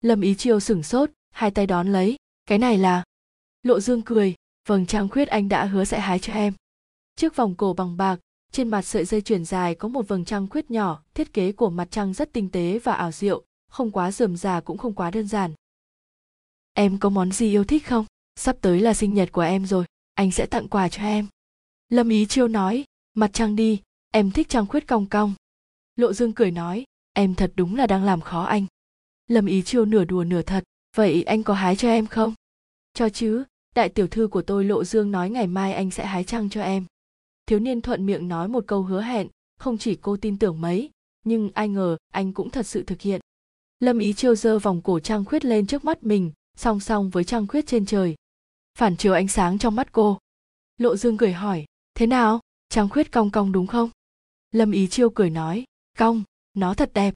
Lâm 0.00 0.20
ý 0.20 0.34
chiêu 0.34 0.60
sửng 0.60 0.82
sốt, 0.82 1.10
hai 1.30 1.50
tay 1.50 1.66
đón 1.66 1.92
lấy. 1.92 2.16
Cái 2.46 2.58
này 2.58 2.78
là? 2.78 3.04
Lộ 3.62 3.80
dương 3.80 4.02
cười. 4.02 4.34
Vầng 4.68 4.86
trăng 4.86 5.08
khuyết 5.08 5.28
anh 5.28 5.48
đã 5.48 5.64
hứa 5.64 5.84
sẽ 5.84 6.00
hái 6.00 6.18
cho 6.18 6.32
em. 6.32 6.54
Trước 7.16 7.36
vòng 7.36 7.54
cổ 7.54 7.72
bằng 7.72 7.96
bạc, 7.96 8.20
trên 8.52 8.68
mặt 8.68 8.82
sợi 8.82 9.04
dây 9.04 9.20
chuyền 9.20 9.44
dài 9.44 9.74
có 9.74 9.88
một 9.88 10.08
vầng 10.08 10.24
trăng 10.24 10.48
khuyết 10.48 10.70
nhỏ, 10.70 11.02
thiết 11.14 11.32
kế 11.32 11.52
của 11.52 11.70
mặt 11.70 11.88
trăng 11.90 12.12
rất 12.12 12.32
tinh 12.32 12.50
tế 12.50 12.78
và 12.78 12.92
ảo 12.92 13.12
diệu, 13.12 13.44
không 13.68 13.90
quá 13.90 14.12
rườm 14.12 14.36
rà 14.36 14.60
cũng 14.60 14.78
không 14.78 14.94
quá 14.94 15.10
đơn 15.10 15.28
giản. 15.28 15.52
Em 16.72 16.98
có 16.98 17.08
món 17.08 17.32
gì 17.32 17.50
yêu 17.50 17.64
thích 17.64 17.86
không? 17.86 18.06
Sắp 18.36 18.56
tới 18.60 18.80
là 18.80 18.94
sinh 18.94 19.14
nhật 19.14 19.32
của 19.32 19.40
em 19.40 19.66
rồi, 19.66 19.84
anh 20.14 20.30
sẽ 20.30 20.46
tặng 20.46 20.68
quà 20.68 20.88
cho 20.88 21.02
em. 21.02 21.26
Lâm 21.88 22.08
ý 22.08 22.26
chiêu 22.26 22.48
nói, 22.48 22.84
mặt 23.14 23.30
trăng 23.32 23.56
đi, 23.56 23.80
em 24.10 24.30
thích 24.30 24.48
trăng 24.48 24.66
khuyết 24.66 24.86
cong 24.86 25.06
cong. 25.06 25.34
Lộ 25.96 26.12
dương 26.12 26.32
cười 26.32 26.50
nói 26.50 26.84
em 27.16 27.34
thật 27.34 27.52
đúng 27.56 27.76
là 27.76 27.86
đang 27.86 28.04
làm 28.04 28.20
khó 28.20 28.44
anh. 28.44 28.66
Lâm 29.26 29.46
ý 29.46 29.62
chiêu 29.62 29.84
nửa 29.84 30.04
đùa 30.04 30.24
nửa 30.24 30.42
thật, 30.42 30.64
vậy 30.96 31.22
anh 31.22 31.42
có 31.42 31.54
hái 31.54 31.76
cho 31.76 31.88
em 31.88 32.06
không? 32.06 32.34
Cho 32.94 33.08
chứ, 33.08 33.44
đại 33.74 33.88
tiểu 33.88 34.06
thư 34.06 34.28
của 34.28 34.42
tôi 34.42 34.64
lộ 34.64 34.84
dương 34.84 35.10
nói 35.10 35.30
ngày 35.30 35.46
mai 35.46 35.72
anh 35.72 35.90
sẽ 35.90 36.06
hái 36.06 36.24
trăng 36.24 36.50
cho 36.50 36.62
em. 36.62 36.84
Thiếu 37.46 37.58
niên 37.58 37.80
thuận 37.80 38.06
miệng 38.06 38.28
nói 38.28 38.48
một 38.48 38.64
câu 38.66 38.82
hứa 38.82 39.02
hẹn, 39.02 39.28
không 39.58 39.78
chỉ 39.78 39.96
cô 39.96 40.16
tin 40.16 40.38
tưởng 40.38 40.60
mấy, 40.60 40.90
nhưng 41.24 41.50
ai 41.54 41.68
ngờ 41.68 41.96
anh 42.12 42.32
cũng 42.32 42.50
thật 42.50 42.66
sự 42.66 42.82
thực 42.82 43.00
hiện. 43.00 43.20
Lâm 43.80 43.98
ý 43.98 44.12
chiêu 44.12 44.34
giơ 44.34 44.58
vòng 44.58 44.82
cổ 44.82 45.00
trăng 45.00 45.24
khuyết 45.24 45.44
lên 45.44 45.66
trước 45.66 45.84
mắt 45.84 46.04
mình, 46.04 46.32
song 46.56 46.80
song 46.80 47.10
với 47.10 47.24
trăng 47.24 47.46
khuyết 47.46 47.66
trên 47.66 47.86
trời. 47.86 48.14
Phản 48.78 48.96
chiếu 48.96 49.12
ánh 49.12 49.28
sáng 49.28 49.58
trong 49.58 49.76
mắt 49.76 49.92
cô. 49.92 50.18
Lộ 50.78 50.96
dương 50.96 51.16
cười 51.16 51.32
hỏi, 51.32 51.64
thế 51.94 52.06
nào? 52.06 52.40
Trăng 52.68 52.88
khuyết 52.88 53.12
cong 53.12 53.30
cong 53.30 53.52
đúng 53.52 53.66
không? 53.66 53.90
Lâm 54.52 54.70
ý 54.70 54.86
chiêu 54.86 55.10
cười 55.10 55.30
nói, 55.30 55.64
cong 55.98 56.22
nó 56.56 56.74
thật 56.74 56.90
đẹp. 56.94 57.14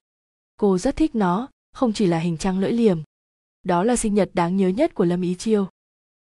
Cô 0.57 0.79
rất 0.79 0.97
thích 0.97 1.15
nó, 1.15 1.49
không 1.73 1.93
chỉ 1.93 2.07
là 2.07 2.19
hình 2.19 2.37
trăng 2.37 2.59
lưỡi 2.59 2.73
liềm. 2.73 2.99
Đó 3.63 3.85
là 3.85 3.97
sinh 3.97 4.15
nhật 4.15 4.31
đáng 4.35 4.57
nhớ 4.57 4.69
nhất 4.69 4.95
của 4.95 5.05
lâm 5.05 5.21
ý 5.23 5.35
chiêu. 5.35 5.69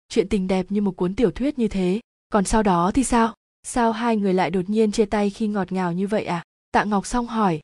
Chuyện 0.08 0.28
tình 0.28 0.46
đẹp 0.46 0.66
như 0.68 0.80
một 0.80 0.96
cuốn 0.96 1.14
tiểu 1.14 1.30
thuyết 1.30 1.58
như 1.58 1.68
thế. 1.68 2.00
Còn 2.32 2.44
sau 2.44 2.62
đó 2.62 2.90
thì 2.94 3.04
sao? 3.04 3.34
Sao 3.62 3.92
hai 3.92 4.16
người 4.16 4.34
lại 4.34 4.50
đột 4.50 4.70
nhiên 4.70 4.92
chia 4.92 5.04
tay 5.06 5.30
khi 5.30 5.48
ngọt 5.48 5.72
ngào 5.72 5.92
như 5.92 6.06
vậy 6.06 6.24
à? 6.24 6.44
Tạ 6.72 6.84
ngọc 6.84 7.06
xong 7.06 7.26
hỏi. 7.26 7.60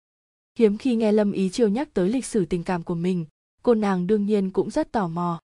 Hiếm 0.59 0.79
khi 0.79 0.95
nghe 0.95 1.12
lâm 1.12 1.33
ý 1.33 1.49
chiêu 1.49 1.69
nhắc 1.69 1.88
tới 1.95 2.09
lịch 2.09 2.25
sử 2.25 2.45
tình 2.45 2.64
cảm 2.64 2.83
của 2.83 2.95
mình, 2.95 3.27
cô 3.62 3.75
nàng 3.75 4.07
đương 4.07 4.27
nhiên 4.27 4.51
cũng 4.51 4.71
rất 4.71 4.92
tò 4.92 5.09
mò. 5.09 5.40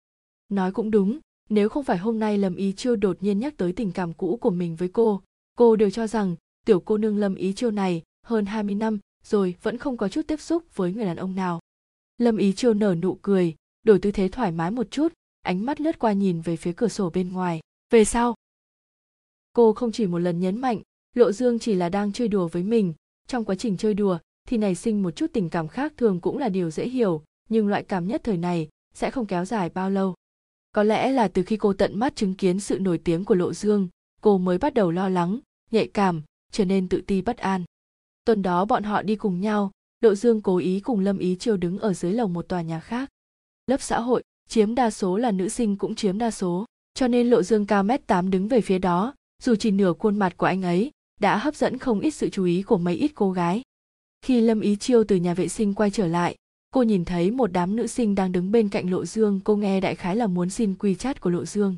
Nói 0.49 0.71
cũng 0.71 0.91
đúng, 0.91 1.19
nếu 1.49 1.69
không 1.69 1.83
phải 1.83 1.97
hôm 1.97 2.19
nay 2.19 2.37
lâm 2.37 2.55
ý 2.55 2.73
chiêu 2.73 2.95
đột 2.95 3.17
nhiên 3.23 3.39
nhắc 3.39 3.57
tới 3.57 3.73
tình 3.73 3.91
cảm 3.91 4.13
cũ 4.13 4.37
của 4.41 4.49
mình 4.49 4.75
với 4.75 4.89
cô 4.89 5.21
cô 5.57 5.75
đều 5.75 5.89
cho 5.89 6.07
rằng 6.07 6.35
tiểu 6.65 6.79
cô 6.79 6.97
nương 6.97 7.17
lâm 7.17 7.35
ý 7.35 7.53
chiêu 7.53 7.71
này 7.71 8.03
hơn 8.25 8.45
20 8.45 8.75
năm 8.75 8.99
rồi 9.27 9.55
vẫn 9.61 9.77
không 9.77 9.97
có 9.97 10.09
chút 10.09 10.21
tiếp 10.27 10.41
xúc 10.41 10.63
với 10.75 10.93
người 10.93 11.05
đàn 11.05 11.17
ông 11.17 11.35
nào. 11.35 11.59
Lâm 12.17 12.37
ý 12.37 12.53
chiêu 12.53 12.73
nở 12.73 12.95
nụ 12.95 13.17
cười, 13.21 13.55
đổi 13.83 13.99
tư 13.99 14.11
thế 14.11 14.27
thoải 14.27 14.51
mái 14.51 14.71
một 14.71 14.91
chút, 14.91 15.13
ánh 15.41 15.65
mắt 15.65 15.81
lướt 15.81 15.99
qua 15.99 16.13
nhìn 16.13 16.41
về 16.41 16.55
phía 16.55 16.73
cửa 16.73 16.87
sổ 16.87 17.09
bên 17.09 17.33
ngoài. 17.33 17.59
Về 17.89 18.05
sau, 18.05 18.35
cô 19.53 19.73
không 19.73 19.91
chỉ 19.91 20.07
một 20.07 20.19
lần 20.19 20.39
nhấn 20.39 20.61
mạnh, 20.61 20.81
lộ 21.15 21.31
dương 21.31 21.59
chỉ 21.59 21.73
là 21.73 21.89
đang 21.89 22.11
chơi 22.11 22.27
đùa 22.27 22.47
với 22.47 22.63
mình. 22.63 22.93
Trong 23.27 23.45
quá 23.45 23.55
trình 23.55 23.77
chơi 23.77 23.93
đùa, 23.93 24.17
thì 24.47 24.57
nảy 24.57 24.75
sinh 24.75 25.03
một 25.03 25.11
chút 25.11 25.27
tình 25.33 25.49
cảm 25.49 25.67
khác 25.67 25.93
thường 25.97 26.21
cũng 26.21 26.37
là 26.37 26.49
điều 26.49 26.71
dễ 26.71 26.89
hiểu, 26.89 27.23
nhưng 27.49 27.67
loại 27.67 27.83
cảm 27.83 28.07
nhất 28.07 28.21
thời 28.23 28.37
này 28.37 28.69
sẽ 28.93 29.11
không 29.11 29.25
kéo 29.25 29.45
dài 29.45 29.69
bao 29.69 29.89
lâu. 29.89 30.15
Có 30.71 30.83
lẽ 30.83 31.11
là 31.11 31.27
từ 31.27 31.43
khi 31.43 31.57
cô 31.57 31.73
tận 31.73 31.99
mắt 31.99 32.15
chứng 32.15 32.35
kiến 32.35 32.59
sự 32.59 32.79
nổi 32.79 32.97
tiếng 32.97 33.25
của 33.25 33.35
lộ 33.35 33.53
dương, 33.53 33.87
cô 34.21 34.37
mới 34.37 34.57
bắt 34.57 34.73
đầu 34.73 34.91
lo 34.91 35.09
lắng, 35.09 35.39
nhạy 35.71 35.87
cảm, 35.87 36.21
trở 36.51 36.65
nên 36.65 36.89
tự 36.89 37.01
ti 37.01 37.21
bất 37.21 37.37
an 37.37 37.63
tuần 38.27 38.41
đó 38.41 38.65
bọn 38.65 38.83
họ 38.83 39.01
đi 39.01 39.15
cùng 39.15 39.41
nhau 39.41 39.71
lộ 40.01 40.15
dương 40.15 40.41
cố 40.41 40.57
ý 40.57 40.79
cùng 40.79 40.99
lâm 40.99 41.17
ý 41.17 41.35
chiêu 41.35 41.57
đứng 41.57 41.79
ở 41.79 41.93
dưới 41.93 42.13
lầu 42.13 42.27
một 42.27 42.47
tòa 42.47 42.61
nhà 42.61 42.79
khác. 42.79 43.09
Lớp 43.67 43.81
xã 43.81 43.99
hội, 43.99 44.23
chiếm 44.49 44.75
đa 44.75 44.89
số 44.89 45.17
là 45.17 45.31
nữ 45.31 45.49
sinh 45.49 45.77
cũng 45.77 45.95
chiếm 45.95 46.17
đa 46.17 46.31
số, 46.31 46.65
cho 46.93 47.07
nên 47.07 47.29
lộ 47.29 47.43
dương 47.43 47.65
cao 47.65 47.83
mét 47.83 48.07
tám 48.07 48.29
đứng 48.29 48.47
về 48.47 48.61
phía 48.61 48.79
đó, 48.79 49.13
dù 49.43 49.55
chỉ 49.55 49.71
nửa 49.71 49.93
khuôn 49.93 50.19
mặt 50.19 50.37
của 50.37 50.45
anh 50.45 50.61
ấy, 50.61 50.91
đã 51.19 51.37
hấp 51.37 51.55
dẫn 51.55 51.77
không 51.77 51.99
ít 51.99 52.11
sự 52.11 52.29
chú 52.29 52.43
ý 52.43 52.61
của 52.61 52.77
mấy 52.77 52.95
ít 52.95 53.11
cô 53.15 53.31
gái. 53.31 53.61
Khi 54.21 54.41
lâm 54.41 54.59
ý 54.59 54.75
chiêu 54.75 55.03
từ 55.03 55.15
nhà 55.15 55.33
vệ 55.33 55.47
sinh 55.47 55.73
quay 55.73 55.89
trở 55.89 56.07
lại, 56.07 56.35
cô 56.71 56.83
nhìn 56.83 57.05
thấy 57.05 57.31
một 57.31 57.51
đám 57.51 57.75
nữ 57.75 57.87
sinh 57.87 58.15
đang 58.15 58.31
đứng 58.31 58.51
bên 58.51 58.69
cạnh 58.69 58.91
lộ 58.91 59.05
dương, 59.05 59.39
cô 59.43 59.55
nghe 59.55 59.81
đại 59.81 59.95
khái 59.95 60.15
là 60.15 60.27
muốn 60.27 60.49
xin 60.49 60.75
quy 60.75 60.95
chat 60.95 61.21
của 61.21 61.29
lộ 61.29 61.45
dương. 61.45 61.75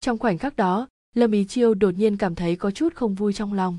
Trong 0.00 0.18
khoảnh 0.18 0.38
khắc 0.38 0.56
đó, 0.56 0.88
lâm 1.14 1.32
ý 1.32 1.44
chiêu 1.44 1.74
đột 1.74 1.94
nhiên 1.98 2.16
cảm 2.16 2.34
thấy 2.34 2.56
có 2.56 2.70
chút 2.70 2.94
không 2.94 3.14
vui 3.14 3.32
trong 3.32 3.52
lòng 3.52 3.78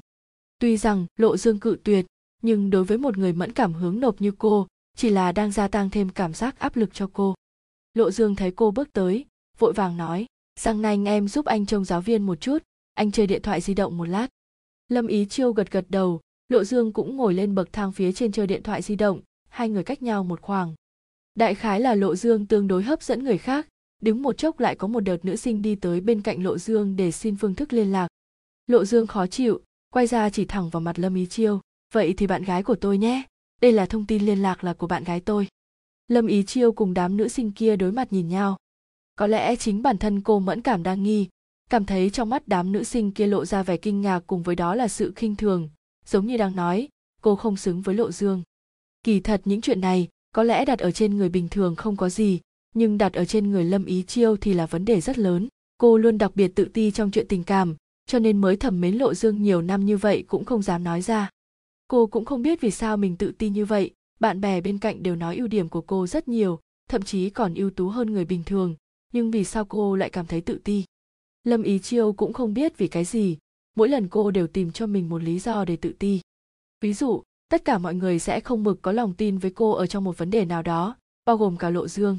tuy 0.64 0.78
rằng, 0.78 1.06
lộ 1.18 1.38
dương 1.38 1.60
cự 1.60 1.78
tuyệt, 1.84 2.06
nhưng 2.42 2.70
đối 2.70 2.84
với 2.84 2.98
một 2.98 3.18
người 3.18 3.34
mẫn 3.34 3.52
cảm 3.52 3.74
hướng 3.74 4.00
nộp 4.00 4.22
như 4.22 4.32
cô, 4.38 4.68
chỉ 4.98 5.10
là 5.10 5.32
đang 5.32 5.52
gia 5.52 5.68
tăng 5.68 5.90
thêm 5.90 6.10
cảm 6.10 6.34
giác 6.34 6.60
áp 6.60 6.76
lực 6.76 6.94
cho 6.94 7.10
cô. 7.14 7.36
Lộ 7.94 8.12
dương 8.12 8.36
thấy 8.36 8.52
cô 8.52 8.72
bước 8.72 8.94
tới, 8.94 9.26
vội 9.60 9.74
vàng 9.74 9.98
nói 9.98 10.26
sang 10.60 10.84
anh 10.84 11.06
em 11.06 11.28
giúp 11.28 11.46
anh 11.46 11.66
trông 11.66 11.86
giáo 11.86 12.02
viên 12.02 12.24
một 12.24 12.42
chút, 12.42 12.58
anh 12.94 13.12
chơi 13.12 13.28
điện 13.28 13.42
thoại 13.42 13.62
di 13.62 13.74
động 13.74 13.98
một 13.98 14.06
lát. 14.06 14.28
Lâm 14.90 15.08
ý 15.08 15.26
chiêu 15.26 15.54
gật 15.54 15.72
gật 15.72 15.86
đầu, 15.90 16.22
lộ 16.50 16.64
dương 16.64 16.94
cũng 16.94 17.18
ngồi 17.18 17.34
lên 17.34 17.56
bậc 17.56 17.74
thang 17.74 17.92
phía 17.92 18.12
trên 18.12 18.32
chơi 18.32 18.48
điện 18.48 18.64
thoại 18.64 18.82
di 18.82 18.96
động, 18.96 19.22
hai 19.50 19.70
người 19.70 19.84
cách 19.84 20.02
nhau 20.02 20.24
một 20.24 20.42
khoảng. 20.42 20.76
Đại 21.36 21.56
khái 21.56 21.80
là 21.80 21.96
lộ 21.96 22.16
dương 22.16 22.46
tương 22.46 22.68
đối 22.68 22.84
hấp 22.84 23.04
dẫn 23.04 23.24
người 23.24 23.38
khác, 23.38 23.68
đứng 24.02 24.22
một 24.22 24.38
chốc 24.38 24.60
lại 24.60 24.76
có 24.76 24.88
một 24.88 25.00
đợt 25.00 25.26
nữ 25.26 25.36
sinh 25.36 25.62
đi 25.62 25.76
tới 25.76 26.02
bên 26.02 26.22
cạnh 26.22 26.44
lộ 26.44 26.58
dương 26.58 26.96
để 26.96 27.12
xin 27.12 27.36
phương 27.36 27.56
thức 27.56 27.74
liên 27.74 27.92
lạc. 27.92 28.08
Lộ 28.68 28.86
dương 28.86 29.08
khó 29.08 29.28
chịu 29.28 29.62
quay 29.94 30.08
ra 30.08 30.30
chỉ 30.30 30.46
thẳng 30.46 30.70
vào 30.70 30.82
mặt 30.82 31.00
lâm 31.00 31.16
ý 31.16 31.26
chiêu. 31.26 31.60
Vậy 31.94 32.14
thì 32.18 32.28
bạn 32.28 32.44
gái 32.44 32.64
của 32.64 32.76
tôi 32.76 32.98
nhé. 32.98 33.24
Đây 33.62 33.72
là 33.72 33.86
thông 33.86 34.06
tin 34.06 34.26
liên 34.26 34.42
lạc 34.42 34.64
là 34.64 34.74
của 34.74 34.88
bạn 34.88 35.04
gái 35.04 35.20
tôi. 35.20 35.48
Lâm 36.08 36.28
ý 36.28 36.44
chiêu 36.44 36.72
cùng 36.72 36.94
đám 36.94 37.18
nữ 37.18 37.28
sinh 37.28 37.52
kia 37.52 37.76
đối 37.76 37.92
mặt 37.92 38.14
nhìn 38.14 38.28
nhau. 38.28 38.58
Có 39.16 39.28
lẽ 39.28 39.56
chính 39.56 39.82
bản 39.82 39.98
thân 39.98 40.22
cô 40.22 40.40
mẫn 40.40 40.62
cảm 40.62 40.84
đang 40.84 41.04
nghi. 41.04 41.28
Cảm 41.70 41.86
thấy 41.86 42.10
trong 42.10 42.30
mắt 42.30 42.48
đám 42.48 42.72
nữ 42.72 42.84
sinh 42.84 43.12
kia 43.12 43.28
lộ 43.28 43.46
ra 43.46 43.64
vẻ 43.64 43.78
kinh 43.78 44.02
ngạc 44.02 44.20
cùng 44.28 44.44
với 44.44 44.56
đó 44.56 44.76
là 44.76 44.88
sự 44.88 45.14
khinh 45.16 45.36
thường. 45.36 45.70
Giống 46.06 46.26
như 46.26 46.38
đang 46.38 46.56
nói, 46.56 46.88
cô 47.22 47.36
không 47.36 47.58
xứng 47.58 47.82
với 47.82 47.96
lộ 47.96 48.12
dương. 48.12 48.42
Kỳ 49.04 49.20
thật 49.20 49.42
những 49.46 49.62
chuyện 49.62 49.82
này 49.82 50.08
có 50.36 50.44
lẽ 50.44 50.66
đặt 50.66 50.80
ở 50.80 50.92
trên 50.92 51.18
người 51.18 51.30
bình 51.30 51.50
thường 51.50 51.76
không 51.76 51.98
có 51.98 52.10
gì, 52.10 52.40
nhưng 52.76 52.98
đặt 52.98 53.14
ở 53.14 53.26
trên 53.26 53.52
người 53.52 53.64
lâm 53.64 53.86
ý 53.86 54.04
chiêu 54.04 54.38
thì 54.38 54.54
là 54.54 54.66
vấn 54.66 54.86
đề 54.86 55.02
rất 55.02 55.18
lớn. 55.18 55.48
Cô 55.78 55.98
luôn 55.98 56.18
đặc 56.18 56.36
biệt 56.36 56.48
tự 56.56 56.66
ti 56.66 56.92
trong 56.92 57.12
chuyện 57.12 57.28
tình 57.28 57.44
cảm 57.44 57.76
cho 58.06 58.20
nên 58.20 58.42
mới 58.42 58.56
thầm 58.56 58.82
mến 58.82 58.96
lộ 58.96 59.14
dương 59.14 59.44
nhiều 59.44 59.62
năm 59.62 59.86
như 59.86 59.98
vậy 59.98 60.24
cũng 60.28 60.46
không 60.46 60.62
dám 60.62 60.84
nói 60.84 61.02
ra. 61.02 61.30
Cô 61.88 62.08
cũng 62.08 62.26
không 62.26 62.42
biết 62.42 62.62
vì 62.62 62.72
sao 62.72 62.98
mình 62.98 63.18
tự 63.18 63.32
ti 63.32 63.50
như 63.50 63.66
vậy, 63.66 63.92
bạn 64.20 64.42
bè 64.42 64.62
bên 64.62 64.80
cạnh 64.80 65.04
đều 65.04 65.16
nói 65.16 65.36
ưu 65.36 65.48
điểm 65.48 65.70
của 65.70 65.82
cô 65.82 66.08
rất 66.08 66.28
nhiều, 66.28 66.60
thậm 66.90 67.02
chí 67.02 67.30
còn 67.30 67.54
ưu 67.54 67.70
tú 67.70 67.90
hơn 67.90 68.14
người 68.14 68.26
bình 68.26 68.44
thường, 68.46 68.76
nhưng 69.14 69.32
vì 69.32 69.44
sao 69.44 69.66
cô 69.66 69.96
lại 69.96 70.10
cảm 70.10 70.26
thấy 70.26 70.42
tự 70.42 70.60
ti? 70.64 70.84
Lâm 71.44 71.64
ý 71.64 71.80
chiêu 71.80 72.14
cũng 72.14 72.34
không 72.34 72.54
biết 72.54 72.78
vì 72.78 72.88
cái 72.88 73.06
gì, 73.06 73.38
mỗi 73.76 73.90
lần 73.90 74.08
cô 74.10 74.32
đều 74.32 74.48
tìm 74.48 74.72
cho 74.72 74.88
mình 74.88 75.10
một 75.10 75.24
lý 75.24 75.40
do 75.40 75.66
để 75.66 75.76
tự 75.76 75.94
ti. 76.00 76.22
Ví 76.82 76.94
dụ, 76.94 77.24
tất 77.50 77.66
cả 77.66 77.78
mọi 77.78 77.96
người 77.96 78.20
sẽ 78.20 78.40
không 78.40 78.64
mực 78.64 78.82
có 78.82 78.92
lòng 78.92 79.14
tin 79.14 79.38
với 79.38 79.52
cô 79.52 79.72
ở 79.72 79.88
trong 79.88 80.04
một 80.04 80.18
vấn 80.18 80.30
đề 80.30 80.46
nào 80.46 80.64
đó, 80.64 80.96
bao 81.26 81.38
gồm 81.38 81.58
cả 81.58 81.70
lộ 81.70 81.88
dương. 81.88 82.18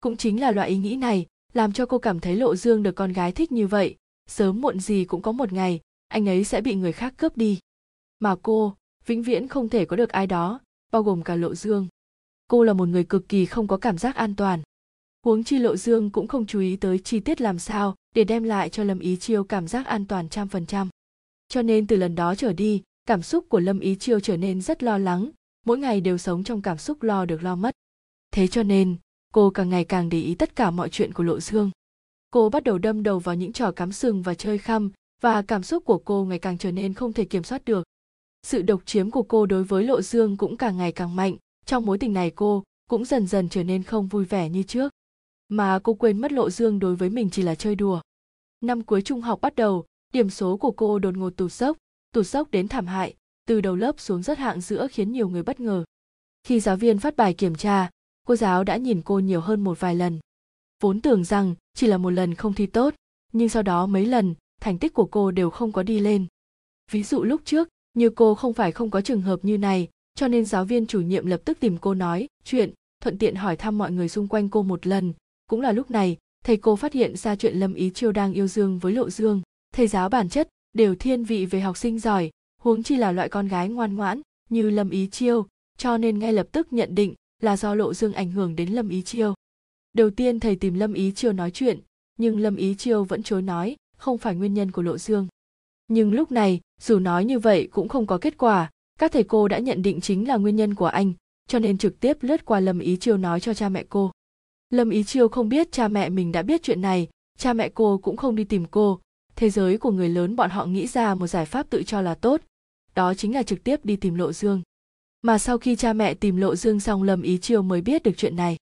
Cũng 0.00 0.16
chính 0.16 0.40
là 0.40 0.52
loại 0.52 0.68
ý 0.68 0.76
nghĩ 0.76 0.96
này, 0.96 1.26
làm 1.52 1.72
cho 1.72 1.86
cô 1.86 1.98
cảm 1.98 2.20
thấy 2.20 2.36
lộ 2.36 2.56
dương 2.56 2.82
được 2.82 2.92
con 2.92 3.12
gái 3.12 3.32
thích 3.32 3.52
như 3.52 3.66
vậy 3.66 3.96
sớm 4.26 4.60
muộn 4.60 4.80
gì 4.80 5.04
cũng 5.04 5.22
có 5.22 5.32
một 5.32 5.52
ngày, 5.52 5.80
anh 6.08 6.28
ấy 6.28 6.44
sẽ 6.44 6.60
bị 6.60 6.74
người 6.74 6.92
khác 6.92 7.14
cướp 7.16 7.36
đi. 7.36 7.58
Mà 8.18 8.36
cô, 8.42 8.74
vĩnh 9.06 9.22
viễn 9.22 9.48
không 9.48 9.68
thể 9.68 9.84
có 9.84 9.96
được 9.96 10.10
ai 10.10 10.26
đó, 10.26 10.60
bao 10.92 11.02
gồm 11.02 11.22
cả 11.22 11.36
lộ 11.36 11.54
dương. 11.54 11.88
Cô 12.48 12.64
là 12.64 12.72
một 12.72 12.88
người 12.88 13.04
cực 13.04 13.28
kỳ 13.28 13.46
không 13.46 13.66
có 13.66 13.76
cảm 13.76 13.98
giác 13.98 14.16
an 14.16 14.34
toàn. 14.36 14.62
Huống 15.24 15.44
chi 15.44 15.58
lộ 15.58 15.76
dương 15.76 16.10
cũng 16.10 16.28
không 16.28 16.46
chú 16.46 16.60
ý 16.60 16.76
tới 16.76 16.98
chi 16.98 17.20
tiết 17.20 17.40
làm 17.40 17.58
sao 17.58 17.94
để 18.14 18.24
đem 18.24 18.42
lại 18.42 18.68
cho 18.68 18.84
lâm 18.84 18.98
ý 18.98 19.16
chiêu 19.16 19.44
cảm 19.44 19.68
giác 19.68 19.86
an 19.86 20.06
toàn 20.06 20.28
trăm 20.28 20.48
phần 20.48 20.66
trăm. 20.66 20.88
Cho 21.48 21.62
nên 21.62 21.86
từ 21.86 21.96
lần 21.96 22.14
đó 22.14 22.34
trở 22.34 22.52
đi, 22.52 22.82
cảm 23.06 23.22
xúc 23.22 23.46
của 23.48 23.60
lâm 23.60 23.80
ý 23.80 23.96
chiêu 23.96 24.20
trở 24.20 24.36
nên 24.36 24.62
rất 24.62 24.82
lo 24.82 24.98
lắng, 24.98 25.30
mỗi 25.66 25.78
ngày 25.78 26.00
đều 26.00 26.18
sống 26.18 26.44
trong 26.44 26.62
cảm 26.62 26.78
xúc 26.78 27.02
lo 27.02 27.24
được 27.24 27.42
lo 27.42 27.56
mất. 27.56 27.74
Thế 28.30 28.46
cho 28.46 28.62
nên, 28.62 28.96
cô 29.32 29.50
càng 29.50 29.68
ngày 29.68 29.84
càng 29.84 30.08
để 30.08 30.20
ý 30.20 30.34
tất 30.34 30.56
cả 30.56 30.70
mọi 30.70 30.88
chuyện 30.88 31.12
của 31.12 31.22
lộ 31.22 31.40
dương 31.40 31.70
cô 32.34 32.48
bắt 32.48 32.64
đầu 32.64 32.78
đâm 32.78 33.02
đầu 33.02 33.18
vào 33.18 33.34
những 33.34 33.52
trò 33.52 33.72
cắm 33.72 33.92
sừng 33.92 34.22
và 34.22 34.34
chơi 34.34 34.58
khăm, 34.58 34.90
và 35.20 35.42
cảm 35.42 35.62
xúc 35.62 35.84
của 35.84 35.98
cô 35.98 36.24
ngày 36.24 36.38
càng 36.38 36.58
trở 36.58 36.72
nên 36.72 36.94
không 36.94 37.12
thể 37.12 37.24
kiểm 37.24 37.42
soát 37.42 37.64
được. 37.64 37.84
Sự 38.42 38.62
độc 38.62 38.82
chiếm 38.86 39.10
của 39.10 39.22
cô 39.22 39.46
đối 39.46 39.64
với 39.64 39.84
lộ 39.84 40.02
dương 40.02 40.36
cũng 40.36 40.56
càng 40.56 40.76
ngày 40.76 40.92
càng 40.92 41.16
mạnh. 41.16 41.36
Trong 41.66 41.86
mối 41.86 41.98
tình 41.98 42.12
này 42.12 42.30
cô 42.30 42.62
cũng 42.90 43.04
dần 43.04 43.26
dần 43.26 43.48
trở 43.48 43.64
nên 43.64 43.82
không 43.82 44.06
vui 44.06 44.24
vẻ 44.24 44.48
như 44.48 44.62
trước. 44.62 44.92
Mà 45.48 45.78
cô 45.82 45.94
quên 45.94 46.20
mất 46.20 46.32
lộ 46.32 46.50
dương 46.50 46.78
đối 46.78 46.96
với 46.96 47.10
mình 47.10 47.30
chỉ 47.30 47.42
là 47.42 47.54
chơi 47.54 47.74
đùa. 47.74 48.00
Năm 48.60 48.82
cuối 48.82 49.02
trung 49.02 49.20
học 49.20 49.40
bắt 49.40 49.56
đầu, 49.56 49.84
điểm 50.12 50.30
số 50.30 50.56
của 50.56 50.70
cô 50.70 50.98
đột 50.98 51.16
ngột 51.16 51.30
tụt 51.30 51.52
dốc 51.52 51.76
tụt 52.12 52.26
dốc 52.26 52.50
đến 52.50 52.68
thảm 52.68 52.86
hại, 52.86 53.14
từ 53.46 53.60
đầu 53.60 53.76
lớp 53.76 54.00
xuống 54.00 54.22
rất 54.22 54.38
hạng 54.38 54.60
giữa 54.60 54.86
khiến 54.90 55.12
nhiều 55.12 55.28
người 55.28 55.42
bất 55.42 55.60
ngờ. 55.60 55.84
Khi 56.46 56.60
giáo 56.60 56.76
viên 56.76 56.98
phát 56.98 57.16
bài 57.16 57.34
kiểm 57.34 57.54
tra, 57.54 57.90
cô 58.26 58.36
giáo 58.36 58.64
đã 58.64 58.76
nhìn 58.76 59.02
cô 59.02 59.18
nhiều 59.18 59.40
hơn 59.40 59.64
một 59.64 59.80
vài 59.80 59.94
lần 59.94 60.18
vốn 60.84 61.00
tưởng 61.00 61.24
rằng 61.24 61.54
chỉ 61.74 61.86
là 61.86 61.98
một 61.98 62.10
lần 62.10 62.34
không 62.34 62.54
thi 62.54 62.66
tốt, 62.66 62.94
nhưng 63.32 63.48
sau 63.48 63.62
đó 63.62 63.86
mấy 63.86 64.06
lần, 64.06 64.34
thành 64.60 64.78
tích 64.78 64.94
của 64.94 65.04
cô 65.04 65.30
đều 65.30 65.50
không 65.50 65.72
có 65.72 65.82
đi 65.82 66.00
lên. 66.00 66.26
Ví 66.90 67.02
dụ 67.02 67.22
lúc 67.22 67.40
trước, 67.44 67.68
như 67.94 68.10
cô 68.10 68.34
không 68.34 68.52
phải 68.52 68.72
không 68.72 68.90
có 68.90 69.00
trường 69.00 69.22
hợp 69.22 69.40
như 69.42 69.58
này, 69.58 69.88
cho 70.14 70.28
nên 70.28 70.44
giáo 70.44 70.64
viên 70.64 70.86
chủ 70.86 71.00
nhiệm 71.00 71.26
lập 71.26 71.40
tức 71.44 71.60
tìm 71.60 71.78
cô 71.78 71.94
nói 71.94 72.26
chuyện, 72.44 72.72
thuận 73.02 73.18
tiện 73.18 73.34
hỏi 73.34 73.56
thăm 73.56 73.78
mọi 73.78 73.92
người 73.92 74.08
xung 74.08 74.28
quanh 74.28 74.48
cô 74.48 74.62
một 74.62 74.86
lần. 74.86 75.12
Cũng 75.46 75.60
là 75.60 75.72
lúc 75.72 75.90
này, 75.90 76.16
thầy 76.44 76.56
cô 76.56 76.76
phát 76.76 76.92
hiện 76.92 77.16
ra 77.16 77.36
chuyện 77.36 77.56
lâm 77.56 77.74
ý 77.74 77.90
chiêu 77.90 78.12
đang 78.12 78.32
yêu 78.32 78.46
dương 78.46 78.78
với 78.78 78.92
lộ 78.92 79.10
dương. 79.10 79.42
Thầy 79.74 79.86
giáo 79.86 80.08
bản 80.08 80.28
chất 80.28 80.48
đều 80.72 80.94
thiên 80.94 81.24
vị 81.24 81.46
về 81.46 81.60
học 81.60 81.76
sinh 81.76 81.98
giỏi, 81.98 82.30
huống 82.62 82.82
chi 82.82 82.96
là 82.96 83.12
loại 83.12 83.28
con 83.28 83.48
gái 83.48 83.68
ngoan 83.68 83.94
ngoãn 83.94 84.20
như 84.50 84.70
lâm 84.70 84.90
ý 84.90 85.06
chiêu, 85.06 85.46
cho 85.78 85.98
nên 85.98 86.18
ngay 86.18 86.32
lập 86.32 86.46
tức 86.52 86.72
nhận 86.72 86.94
định 86.94 87.14
là 87.42 87.56
do 87.56 87.74
lộ 87.74 87.94
dương 87.94 88.12
ảnh 88.12 88.30
hưởng 88.32 88.56
đến 88.56 88.68
lâm 88.68 88.88
ý 88.88 89.02
chiêu 89.02 89.34
đầu 89.94 90.10
tiên, 90.10 90.40
thầy 90.40 90.56
tìm 90.56 90.74
lâm 90.74 90.92
ý 90.92 91.12
chiêu 91.12 91.32
nói 91.32 91.50
chuyện, 91.50 91.80
nhưng 92.18 92.38
lâm 92.38 92.56
ý 92.56 92.74
chiêu 92.74 93.04
vẫn 93.04 93.22
chối 93.22 93.42
nói, 93.42 93.76
không 93.96 94.18
phải 94.18 94.34
nguyên 94.34 94.54
nhân 94.54 94.70
của 94.70 94.82
lộ 94.82 94.98
dương 94.98 95.28
nhưng 95.88 96.12
lúc 96.12 96.32
này, 96.32 96.60
dù 96.80 96.98
nói 96.98 97.24
như 97.24 97.38
vậy 97.38 97.68
cũng 97.72 97.88
không 97.88 98.06
có 98.06 98.18
kết 98.18 98.38
quả. 98.38 98.70
Các 98.98 99.12
thầy 99.12 99.24
cô 99.24 99.48
đã 99.48 99.58
nhận 99.58 99.82
định 99.82 100.00
chính 100.00 100.28
là 100.28 100.36
nguyên 100.36 100.56
nhân 100.56 100.74
của 100.74 100.86
anh, 100.86 101.12
cho 101.48 101.58
nên 101.58 101.78
trực 101.78 102.00
tiếp 102.00 102.18
lướt 102.20 102.44
qua 102.44 102.60
lâm 102.60 102.78
ý 102.78 102.96
chiêu 102.96 103.16
nói 103.16 103.40
cho 103.40 103.54
cha 103.54 103.68
mẹ 103.68 103.84
cô. 103.88 104.10
Lâm 104.70 104.90
ý 104.90 105.04
chiêu 105.04 105.28
không 105.28 105.48
biết 105.48 105.72
cha 105.72 105.88
mẹ 105.88 106.08
mình 106.08 106.32
đã 106.32 106.42
biết 106.42 106.62
chuyện 106.62 106.80
này, 106.80 107.08
cha 107.38 107.52
mẹ 107.52 107.68
cô 107.68 107.98
cũng 107.98 108.16
không 108.16 108.36
đi 108.36 108.44
tìm 108.44 108.64
cô. 108.70 109.00
Thế 109.36 109.50
giới 109.50 109.78
của 109.78 109.90
người 109.90 110.08
lớn 110.08 110.36
bọn 110.36 110.50
họ 110.50 110.66
nghĩ 110.66 110.86
ra 110.86 111.14
một 111.14 111.26
giải 111.26 111.46
pháp 111.46 111.70
tự 111.70 111.82
cho 111.82 112.00
là 112.00 112.14
tốt, 112.14 112.40
đó 112.94 113.14
chính 113.14 113.34
là 113.34 113.42
trực 113.42 113.64
tiếp 113.64 113.84
đi 113.84 113.96
tìm 113.96 114.14
lộ 114.14 114.32
dương. 114.32 114.62
Mà 115.22 115.38
sau 115.38 115.58
khi 115.58 115.76
cha 115.76 115.92
mẹ 115.92 116.14
tìm 116.14 116.36
lộ 116.36 116.56
dương 116.56 116.80
xong, 116.80 117.02
lâm 117.02 117.22
ý 117.22 117.38
chiêu 117.38 117.62
mới 117.62 117.80
biết 117.80 118.02
được 118.02 118.12
chuyện 118.16 118.36
này 118.36 118.56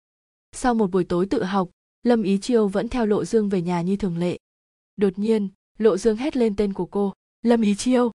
sau 0.52 0.74
một 0.74 0.90
buổi 0.90 1.04
tối 1.04 1.26
tự 1.26 1.44
học, 1.44 1.70
lâm 2.02 2.22
ý 2.22 2.38
chiêu 2.38 2.68
vẫn 2.68 2.88
theo 2.88 3.06
lộ 3.06 3.24
dương 3.24 3.48
về 3.48 3.62
nhà 3.62 3.80
như 3.80 3.96
thường 3.96 4.18
lệ. 4.18 4.38
Đột 4.96 5.18
nhiên, 5.18 5.48
lộ 5.78 5.96
dương 5.96 6.16
hét 6.16 6.36
lên 6.36 6.56
tên 6.56 6.72
của 6.72 6.86
cô, 6.86 7.12
lâm 7.42 7.60
ý 7.60 7.74
chiêu. 7.74 8.10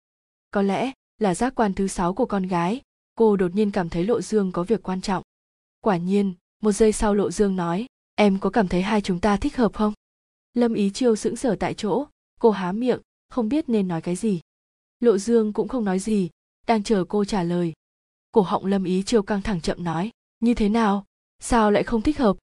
Có 0.51 0.61
lẽ 0.61 0.91
là 1.17 1.35
giác 1.35 1.55
quan 1.55 1.73
thứ 1.73 1.87
sáu 1.87 2.13
của 2.13 2.25
con 2.25 2.47
gái, 2.47 2.81
cô 3.15 3.35
đột 3.35 3.55
nhiên 3.55 3.71
cảm 3.71 3.89
thấy 3.89 4.03
lộ 4.03 4.21
dương 4.21 4.51
có 4.51 4.63
việc 4.63 4.83
quan 4.83 5.01
trọng. 5.01 5.23
Quả 5.81 5.97
nhiên, 5.97 6.33
một 6.61 6.71
giây 6.71 6.91
sau 6.91 7.13
lộ 7.13 7.31
dương 7.31 7.55
nói, 7.55 7.85
em 8.15 8.39
có 8.39 8.49
cảm 8.49 8.67
thấy 8.67 8.81
hai 8.81 9.01
chúng 9.01 9.19
ta 9.19 9.37
thích 9.37 9.57
hợp 9.57 9.73
không? 9.73 9.93
Lâm 10.53 10.73
ý 10.73 10.89
chiêu 10.89 11.15
sững 11.15 11.35
sờ 11.35 11.55
tại 11.55 11.73
chỗ, 11.73 12.05
cô 12.39 12.51
há 12.51 12.71
miệng, 12.71 12.99
không 13.29 13.49
biết 13.49 13.69
nên 13.69 13.87
nói 13.87 14.01
cái 14.01 14.15
gì. 14.15 14.39
Lộ 14.99 15.17
dương 15.17 15.53
cũng 15.53 15.67
không 15.67 15.85
nói 15.85 15.99
gì, 15.99 16.29
đang 16.67 16.83
chờ 16.83 17.05
cô 17.09 17.25
trả 17.25 17.43
lời. 17.43 17.73
Cổ 18.31 18.41
họng 18.41 18.65
lâm 18.65 18.83
ý 18.83 19.03
chiêu 19.03 19.23
căng 19.23 19.41
thẳng 19.41 19.61
chậm 19.61 19.83
nói, 19.83 20.11
như 20.39 20.53
thế 20.53 20.69
nào? 20.69 21.05
Sao 21.41 21.71
lại 21.71 21.83
không 21.83 22.01
thích 22.01 22.17
hợp? 22.17 22.37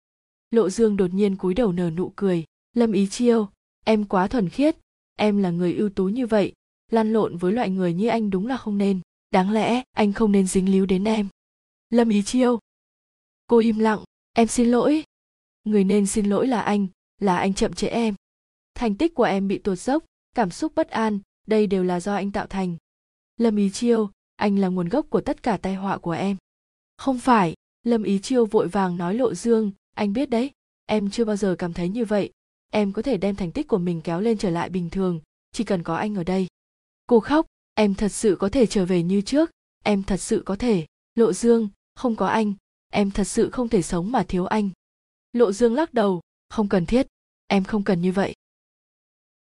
Lộ 0.50 0.70
dương 0.70 0.96
đột 0.96 1.14
nhiên 1.14 1.36
cúi 1.36 1.54
đầu 1.54 1.72
nở 1.72 1.90
nụ 1.90 2.12
cười. 2.16 2.44
Lâm 2.74 2.92
ý 2.92 3.06
chiêu, 3.06 3.48
em 3.84 4.04
quá 4.04 4.28
thuần 4.28 4.48
khiết. 4.48 4.76
Em 5.16 5.38
là 5.38 5.50
người 5.50 5.74
ưu 5.74 5.88
tú 5.88 6.04
như 6.08 6.26
vậy. 6.26 6.52
Lăn 6.90 7.12
lộn 7.12 7.36
với 7.36 7.52
loại 7.52 7.70
người 7.70 7.94
như 7.94 8.08
anh 8.08 8.30
đúng 8.30 8.46
là 8.46 8.56
không 8.56 8.78
nên. 8.78 9.00
Đáng 9.30 9.50
lẽ, 9.50 9.82
anh 9.92 10.12
không 10.12 10.32
nên 10.32 10.46
dính 10.46 10.72
líu 10.72 10.86
đến 10.86 11.04
em. 11.04 11.28
Lâm 11.90 12.08
ý 12.08 12.22
chiêu. 12.22 12.58
Cô 13.46 13.58
im 13.58 13.78
lặng. 13.78 14.04
Em 14.32 14.46
xin 14.48 14.70
lỗi. 14.70 15.04
Người 15.64 15.84
nên 15.84 16.06
xin 16.06 16.26
lỗi 16.26 16.46
là 16.46 16.60
anh 16.60 16.86
là 17.20 17.36
anh 17.36 17.54
chậm 17.54 17.72
trễ 17.72 17.86
em. 17.86 18.14
Thành 18.74 18.94
tích 18.94 19.14
của 19.14 19.22
em 19.22 19.48
bị 19.48 19.58
tuột 19.58 19.78
dốc, 19.78 20.04
cảm 20.34 20.50
xúc 20.50 20.72
bất 20.74 20.90
an, 20.90 21.18
đây 21.46 21.66
đều 21.66 21.84
là 21.84 22.00
do 22.00 22.14
anh 22.14 22.32
tạo 22.32 22.46
thành. 22.46 22.76
Lâm 23.36 23.56
ý 23.56 23.70
chiêu, 23.70 24.10
anh 24.36 24.58
là 24.58 24.68
nguồn 24.68 24.88
gốc 24.88 25.06
của 25.10 25.20
tất 25.20 25.42
cả 25.42 25.56
tai 25.56 25.74
họa 25.74 25.98
của 25.98 26.10
em. 26.10 26.36
Không 26.96 27.18
phải 27.18 27.54
lâm 27.84 28.02
ý 28.02 28.18
chiêu 28.18 28.46
vội 28.46 28.68
vàng 28.68 28.96
nói 28.96 29.14
lộ 29.14 29.34
dương, 29.34 29.72
anh 29.94 30.12
biết 30.12 30.30
đấy, 30.30 30.50
em 30.86 31.10
chưa 31.10 31.24
bao 31.24 31.36
giờ 31.36 31.56
cảm 31.58 31.72
thấy 31.72 31.88
như 31.88 32.04
vậy. 32.04 32.30
Em 32.70 32.92
có 32.92 33.02
thể 33.02 33.16
đem 33.16 33.36
thành 33.36 33.52
tích 33.52 33.68
của 33.68 33.78
mình 33.78 34.00
kéo 34.00 34.20
lên 34.20 34.38
trở 34.38 34.50
lại 34.50 34.70
bình 34.70 34.90
thường, 34.90 35.20
chỉ 35.52 35.64
cần 35.64 35.82
có 35.82 35.96
anh 35.96 36.14
ở 36.14 36.24
đây. 36.24 36.46
Cô 37.06 37.20
khóc, 37.20 37.46
em 37.74 37.94
thật 37.94 38.08
sự 38.08 38.36
có 38.40 38.48
thể 38.48 38.66
trở 38.66 38.86
về 38.86 39.02
như 39.02 39.20
trước, 39.20 39.50
em 39.84 40.02
thật 40.02 40.16
sự 40.16 40.42
có 40.46 40.56
thể. 40.56 40.86
Lộ 41.14 41.32
dương, 41.32 41.68
không 41.94 42.16
có 42.16 42.26
anh, 42.26 42.54
em 42.90 43.10
thật 43.10 43.24
sự 43.24 43.50
không 43.50 43.68
thể 43.68 43.82
sống 43.82 44.12
mà 44.12 44.24
thiếu 44.28 44.46
anh. 44.46 44.70
Lộ 45.32 45.52
dương 45.52 45.74
lắc 45.74 45.94
đầu, 45.94 46.20
không 46.48 46.68
cần 46.68 46.86
thiết, 46.86 47.06
em 47.46 47.64
không 47.64 47.84
cần 47.84 48.00
như 48.00 48.12
vậy. 48.12 48.34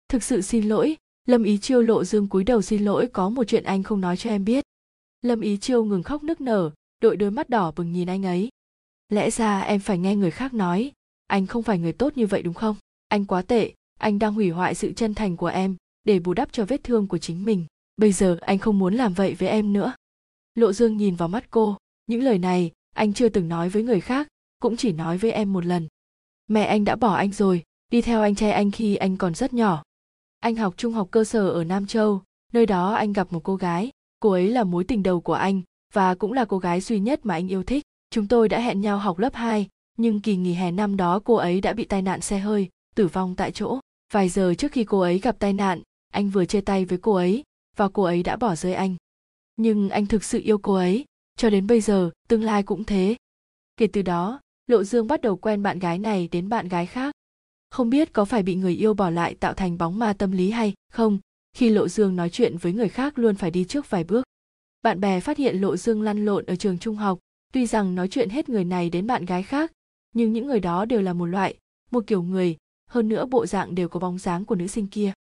Thực 0.07 0.23
sự 0.23 0.41
xin 0.41 0.69
lỗi. 0.69 0.97
Lâm 1.25 1.43
ý 1.43 1.57
chiêu 1.57 1.81
lộ 1.81 2.03
dương 2.03 2.27
cúi 2.27 2.43
đầu, 2.43 2.61
xin 2.61 2.85
lỗi, 2.85 3.07
có 3.13 3.29
một 3.29 3.43
chuyện 3.43 3.63
anh 3.63 3.83
không 3.83 4.01
nói 4.01 4.17
cho 4.17 4.29
em 4.29 4.45
biết. 4.45 4.63
Lâm 5.21 5.41
ý 5.41 5.57
chiêu 5.57 5.83
ngừng 5.83 6.03
khóc 6.03 6.23
nức 6.23 6.41
nở 6.41 6.71
đội 6.99 7.17
đôi 7.17 7.31
mắt 7.31 7.49
đỏ 7.49 7.71
bừng 7.75 7.91
nhìn 7.91 8.09
anh 8.09 8.25
ấy. 8.25 8.49
Lẽ 9.09 9.29
ra 9.29 9.59
em 9.59 9.79
phải 9.79 9.97
nghe 9.97 10.15
người 10.15 10.31
khác 10.31 10.53
nói, 10.53 10.91
anh 11.27 11.47
không 11.47 11.63
phải 11.63 11.79
người 11.79 11.93
tốt 11.93 12.17
như 12.17 12.27
vậy 12.27 12.41
đúng 12.41 12.53
không? 12.53 12.75
Anh 13.07 13.25
quá 13.25 13.41
tệ, 13.41 13.73
anh 13.99 14.19
đang 14.19 14.33
hủy 14.33 14.49
hoại 14.49 14.75
sự 14.75 14.93
chân 14.93 15.13
thành 15.13 15.37
của 15.37 15.47
em, 15.47 15.75
để 16.03 16.19
bù 16.19 16.33
đắp 16.33 16.51
cho 16.51 16.65
vết 16.65 16.83
thương 16.83 17.07
của 17.07 17.17
chính 17.17 17.45
mình. 17.45 17.65
Bây 17.97 18.11
giờ 18.11 18.37
anh 18.41 18.57
không 18.57 18.79
muốn 18.79 18.93
làm 18.93 19.13
vậy 19.13 19.33
với 19.33 19.49
em 19.49 19.73
nữa. 19.73 19.93
Lộ 20.55 20.73
dương 20.73 20.97
nhìn 20.97 21.15
vào 21.15 21.27
mắt 21.27 21.51
cô, 21.51 21.77
những 22.05 22.23
lời 22.23 22.37
này 22.37 22.71
anh 22.95 23.13
chưa 23.13 23.29
từng 23.29 23.49
nói 23.49 23.69
với 23.69 23.83
người 23.83 24.01
khác, 24.01 24.27
cũng 24.59 24.77
chỉ 24.77 24.91
nói 24.91 25.17
với 25.17 25.31
em 25.31 25.53
một 25.53 25.65
lần. 25.65 25.87
Mẹ 26.47 26.63
anh 26.63 26.85
đã 26.85 26.95
bỏ 26.95 27.15
anh 27.15 27.31
rồi, 27.31 27.63
đi 27.91 28.01
theo 28.01 28.21
anh 28.21 28.35
trai 28.35 28.51
anh 28.51 28.71
khi 28.71 28.95
anh 28.95 29.17
còn 29.17 29.35
rất 29.35 29.53
nhỏ. 29.53 29.83
Anh 30.39 30.55
học 30.55 30.73
trung 30.77 30.93
học 30.93 31.07
cơ 31.11 31.23
sở 31.23 31.49
ở 31.49 31.63
nam 31.63 31.87
châu, 31.87 32.21
nơi 32.53 32.65
đó 32.65 32.93
anh 32.93 33.13
gặp 33.13 33.33
một 33.33 33.43
cô 33.43 33.55
gái, 33.55 33.91
cô 34.19 34.31
ấy 34.31 34.47
là 34.47 34.63
mối 34.63 34.83
tình 34.83 35.03
đầu 35.03 35.21
của 35.21 35.33
anh 35.33 35.61
và 35.93 36.15
cũng 36.15 36.33
là 36.33 36.45
cô 36.45 36.57
gái 36.57 36.81
duy 36.81 36.99
nhất 36.99 37.25
mà 37.25 37.33
anh 37.33 37.47
yêu 37.47 37.63
thích. 37.63 37.83
Chúng 38.09 38.27
tôi 38.27 38.49
đã 38.49 38.59
hẹn 38.59 38.81
nhau 38.81 38.97
học 38.97 39.19
lớp 39.19 39.33
2, 39.33 39.67
nhưng 39.97 40.21
kỳ 40.21 40.35
nghỉ 40.35 40.53
hè 40.53 40.71
năm 40.71 40.97
đó 40.97 41.19
cô 41.19 41.35
ấy 41.35 41.61
đã 41.61 41.73
bị 41.73 41.85
tai 41.85 42.01
nạn 42.01 42.21
xe 42.21 42.39
hơi 42.39 42.69
tử 42.95 43.07
vong 43.07 43.35
tại 43.35 43.51
chỗ. 43.51 43.79
Vài 44.13 44.29
giờ 44.29 44.53
trước 44.57 44.71
khi 44.71 44.83
cô 44.83 44.99
ấy 44.99 45.19
gặp 45.19 45.35
tai 45.39 45.53
nạn 45.53 45.81
anh 46.13 46.29
vừa 46.29 46.45
chia 46.45 46.61
tay 46.61 46.85
với 46.85 46.97
cô 46.97 47.13
ấy 47.13 47.43
và 47.75 47.89
cô 47.89 48.03
ấy 48.03 48.23
đã 48.23 48.35
bỏ 48.35 48.55
rơi 48.55 48.73
anh. 48.73 48.95
Nhưng 49.55 49.89
anh 49.89 50.05
thực 50.05 50.23
sự 50.23 50.41
yêu 50.43 50.57
cô 50.57 50.73
ấy 50.73 51.05
cho 51.37 51.49
đến 51.49 51.67
bây 51.67 51.81
giờ 51.81 52.09
tương 52.27 52.43
lai 52.43 52.63
cũng 52.63 52.83
thế. 52.83 53.15
Kể 53.77 53.87
từ 53.87 54.01
đó 54.01 54.39
lộ 54.67 54.83
dương 54.83 55.07
bắt 55.07 55.21
đầu 55.21 55.37
quen 55.37 55.63
bạn 55.63 55.79
gái 55.79 55.99
này 55.99 56.27
đến 56.31 56.49
bạn 56.49 56.67
gái 56.67 56.85
khác. 56.85 57.13
Không 57.69 57.89
biết 57.89 58.13
có 58.13 58.25
phải 58.25 58.43
bị 58.43 58.55
người 58.55 58.73
yêu 58.73 58.93
bỏ 58.93 59.09
lại 59.09 59.35
tạo 59.35 59.53
thành 59.53 59.77
bóng 59.77 59.99
ma 59.99 60.13
tâm 60.13 60.31
lý 60.31 60.51
hay 60.51 60.73
không 60.91 61.19
khi 61.53 61.69
lộ 61.69 61.87
dương 61.87 62.15
nói 62.15 62.29
chuyện 62.29 62.57
với 62.57 62.73
người 62.73 62.89
khác 62.89 63.19
luôn 63.19 63.35
phải 63.35 63.51
đi 63.51 63.63
trước 63.63 63.89
vài 63.89 64.03
bước 64.03 64.25
bạn 64.81 64.99
bè 64.99 65.19
phát 65.19 65.37
hiện 65.37 65.61
lộ 65.61 65.77
dương 65.77 66.01
lăn 66.01 66.25
lộn 66.25 66.45
ở 66.45 66.55
trường 66.55 66.77
trung 66.77 66.95
học, 66.95 67.19
tuy 67.53 67.65
rằng 67.65 67.95
nói 67.95 68.07
chuyện 68.07 68.29
hết 68.29 68.49
người 68.49 68.63
này 68.63 68.89
đến 68.89 69.07
bạn 69.07 69.25
gái 69.25 69.43
khác, 69.43 69.71
nhưng 70.13 70.33
những 70.33 70.47
người 70.47 70.59
đó 70.59 70.85
đều 70.85 71.01
là 71.01 71.13
một 71.13 71.25
loại, 71.25 71.55
một 71.91 72.03
kiểu 72.07 72.21
người, 72.21 72.57
hơn 72.89 73.09
nữa 73.09 73.25
bộ 73.25 73.45
dạng 73.45 73.75
đều 73.75 73.89
có 73.89 73.99
bóng 73.99 74.17
dáng 74.17 74.45
của 74.45 74.55
nữ 74.55 74.67
sinh 74.67 74.87
kia. 74.87 75.13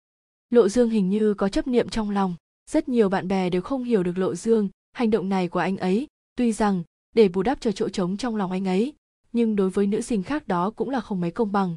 Lộ 0.51 0.69
dương 0.69 0.91
hình 0.91 1.11
như 1.11 1.35
có 1.35 1.49
chấp 1.49 1.67
niệm 1.67 1.89
trong 1.89 2.11
lòng, 2.11 2.35
rất 2.71 2.89
nhiều 2.89 3.09
bạn 3.09 3.29
bè 3.29 3.51
đều 3.51 3.63
không 3.63 3.85
hiểu 3.85 4.03
được 4.03 4.19
lộ 4.19 4.35
dương, 4.35 4.69
hành 4.93 5.11
động 5.11 5.29
này 5.29 5.49
của 5.49 5.61
anh 5.61 5.77
ấy, 5.77 6.07
tuy 6.37 6.53
rằng, 6.53 6.83
để 7.15 7.29
bù 7.29 7.43
đắp 7.43 7.61
cho 7.61 7.73
chỗ 7.73 7.89
trống 7.89 8.17
trong 8.17 8.37
lòng 8.37 8.51
anh 8.51 8.69
ấy, 8.69 8.95
nhưng 9.33 9.57
đối 9.57 9.71
với 9.71 9.87
nữ 9.87 10.01
sinh 10.01 10.23
khác 10.23 10.49
đó 10.49 10.71
cũng 10.71 10.91
là 10.91 11.01
không 11.01 11.21
mấy 11.21 11.31
công 11.31 11.53
bằng. 11.53 11.77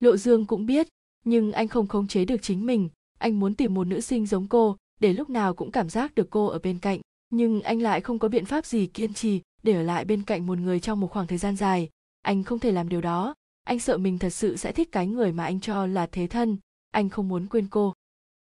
Lộ 0.00 0.16
dương 0.16 0.46
cũng 0.46 0.66
biết, 0.66 0.88
nhưng 1.24 1.52
anh 1.52 1.68
không 1.68 1.88
khống 1.88 2.08
chế 2.08 2.24
được 2.24 2.42
chính 2.42 2.66
mình, 2.66 2.88
anh 3.18 3.40
muốn 3.40 3.54
tìm 3.54 3.74
một 3.74 3.86
nữ 3.86 4.00
sinh 4.00 4.26
giống 4.26 4.48
cô, 4.48 4.76
để 5.00 5.12
lúc 5.12 5.30
nào 5.30 5.54
cũng 5.54 5.70
cảm 5.70 5.88
giác 5.88 6.14
được 6.14 6.30
cô 6.30 6.46
ở 6.46 6.58
bên 6.58 6.78
cạnh 6.78 7.00
nhưng 7.30 7.62
anh 7.62 7.82
lại 7.82 8.00
không 8.00 8.18
có 8.18 8.28
biện 8.28 8.44
pháp 8.44 8.66
gì 8.66 8.86
kiên 8.86 9.14
trì 9.14 9.40
để 9.62 9.72
ở 9.72 9.82
lại 9.82 10.04
bên 10.04 10.22
cạnh 10.22 10.46
một 10.46 10.58
người 10.58 10.80
trong 10.80 11.00
một 11.00 11.10
khoảng 11.10 11.26
thời 11.26 11.38
gian 11.38 11.56
dài. 11.56 11.88
Anh 12.22 12.42
không 12.42 12.58
thể 12.58 12.72
làm 12.72 12.88
điều 12.88 13.00
đó. 13.00 13.34
Anh 13.64 13.80
sợ 13.80 13.98
mình 13.98 14.18
thật 14.18 14.30
sự 14.30 14.56
sẽ 14.56 14.72
thích 14.72 14.92
cái 14.92 15.06
người 15.06 15.32
mà 15.32 15.44
anh 15.44 15.60
cho 15.60 15.86
là 15.86 16.06
thế 16.06 16.26
thân. 16.26 16.56
Anh 16.90 17.08
không 17.08 17.28
muốn 17.28 17.46
quên 17.46 17.66
cô. 17.70 17.94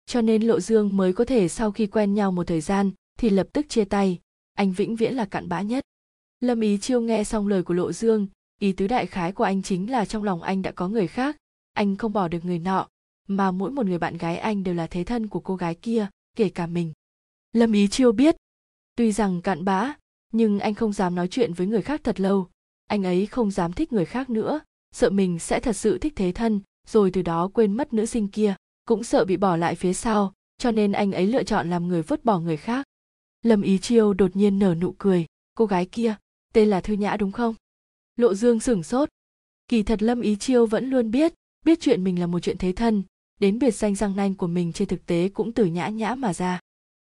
Cho 0.06 0.22
nên 0.22 0.42
lộ 0.42 0.60
dương 0.60 0.98
mới 0.98 1.14
có 1.14 1.26
thể 1.26 1.48
sau 1.48 1.72
khi 1.72 1.88
quen 1.88 2.14
nhau 2.14 2.32
một 2.32 2.48
thời 2.48 2.62
gian 2.62 2.92
thì 3.20 3.30
lập 3.30 3.48
tức 3.54 3.66
chia 3.70 3.86
tay. 3.86 4.20
Anh 4.54 4.72
vĩnh 4.72 4.96
viễn 4.96 5.14
là 5.14 5.26
cặn 5.26 5.50
bã 5.50 5.62
nhất. 5.62 5.84
Lâm 6.40 6.60
ý 6.60 6.78
chiêu 6.78 7.02
nghe 7.02 7.24
xong 7.24 7.48
lời 7.48 7.64
của 7.64 7.74
lộ 7.74 7.92
dương, 7.92 8.28
ý 8.60 8.72
tứ 8.72 8.88
đại 8.88 9.06
khái 9.06 9.32
của 9.32 9.44
anh 9.44 9.62
chính 9.62 9.92
là 9.92 10.06
trong 10.06 10.24
lòng 10.24 10.42
anh 10.42 10.62
đã 10.62 10.72
có 10.72 10.88
người 10.88 11.08
khác. 11.08 11.38
Anh 11.74 11.96
không 11.96 12.14
bỏ 12.14 12.28
được 12.28 12.46
người 12.46 12.60
nọ, 12.60 12.88
mà 13.28 13.52
mỗi 13.52 13.72
một 13.72 13.86
người 13.86 13.98
bạn 13.98 14.18
gái 14.18 14.38
anh 14.38 14.64
đều 14.64 14.76
là 14.76 14.88
thế 14.88 15.04
thân 15.04 15.28
của 15.28 15.40
cô 15.40 15.56
gái 15.56 15.76
kia, 15.76 16.08
kể 16.36 16.50
cả 16.50 16.68
mình. 16.68 16.94
Lâm 17.54 17.72
ý 17.72 17.88
chiêu 17.88 18.12
biết 18.12 18.36
tuy 18.96 19.12
rằng 19.12 19.42
cạn 19.42 19.66
bã, 19.66 19.94
nhưng 20.32 20.60
anh 20.60 20.74
không 20.74 20.94
dám 20.94 21.16
nói 21.16 21.28
chuyện 21.28 21.54
với 21.54 21.68
người 21.68 21.82
khác 21.82 22.02
thật 22.04 22.20
lâu. 22.20 22.48
Anh 22.88 23.04
ấy 23.04 23.26
không 23.26 23.52
dám 23.52 23.74
thích 23.74 23.94
người 23.94 24.06
khác 24.06 24.30
nữa. 24.30 24.60
Sợ 24.92 25.10
mình 25.10 25.40
sẽ 25.40 25.60
thật 25.60 25.76
sự 25.76 25.98
thích 25.98 26.14
thế 26.16 26.32
thân, 26.32 26.62
rồi 26.88 27.12
từ 27.12 27.22
đó 27.22 27.50
quên 27.54 27.74
mất 27.74 27.94
nữ 27.94 28.06
sinh 28.06 28.28
kia. 28.28 28.56
Cũng 28.86 29.04
sợ 29.04 29.26
bị 29.26 29.38
bỏ 29.38 29.58
lại 29.58 29.76
phía 29.76 29.94
sau, 29.94 30.34
cho 30.58 30.72
nên 30.72 30.92
anh 30.92 31.12
ấy 31.12 31.28
lựa 31.28 31.44
chọn 31.44 31.70
làm 31.70 31.88
người 31.88 32.02
vứt 32.02 32.26
bỏ 32.26 32.40
người 32.40 32.58
khác. 32.58 32.86
Lâm 33.42 33.62
ý 33.62 33.78
chiêu 33.78 34.14
đột 34.14 34.36
nhiên 34.36 34.60
nở 34.60 34.76
nụ 34.76 34.96
cười. 34.98 35.26
Cô 35.58 35.66
gái 35.66 35.86
kia, 35.86 36.16
tên 36.54 36.70
là 36.70 36.82
thư 36.82 36.94
nhã 36.94 37.18
đúng 37.18 37.32
không? 37.32 37.56
Lộ 38.16 38.34
dương 38.34 38.60
sửng 38.60 38.84
sốt. 38.84 39.10
Kỳ 39.68 39.84
thật 39.84 40.04
lâm 40.04 40.22
ý 40.22 40.36
chiêu 40.36 40.66
vẫn 40.66 40.90
luôn 40.90 41.12
biết 41.12 41.34
biết 41.66 41.80
chuyện 41.82 42.04
mình 42.04 42.20
là 42.20 42.28
một 42.28 42.40
chuyện 42.40 42.58
thế 42.58 42.72
thân. 42.72 43.04
Đến 43.40 43.60
biệt 43.60 43.76
danh 43.76 43.96
răng 43.96 44.16
nanh 44.16 44.36
của 44.36 44.48
mình 44.48 44.74
trên 44.74 44.88
thực 44.88 45.06
tế 45.06 45.30
cũng 45.34 45.52
từ 45.52 45.66
nhã 45.66 45.88
nhã 45.88 46.16
mà 46.16 46.34
ra 46.34 46.60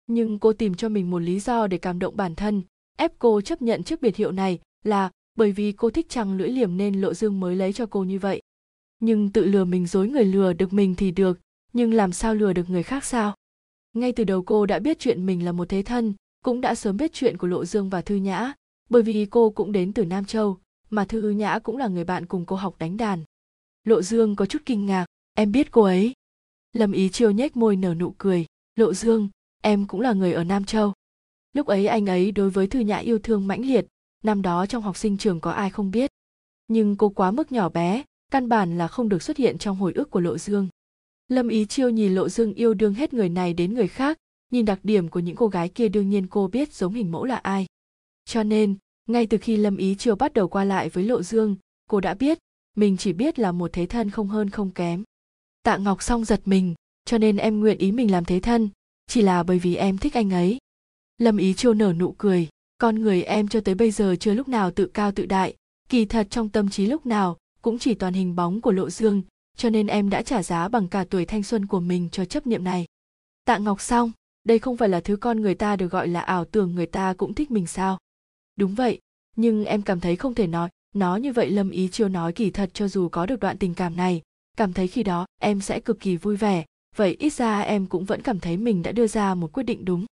nhưng 0.06 0.38
cô 0.38 0.52
tìm 0.52 0.74
cho 0.74 0.88
mình 0.88 1.10
một 1.10 1.18
lý 1.18 1.40
do 1.40 1.66
để 1.66 1.78
cảm 1.78 1.98
động 1.98 2.16
bản 2.16 2.34
thân. 2.34 2.62
Ép 2.96 3.18
cô 3.18 3.40
chấp 3.40 3.62
nhận 3.62 3.82
chiếc 3.82 4.02
biệt 4.02 4.16
hiệu 4.16 4.32
này 4.32 4.58
là 4.84 5.10
bởi 5.34 5.52
vì 5.52 5.72
cô 5.72 5.90
thích 5.90 6.06
trăng 6.08 6.36
lưỡi 6.36 6.48
liềm 6.48 6.76
nên 6.76 7.00
lộ 7.00 7.14
dương 7.14 7.40
mới 7.40 7.56
lấy 7.56 7.72
cho 7.72 7.86
cô 7.86 8.04
như 8.04 8.18
vậy. 8.18 8.42
Nhưng 9.00 9.30
tự 9.30 9.44
lừa 9.44 9.64
mình 9.64 9.86
dối 9.86 10.08
người 10.08 10.24
lừa 10.24 10.52
được 10.52 10.72
mình 10.72 10.94
thì 10.94 11.10
được, 11.10 11.40
nhưng 11.72 11.94
làm 11.94 12.12
sao 12.12 12.34
lừa 12.34 12.52
được 12.52 12.70
người 12.70 12.82
khác 12.82 13.04
sao? 13.04 13.34
Ngay 13.92 14.12
từ 14.12 14.24
đầu 14.24 14.42
cô 14.42 14.66
đã 14.66 14.78
biết 14.78 14.98
chuyện 14.98 15.26
mình 15.26 15.44
là 15.44 15.52
một 15.52 15.68
thế 15.68 15.82
thân, 15.82 16.14
cũng 16.44 16.60
đã 16.60 16.74
sớm 16.74 16.96
biết 16.96 17.12
chuyện 17.12 17.36
của 17.36 17.46
lộ 17.46 17.64
dương 17.64 17.90
và 17.90 18.02
thư 18.02 18.14
nhã, 18.14 18.52
bởi 18.90 19.02
vì 19.02 19.26
cô 19.26 19.50
cũng 19.50 19.72
đến 19.72 19.92
từ 19.92 20.04
nam 20.04 20.24
châu, 20.24 20.58
mà 20.90 21.04
thư 21.04 21.30
nhã 21.30 21.58
cũng 21.58 21.76
là 21.76 21.88
người 21.88 22.04
bạn 22.04 22.26
cùng 22.26 22.44
cô 22.46 22.56
học 22.56 22.74
đánh 22.78 22.96
đàn. 22.96 23.24
Lộ 23.84 24.02
dương 24.02 24.36
có 24.36 24.46
chút 24.46 24.62
kinh 24.66 24.86
ngạc, 24.86 25.06
em 25.34 25.52
biết 25.52 25.70
cô 25.70 25.82
ấy? 25.82 26.12
Lâm 26.72 26.92
ý 26.92 27.08
chiêu 27.08 27.30
nhếch 27.30 27.56
môi 27.56 27.76
nở 27.76 27.94
nụ 27.94 28.14
cười, 28.18 28.46
lộ 28.76 28.94
dương 28.94 29.28
em 29.64 29.86
cũng 29.86 30.00
là 30.00 30.12
người 30.12 30.32
ở 30.32 30.44
nam 30.44 30.64
châu. 30.64 30.92
Lúc 31.52 31.66
ấy 31.66 31.86
anh 31.86 32.06
ấy 32.06 32.32
đối 32.32 32.50
với 32.50 32.66
thư 32.66 32.80
nhã 32.80 32.96
yêu 32.96 33.18
thương 33.18 33.46
mãnh 33.46 33.66
liệt, 33.66 33.86
năm 34.24 34.42
đó 34.42 34.66
trong 34.66 34.82
học 34.82 34.96
sinh 34.96 35.16
trường 35.16 35.40
có 35.40 35.50
ai 35.50 35.70
không 35.70 35.90
biết. 35.90 36.10
Nhưng 36.68 36.96
cô 36.96 37.08
quá 37.08 37.30
mức 37.30 37.52
nhỏ 37.52 37.68
bé, 37.68 38.02
căn 38.32 38.48
bản 38.48 38.78
là 38.78 38.88
không 38.88 39.08
được 39.08 39.22
xuất 39.22 39.36
hiện 39.36 39.58
trong 39.58 39.76
hồi 39.76 39.92
ức 39.92 40.10
của 40.10 40.20
lộ 40.20 40.38
dương. 40.38 40.68
Lâm 41.28 41.48
ý 41.48 41.66
chiêu 41.66 41.90
nhìn 41.90 42.14
lộ 42.14 42.28
dương 42.28 42.54
yêu 42.54 42.74
đương 42.74 42.94
hết 42.94 43.14
người 43.14 43.28
này 43.28 43.54
đến 43.54 43.74
người 43.74 43.88
khác, 43.88 44.18
nhìn 44.50 44.64
đặc 44.64 44.78
điểm 44.82 45.08
của 45.08 45.20
những 45.20 45.36
cô 45.36 45.48
gái 45.48 45.68
kia 45.68 45.88
đương 45.88 46.10
nhiên 46.10 46.26
cô 46.26 46.48
biết 46.48 46.72
giống 46.72 46.94
hình 46.94 47.12
mẫu 47.12 47.24
là 47.24 47.36
ai. 47.36 47.66
Cho 48.24 48.42
nên, 48.42 48.76
ngay 49.08 49.26
từ 49.26 49.38
khi 49.38 49.56
lâm 49.56 49.76
ý 49.76 49.94
chiêu 49.94 50.16
bắt 50.16 50.32
đầu 50.32 50.48
qua 50.48 50.64
lại 50.64 50.88
với 50.88 51.04
lộ 51.04 51.22
dương, 51.22 51.56
cô 51.90 52.00
đã 52.00 52.14
biết, 52.14 52.38
mình 52.76 52.96
chỉ 52.96 53.12
biết 53.12 53.38
là 53.38 53.52
một 53.52 53.72
thế 53.72 53.86
thân 53.86 54.10
không 54.10 54.28
hơn 54.28 54.50
không 54.50 54.70
kém. 54.70 55.02
Tạ 55.62 55.76
ngọc 55.76 56.02
xong 56.02 56.24
giật 56.24 56.40
mình, 56.44 56.74
cho 57.04 57.18
nên 57.18 57.36
em 57.36 57.60
nguyện 57.60 57.78
ý 57.78 57.92
mình 57.92 58.10
làm 58.10 58.24
thế 58.24 58.40
thân 58.40 58.68
chỉ 59.06 59.22
là 59.22 59.42
bởi 59.42 59.58
vì 59.58 59.76
em 59.76 59.98
thích 59.98 60.14
anh 60.14 60.30
ấy. 60.30 60.58
Lâm 61.18 61.36
ý 61.36 61.54
chiêu 61.54 61.74
nở 61.74 61.92
nụ 61.92 62.12
cười, 62.12 62.48
con 62.78 63.02
người 63.02 63.22
em 63.22 63.48
cho 63.48 63.60
tới 63.60 63.74
bây 63.74 63.90
giờ 63.90 64.16
chưa 64.20 64.34
lúc 64.34 64.48
nào 64.48 64.70
tự 64.70 64.86
cao 64.86 65.12
tự 65.12 65.26
đại, 65.26 65.54
kỳ 65.88 66.04
thật 66.04 66.26
trong 66.30 66.48
tâm 66.48 66.68
trí 66.68 66.86
lúc 66.86 67.06
nào 67.06 67.36
cũng 67.62 67.78
chỉ 67.78 67.94
toàn 67.94 68.14
hình 68.14 68.36
bóng 68.36 68.60
của 68.60 68.72
lộ 68.72 68.90
dương, 68.90 69.22
cho 69.56 69.70
nên 69.70 69.86
em 69.86 70.10
đã 70.10 70.22
trả 70.22 70.42
giá 70.42 70.68
bằng 70.68 70.88
cả 70.88 71.04
tuổi 71.10 71.24
thanh 71.24 71.42
xuân 71.42 71.66
của 71.66 71.80
mình 71.80 72.08
cho 72.12 72.24
chấp 72.24 72.46
niệm 72.46 72.64
này. 72.64 72.86
Tạ 73.44 73.58
ngọc 73.58 73.80
xong 73.80 74.12
đây 74.44 74.58
không 74.58 74.76
phải 74.76 74.88
là 74.88 75.00
thứ 75.00 75.16
con 75.16 75.40
người 75.40 75.54
ta 75.54 75.76
được 75.76 75.92
gọi 75.92 76.08
là 76.08 76.20
ảo 76.20 76.44
tưởng 76.44 76.74
người 76.74 76.86
ta 76.86 77.14
cũng 77.14 77.34
thích 77.34 77.50
mình 77.50 77.66
sao? 77.66 77.98
Đúng 78.56 78.74
vậy, 78.74 79.00
nhưng 79.36 79.64
em 79.64 79.82
cảm 79.82 80.00
thấy 80.00 80.16
không 80.16 80.34
thể 80.34 80.46
nói, 80.46 80.68
nó 80.94 81.16
như 81.16 81.32
vậy 81.32 81.50
lâm 81.50 81.70
ý 81.70 81.88
chiêu 81.88 82.08
nói 82.08 82.32
kỳ 82.32 82.50
thật 82.50 82.70
cho 82.72 82.88
dù 82.88 83.08
có 83.08 83.26
được 83.26 83.40
đoạn 83.40 83.58
tình 83.58 83.74
cảm 83.74 83.96
này, 83.96 84.22
cảm 84.56 84.72
thấy 84.72 84.88
khi 84.88 85.02
đó 85.02 85.26
em 85.40 85.60
sẽ 85.60 85.80
cực 85.80 86.00
kỳ 86.00 86.16
vui 86.16 86.36
vẻ 86.36 86.64
vậy 86.96 87.16
ít 87.18 87.32
ra 87.32 87.60
em 87.60 87.86
cũng 87.86 88.04
vẫn 88.04 88.22
cảm 88.22 88.40
thấy 88.40 88.56
mình 88.56 88.82
đã 88.82 88.92
đưa 88.92 89.06
ra 89.06 89.34
một 89.34 89.52
quyết 89.52 89.62
định 89.62 89.84
đúng. 89.84 90.06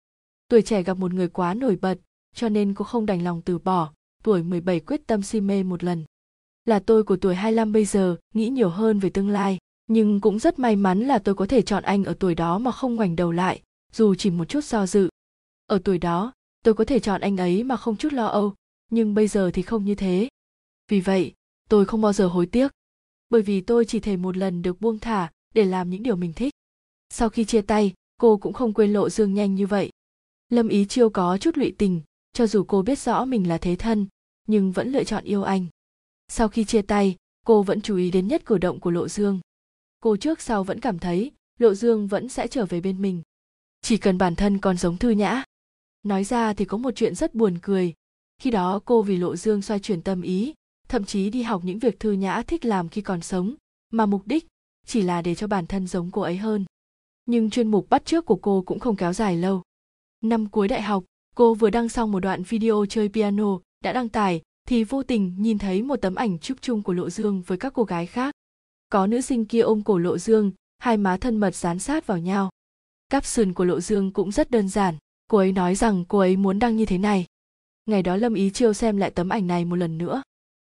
Tuổi 0.49 0.63
trẻ 0.63 0.83
gặp 0.83 0.95
một 0.95 1.13
người 1.15 1.29
quá 1.29 1.55
nổi 1.55 1.77
bật, 1.77 1.99
cho 2.35 2.49
nên 2.49 2.75
cô 2.75 2.85
không 2.85 3.07
đành 3.07 3.25
lòng 3.25 3.43
từ 3.43 3.59
bỏ 3.59 3.93
tuổi 4.23 4.43
17 4.43 4.81
quyết 4.81 5.07
tâm 5.07 5.23
si 5.23 5.41
mê 5.41 5.63
một 5.63 5.85
lần. 5.85 6.05
Là 6.65 6.79
tôi 6.79 7.05
của 7.05 7.17
tuổi 7.17 7.35
25 7.35 7.73
bây 7.73 7.85
giờ, 7.85 8.17
nghĩ 8.35 8.49
nhiều 8.49 8.69
hơn 8.69 8.99
về 8.99 9.11
tương 9.11 9.29
lai, 9.29 9.59
nhưng 9.87 10.21
cũng 10.21 10.39
rất 10.39 10.59
may 10.59 10.77
mắn 10.77 11.01
là 11.01 11.19
tôi 11.19 11.35
có 11.35 11.47
thể 11.47 11.63
chọn 11.63 11.83
anh 11.83 12.05
ở 12.05 12.15
tuổi 12.21 12.35
đó 12.35 12.59
mà 12.59 12.71
không 12.71 12.95
ngoảnh 12.95 13.17
đầu 13.17 13.33
lại, 13.33 13.63
dù 13.93 14.15
chỉ 14.15 14.31
một 14.31 14.45
chút 14.45 14.65
do 14.65 14.87
dự. 14.87 15.09
Ở 15.67 15.79
tuổi 15.85 15.99
đó, 15.99 16.33
tôi 16.63 16.75
có 16.75 16.85
thể 16.85 17.01
chọn 17.01 17.21
anh 17.21 17.37
ấy 17.37 17.65
mà 17.65 17.77
không 17.77 17.97
chút 17.97 18.13
lo 18.13 18.27
âu, 18.27 18.55
nhưng 18.91 19.15
bây 19.15 19.29
giờ 19.29 19.51
thì 19.55 19.63
không 19.63 19.85
như 19.85 19.95
thế. 19.95 20.29
Vì 20.89 21.01
vậy, 21.01 21.35
tôi 21.69 21.85
không 21.85 22.01
bao 22.01 22.13
giờ 22.13 22.27
hối 22.27 22.47
tiếc, 22.47 22.73
bởi 23.31 23.43
vì 23.43 23.61
tôi 23.61 23.85
chỉ 23.85 24.01
thể 24.01 24.17
một 24.17 24.37
lần 24.37 24.63
được 24.63 24.81
buông 24.81 24.99
thả 24.99 25.31
để 25.55 25.65
làm 25.65 25.91
những 25.91 26.03
điều 26.03 26.17
mình 26.17 26.33
thích 26.33 26.53
sau 27.11 27.29
khi 27.29 27.45
chia 27.45 27.63
tay, 27.63 27.93
cô 28.21 28.37
cũng 28.37 28.53
không 28.53 28.73
quên 28.73 28.93
lộ 28.93 29.09
dương 29.09 29.35
nhanh 29.35 29.55
như 29.55 29.67
vậy. 29.67 29.91
Lâm 30.49 30.69
ý 30.69 30.85
chiêu 30.85 31.11
có 31.11 31.39
chút 31.39 31.59
lụy 31.59 31.75
tình, 31.79 32.01
cho 32.33 32.47
dù 32.47 32.65
cô 32.65 32.83
biết 32.83 32.99
rõ 32.99 33.25
mình 33.25 33.49
là 33.49 33.59
thế 33.59 33.77
thân, 33.77 34.07
nhưng 34.47 34.73
vẫn 34.73 34.93
lựa 34.93 35.05
chọn 35.05 35.25
yêu 35.25 35.43
anh. 35.43 35.67
Sau 36.29 36.49
khi 36.49 36.65
chia 36.65 36.83
tay, 36.83 37.17
cô 37.47 37.63
vẫn 37.63 37.81
chú 37.81 37.97
ý 37.97 38.11
đến 38.11 38.29
nhất 38.29 38.43
cử 38.47 38.59
động 38.59 38.81
của 38.81 38.91
lộ 38.91 39.09
dương. 39.09 39.41
Cô 40.01 40.17
trước 40.17 40.41
sau 40.41 40.65
vẫn 40.65 40.81
cảm 40.81 40.99
thấy, 40.99 41.33
lộ 41.59 41.75
dương 41.75 42.07
vẫn 42.07 42.29
sẽ 42.29 42.49
trở 42.49 42.67
về 42.67 42.81
bên 42.81 43.03
mình. 43.03 43.23
Chỉ 43.83 43.97
cần 43.97 44.19
bản 44.19 44.35
thân 44.35 44.59
còn 44.59 44.77
giống 44.77 44.99
thư 44.99 45.11
nhã. 45.11 45.45
Nói 46.03 46.25
ra 46.25 46.55
thì 46.55 46.65
có 46.65 46.79
một 46.79 46.91
chuyện 46.97 47.15
rất 47.15 47.35
buồn 47.35 47.59
cười. 47.63 47.95
Khi 48.39 48.51
đó 48.51 48.81
cô 48.85 49.03
vì 49.03 49.17
lộ 49.17 49.37
dương 49.37 49.63
xoay 49.63 49.81
chuyển 49.81 50.03
tâm 50.03 50.23
ý, 50.23 50.55
thậm 50.89 51.05
chí 51.05 51.31
đi 51.31 51.43
học 51.43 51.65
những 51.65 51.79
việc 51.79 52.01
thư 52.01 52.13
nhã 52.13 52.43
thích 52.43 52.65
làm 52.65 52.89
khi 52.89 53.01
còn 53.01 53.21
sống, 53.21 53.55
mà 53.91 54.07
mục 54.07 54.23
đích 54.27 54.47
chỉ 54.87 55.03
là 55.03 55.23
để 55.23 55.35
cho 55.35 55.47
bản 55.47 55.67
thân 55.67 55.87
giống 55.87 56.11
cô 56.11 56.23
ấy 56.23 56.37
hơn 56.37 56.65
nhưng 57.29 57.51
chuyên 57.51 57.69
mục 57.69 57.87
bắt 57.91 58.05
trước 58.05 58.27
của 58.27 58.37
cô 58.37 58.63
cũng 58.67 58.79
không 58.79 58.97
kéo 58.97 59.13
dài 59.13 59.37
lâu. 59.37 59.63
Năm 60.21 60.47
cuối 60.47 60.69
đại 60.69 60.83
học, 60.83 61.05
cô 61.35 61.55
vừa 61.55 61.71
đăng 61.71 61.89
xong 61.89 62.13
một 62.13 62.21
đoạn 62.21 62.43
video 62.43 62.87
chơi 62.89 63.09
piano 63.09 63.59
đã 63.85 63.93
đăng 63.93 64.09
tải, 64.09 64.43
thì 64.69 64.85
vô 64.85 65.03
tình 65.03 65.35
nhìn 65.39 65.59
thấy 65.59 65.83
một 65.83 65.97
tấm 65.97 66.15
ảnh 66.15 66.39
chụp 66.39 66.59
chung 66.61 66.83
của 66.83 66.93
lộ 66.93 67.11
dương 67.11 67.43
với 67.47 67.59
các 67.59 67.73
cô 67.73 67.85
gái 67.85 68.07
khác. 68.07 68.35
Có 68.89 69.07
nữ 69.07 69.21
sinh 69.21 69.45
kia 69.45 69.61
ôm 69.61 69.83
cổ 69.83 69.99
lộ 69.99 70.19
dương, 70.19 70.53
hai 70.79 70.97
má 70.97 71.17
thân 71.17 71.37
mật 71.37 71.55
dán 71.55 71.79
sát 71.79 72.07
vào 72.07 72.19
nhau. 72.19 72.51
Caption 73.11 73.53
của 73.53 73.65
lộ 73.65 73.81
dương 73.81 74.13
cũng 74.13 74.33
rất 74.33 74.51
đơn 74.51 74.69
giản, 74.69 74.95
cô 75.31 75.39
ấy 75.39 75.53
nói 75.53 75.75
rằng 75.75 76.05
cô 76.09 76.19
ấy 76.19 76.37
muốn 76.37 76.59
đăng 76.59 76.77
như 76.77 76.87
thế 76.87 76.99
này. 76.99 77.27
Ngày 77.87 78.03
đó 78.03 78.17
lâm 78.17 78.35
ý 78.35 78.51
chiêu 78.51 78.73
xem 78.73 78.97
lại 78.97 79.11
tấm 79.11 79.29
ảnh 79.29 79.47
này 79.47 79.65
một 79.65 79.77
lần 79.77 79.99
nữa. 79.99 80.23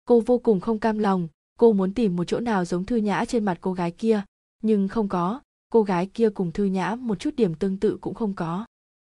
Cô 0.04 0.20
vô 0.20 0.38
cùng 0.38 0.60
không 0.60 0.78
cam 0.78 0.98
lòng, 0.98 1.28
cô 1.58 1.72
muốn 1.72 1.94
tìm 1.94 2.16
một 2.16 2.24
chỗ 2.24 2.40
nào 2.40 2.64
giống 2.64 2.84
thư 2.84 2.96
nhã 2.96 3.24
trên 3.24 3.44
mặt 3.44 3.58
cô 3.60 3.72
gái 3.72 3.90
kia, 3.90 4.22
nhưng 4.62 4.88
không 4.88 5.08
có 5.08 5.40
cô 5.72 5.82
gái 5.82 6.06
kia 6.06 6.30
cùng 6.30 6.52
thư 6.52 6.64
nhã 6.64 6.94
một 6.94 7.20
chút 7.20 7.36
điểm 7.36 7.54
tương 7.54 7.76
tự 7.76 7.98
cũng 8.00 8.14
không 8.14 8.34
có. 8.34 8.66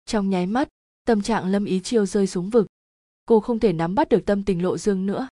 Trong 0.05 0.29
nháy 0.29 0.45
mắt, 0.45 0.69
tâm 1.05 1.21
trạng 1.21 1.47
lâm 1.47 1.65
ý 1.65 1.79
chiêu 1.79 2.05
rơi 2.05 2.27
xuống 2.27 2.49
vực. 2.49 2.67
Cô 3.25 3.39
không 3.39 3.59
thể 3.59 3.73
nắm 3.73 3.95
bắt 3.95 4.09
được 4.09 4.25
tâm 4.25 4.43
tình 4.43 4.63
lộ 4.63 4.77
dương 4.77 5.05
nữa. 5.05 5.27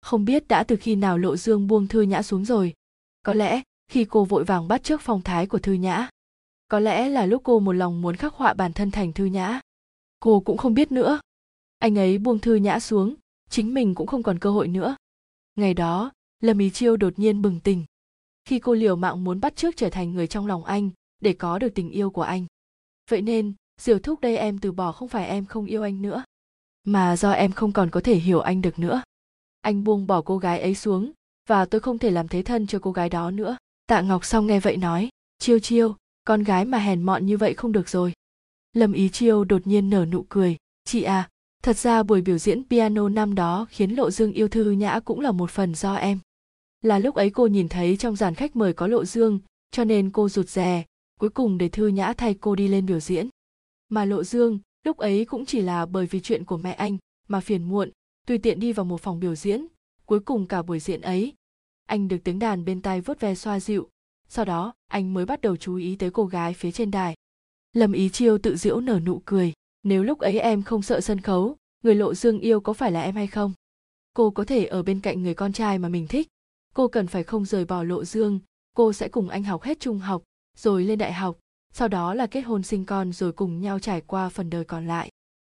Không 0.00 0.24
biết 0.24 0.48
đã 0.48 0.64
từ 0.64 0.76
khi 0.76 0.96
nào 0.96 1.18
lộ 1.18 1.36
dương 1.36 1.66
buông 1.66 1.88
thư 1.88 2.02
nhã 2.02 2.22
xuống 2.22 2.44
rồi. 2.44 2.74
Có 3.22 3.34
lẽ, 3.34 3.62
khi 3.90 4.04
cô 4.04 4.24
vội 4.24 4.44
vàng 4.44 4.68
bắt 4.68 4.82
trước 4.82 5.00
phong 5.00 5.22
thái 5.22 5.46
của 5.46 5.58
thư 5.58 5.72
nhã, 5.72 6.08
có 6.68 6.80
lẽ 6.80 7.08
là 7.08 7.26
lúc 7.26 7.42
cô 7.44 7.60
một 7.60 7.72
lòng 7.72 8.02
muốn 8.02 8.16
khắc 8.16 8.34
họa 8.34 8.54
bản 8.54 8.72
thân 8.72 8.90
thành 8.90 9.12
thư 9.12 9.24
nhã. 9.24 9.60
Cô 10.20 10.40
cũng 10.40 10.56
không 10.56 10.74
biết 10.74 10.92
nữa. 10.92 11.20
Anh 11.78 11.98
ấy 11.98 12.18
buông 12.18 12.38
thư 12.38 12.54
nhã 12.54 12.80
xuống, 12.80 13.14
chính 13.50 13.74
mình 13.74 13.94
cũng 13.94 14.06
không 14.06 14.22
còn 14.22 14.38
cơ 14.38 14.50
hội 14.50 14.68
nữa. 14.68 14.96
Ngày 15.56 15.74
đó, 15.74 16.12
lâm 16.40 16.58
ý 16.58 16.70
chiêu 16.70 16.96
đột 16.96 17.18
nhiên 17.18 17.42
bừng 17.42 17.60
tỉnh 17.60 17.84
khi 18.48 18.58
cô 18.58 18.74
liều 18.74 18.96
mạng 18.96 19.24
muốn 19.24 19.40
bắt 19.40 19.56
chước 19.56 19.76
trở 19.76 19.90
thành 19.90 20.12
người 20.12 20.26
trong 20.26 20.46
lòng 20.46 20.64
anh, 20.64 20.90
để 21.20 21.32
có 21.32 21.58
được 21.58 21.68
tình 21.74 21.90
yêu 21.90 22.10
của 22.10 22.22
anh. 22.22 22.46
Vậy 23.10 23.22
nên, 23.22 23.52
diều 23.80 23.98
thúc 23.98 24.20
đây 24.20 24.36
em 24.36 24.58
từ 24.58 24.72
bỏ 24.72 24.92
không 24.92 25.08
phải 25.08 25.28
em 25.28 25.46
không 25.46 25.66
yêu 25.66 25.82
anh 25.82 26.02
nữa, 26.02 26.24
mà 26.84 27.16
do 27.16 27.30
em 27.30 27.52
không 27.52 27.72
còn 27.72 27.90
có 27.90 28.00
thể 28.00 28.14
hiểu 28.14 28.40
anh 28.40 28.62
được 28.62 28.78
nữa. 28.78 29.02
Anh 29.60 29.84
buông 29.84 30.06
bỏ 30.06 30.22
cô 30.22 30.38
gái 30.38 30.60
ấy 30.60 30.74
xuống, 30.74 31.12
và 31.48 31.64
tôi 31.64 31.80
không 31.80 31.98
thể 31.98 32.10
làm 32.10 32.28
thế 32.28 32.42
thân 32.42 32.66
cho 32.66 32.78
cô 32.78 32.92
gái 32.92 33.08
đó 33.08 33.30
nữa. 33.30 33.56
Tạ 33.86 34.00
ngọc 34.00 34.24
xong 34.24 34.46
nghe 34.46 34.60
vậy 34.60 34.76
nói, 34.76 35.08
chiêu 35.38 35.58
chiêu, 35.58 35.96
con 36.24 36.42
gái 36.42 36.64
mà 36.64 36.78
hèn 36.78 37.02
mọn 37.02 37.26
như 37.26 37.36
vậy 37.36 37.54
không 37.54 37.72
được 37.72 37.88
rồi. 37.88 38.12
Lâm 38.72 38.92
ý 38.92 39.08
chiêu 39.08 39.44
đột 39.44 39.66
nhiên 39.66 39.90
nở 39.90 40.06
nụ 40.06 40.24
cười, 40.28 40.56
chị 40.84 41.02
à 41.02 41.28
thật 41.62 41.76
ra 41.76 42.02
buổi 42.02 42.20
biểu 42.20 42.38
diễn 42.38 42.62
piano 42.70 43.08
năm 43.08 43.34
đó 43.34 43.66
khiến 43.70 43.90
lộ 43.90 44.10
dương 44.10 44.32
yêu 44.32 44.48
thư 44.48 44.70
nhã 44.70 45.00
cũng 45.00 45.20
là 45.20 45.32
một 45.32 45.50
phần 45.50 45.74
do 45.74 45.94
em 45.94 46.18
là 46.82 46.98
lúc 46.98 47.14
ấy 47.14 47.30
cô 47.30 47.46
nhìn 47.46 47.68
thấy 47.68 47.96
trong 47.96 48.16
dàn 48.16 48.34
khách 48.34 48.56
mời 48.56 48.72
có 48.72 48.86
lộ 48.86 49.04
dương, 49.04 49.38
cho 49.70 49.84
nên 49.84 50.10
cô 50.10 50.28
rụt 50.28 50.48
rè, 50.48 50.84
cuối 51.20 51.30
cùng 51.30 51.58
để 51.58 51.68
thư 51.68 51.88
nhã 51.88 52.12
thay 52.12 52.34
cô 52.34 52.54
đi 52.54 52.68
lên 52.68 52.86
biểu 52.86 53.00
diễn. 53.00 53.28
Mà 53.88 54.04
lộ 54.04 54.24
dương, 54.24 54.58
lúc 54.84 54.96
ấy 54.96 55.24
cũng 55.24 55.46
chỉ 55.46 55.60
là 55.60 55.86
bởi 55.86 56.06
vì 56.06 56.20
chuyện 56.20 56.44
của 56.44 56.56
mẹ 56.56 56.72
anh 56.72 56.96
mà 57.28 57.40
phiền 57.40 57.64
muộn, 57.64 57.90
tùy 58.26 58.38
tiện 58.38 58.60
đi 58.60 58.72
vào 58.72 58.84
một 58.84 59.00
phòng 59.00 59.20
biểu 59.20 59.34
diễn, 59.34 59.66
cuối 60.06 60.20
cùng 60.20 60.46
cả 60.46 60.62
buổi 60.62 60.80
diễn 60.80 61.00
ấy, 61.00 61.34
anh 61.86 62.08
được 62.08 62.18
tiếng 62.24 62.38
đàn 62.38 62.64
bên 62.64 62.82
tai 62.82 63.00
vớt 63.00 63.20
ve 63.20 63.34
xoa 63.34 63.60
dịu. 63.60 63.88
Sau 64.28 64.44
đó, 64.44 64.74
anh 64.86 65.14
mới 65.14 65.26
bắt 65.26 65.40
đầu 65.40 65.56
chú 65.56 65.74
ý 65.74 65.96
tới 65.96 66.10
cô 66.10 66.26
gái 66.26 66.54
phía 66.54 66.70
trên 66.70 66.90
đài. 66.90 67.14
Lâm 67.72 67.92
ý 67.92 68.08
chiêu 68.08 68.38
tự 68.38 68.56
giễu 68.56 68.80
nở 68.80 69.00
nụ 69.00 69.22
cười, 69.24 69.52
nếu 69.82 70.02
lúc 70.02 70.18
ấy 70.18 70.38
em 70.38 70.62
không 70.62 70.82
sợ 70.82 71.00
sân 71.00 71.20
khấu, 71.20 71.56
người 71.84 71.94
lộ 71.94 72.14
dương 72.14 72.40
yêu 72.40 72.60
có 72.60 72.72
phải 72.72 72.92
là 72.92 73.02
em 73.02 73.14
hay 73.14 73.26
không? 73.26 73.52
Cô 74.14 74.30
có 74.30 74.44
thể 74.44 74.66
ở 74.66 74.82
bên 74.82 75.00
cạnh 75.00 75.22
người 75.22 75.34
con 75.34 75.52
trai 75.52 75.78
mà 75.78 75.88
mình 75.88 76.06
thích 76.06 76.28
cô 76.74 76.88
cần 76.88 77.06
phải 77.06 77.24
không 77.24 77.44
rời 77.44 77.64
bỏ 77.64 77.82
lộ 77.82 78.04
dương, 78.04 78.40
cô 78.74 78.92
sẽ 78.92 79.08
cùng 79.08 79.28
anh 79.28 79.42
học 79.42 79.62
hết 79.62 79.80
trung 79.80 79.98
học, 79.98 80.22
rồi 80.56 80.84
lên 80.84 80.98
đại 80.98 81.12
học, 81.12 81.38
sau 81.72 81.88
đó 81.88 82.14
là 82.14 82.26
kết 82.26 82.40
hôn 82.40 82.62
sinh 82.62 82.84
con 82.84 83.12
rồi 83.12 83.32
cùng 83.32 83.60
nhau 83.60 83.78
trải 83.78 84.00
qua 84.00 84.28
phần 84.28 84.50
đời 84.50 84.64
còn 84.64 84.86
lại. 84.86 85.10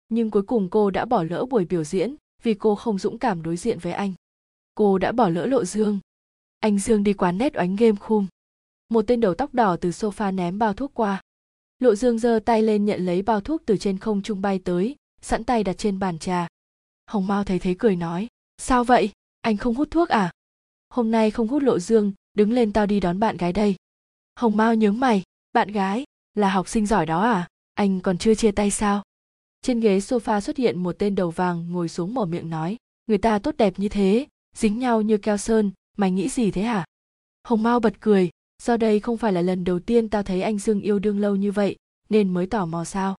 Nhưng 0.10 0.32
cuối 0.32 0.44
cùng 0.44 0.70
cô 0.70 0.90
đã 0.90 1.06
bỏ 1.06 1.24
lỡ 1.24 1.46
buổi 1.50 1.66
biểu 1.66 1.84
diễn 1.84 2.16
vì 2.44 2.54
cô 2.54 2.76
không 2.76 2.98
dũng 3.00 3.20
cảm 3.20 3.44
đối 3.44 3.58
diện 3.58 3.80
với 3.80 3.94
anh. 3.94 4.14
Cô 4.76 4.98
đã 4.98 5.12
bỏ 5.12 5.30
lỡ 5.30 5.46
lộ 5.46 5.66
dương. 5.66 6.00
Anh 6.60 6.80
dương 6.80 7.04
đi 7.04 7.14
quán 7.14 7.38
nét 7.38 7.58
oánh 7.58 7.76
game 7.76 7.96
khum. 7.96 8.28
Một 8.90 9.02
tên 9.08 9.20
đầu 9.20 9.34
tóc 9.34 9.54
đỏ 9.54 9.78
từ 9.82 9.90
sofa 9.90 10.36
ném 10.36 10.60
bao 10.60 10.74
thuốc 10.74 10.92
qua. 10.94 11.22
Lộ 11.80 11.96
dương 11.96 12.20
giơ 12.20 12.40
tay 12.46 12.62
lên 12.62 12.86
nhận 12.86 13.06
lấy 13.06 13.22
bao 13.22 13.42
thuốc 13.42 13.62
từ 13.66 13.78
trên 13.78 13.98
không 13.98 14.22
trung 14.22 14.42
bay 14.42 14.60
tới, 14.60 14.96
sẵn 15.22 15.44
tay 15.44 15.64
đặt 15.64 15.78
trên 15.78 16.00
bàn 16.00 16.20
trà. 16.20 16.48
Hồng 17.08 17.28
mao 17.28 17.44
thấy 17.44 17.60
thế 17.60 17.76
cười 17.80 17.96
nói, 17.96 18.28
sao 18.58 18.84
vậy? 18.84 19.12
Anh 19.42 19.58
không 19.58 19.76
hút 19.76 19.92
thuốc 19.92 20.10
à? 20.10 20.32
Hôm 20.90 21.12
nay 21.12 21.32
không 21.32 21.48
hút 21.48 21.64
lộ 21.64 21.80
dương, 21.80 22.14
đứng 22.34 22.52
lên 22.52 22.74
tao 22.74 22.86
đi 22.86 23.00
đón 23.00 23.20
bạn 23.20 23.38
gái 23.38 23.54
đây. 23.54 23.76
Hồng 24.36 24.58
mao 24.58 24.76
nhớ 24.76 24.92
mày, 24.92 25.24
bạn 25.54 25.72
gái, 25.72 26.04
là 26.34 26.50
học 26.50 26.68
sinh 26.68 26.86
giỏi 26.86 27.06
đó 27.06 27.24
à? 27.24 27.48
Anh 27.74 28.00
còn 28.00 28.18
chưa 28.18 28.36
chia 28.36 28.52
tay 28.52 28.72
sao? 28.72 29.04
Trên 29.62 29.80
ghế 29.80 29.98
sofa 29.98 30.40
xuất 30.40 30.58
hiện 30.58 30.84
một 30.84 30.96
tên 31.00 31.16
đầu 31.16 31.32
vàng 31.32 31.72
ngồi 31.72 31.90
xuống 31.90 32.14
mở 32.14 32.26
miệng 32.26 32.50
nói, 32.50 32.78
người 33.08 33.18
ta 33.18 33.40
tốt 33.40 33.56
đẹp 33.58 33.74
như 33.78 33.90
thế, 33.90 34.28
dính 34.56 34.80
nhau 34.80 35.02
như 35.02 35.18
keo 35.18 35.38
sơn, 35.38 35.72
mày 35.98 36.12
nghĩ 36.12 36.30
gì 36.30 36.52
thế 36.52 36.62
hả? 36.62 36.86
Hồng 37.44 37.64
mao 37.64 37.80
bật 37.80 37.94
cười, 38.00 38.30
do 38.64 38.78
đây 38.78 39.00
không 39.00 39.18
phải 39.18 39.34
là 39.34 39.42
lần 39.42 39.64
đầu 39.64 39.80
tiên 39.80 40.10
tao 40.10 40.24
thấy 40.24 40.42
anh 40.42 40.58
dương 40.58 40.82
yêu 40.82 41.00
đương 41.00 41.20
lâu 41.20 41.36
như 41.36 41.52
vậy, 41.52 41.76
nên 42.10 42.34
mới 42.34 42.48
tò 42.48 42.66
mò 42.66 42.84
sao? 42.84 43.16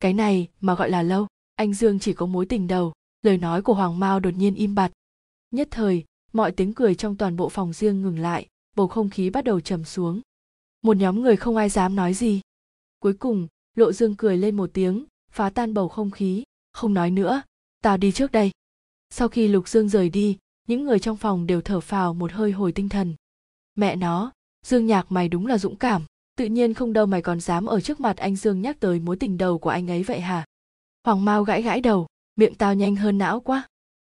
Cái 0.00 0.12
này 0.12 0.48
mà 0.60 0.74
gọi 0.74 0.90
là 0.90 1.02
lâu, 1.02 1.26
anh 1.54 1.74
dương 1.74 1.98
chỉ 1.98 2.12
có 2.12 2.26
mối 2.26 2.46
tình 2.46 2.66
đầu, 2.66 2.92
lời 3.22 3.38
nói 3.38 3.62
của 3.62 3.74
hoàng 3.74 3.98
mao 3.98 4.20
đột 4.20 4.34
nhiên 4.36 4.54
im 4.54 4.74
bặt. 4.74 4.92
Nhất 5.50 5.68
thời 5.70 6.04
mọi 6.34 6.52
tiếng 6.52 6.74
cười 6.74 6.94
trong 6.94 7.16
toàn 7.16 7.36
bộ 7.36 7.48
phòng 7.48 7.72
riêng 7.72 8.02
ngừng 8.02 8.18
lại, 8.18 8.48
bầu 8.76 8.88
không 8.88 9.10
khí 9.10 9.30
bắt 9.30 9.44
đầu 9.44 9.60
trầm 9.60 9.84
xuống. 9.84 10.20
Một 10.82 10.96
nhóm 10.96 11.22
người 11.22 11.36
không 11.36 11.56
ai 11.56 11.68
dám 11.68 11.96
nói 11.96 12.14
gì. 12.14 12.40
Cuối 12.98 13.12
cùng, 13.14 13.48
lộ 13.76 13.92
dương 13.92 14.16
cười 14.16 14.36
lên 14.36 14.56
một 14.56 14.70
tiếng, 14.72 15.04
phá 15.30 15.50
tan 15.50 15.74
bầu 15.74 15.88
không 15.88 16.10
khí. 16.10 16.44
Không 16.72 16.94
nói 16.94 17.10
nữa 17.10 17.42
tao 17.84 17.96
đi 17.96 18.12
trước 18.12 18.32
đây. 18.32 18.50
Sau 19.10 19.28
khi 19.28 19.48
lục 19.48 19.68
dương 19.68 19.88
rời 19.88 20.08
đi, 20.08 20.38
những 20.68 20.84
người 20.84 20.98
trong 20.98 21.16
phòng 21.16 21.46
đều 21.46 21.60
thở 21.60 21.80
phào 21.80 22.14
một 22.14 22.32
hơi 22.32 22.52
hồi 22.52 22.72
tinh 22.72 22.88
thần. 22.88 23.14
Mẹ 23.74 23.96
nó, 23.96 24.32
dương 24.66 24.86
nhạc 24.86 25.12
mày 25.12 25.28
đúng 25.28 25.46
là 25.46 25.58
dũng 25.58 25.76
cảm. 25.76 26.02
Tự 26.36 26.46
nhiên 26.46 26.74
không 26.74 26.92
đâu 26.92 27.06
mày 27.06 27.22
còn 27.22 27.40
dám 27.40 27.66
ở 27.66 27.80
trước 27.80 28.00
mặt 28.00 28.16
anh 28.16 28.36
dương 28.36 28.60
nhắc 28.60 28.80
tới 28.80 29.00
mối 29.00 29.16
tình 29.16 29.38
đầu 29.38 29.58
của 29.58 29.70
anh 29.70 29.90
ấy 29.90 30.02
vậy 30.02 30.20
hả? 30.20 30.44
Hoàng 31.04 31.24
mao 31.24 31.44
gãi 31.44 31.62
gãi 31.62 31.80
đầu, 31.80 32.06
miệng 32.36 32.54
tao 32.54 32.74
nhanh 32.74 32.96
hơn 32.96 33.18
não 33.18 33.40
quá. 33.40 33.68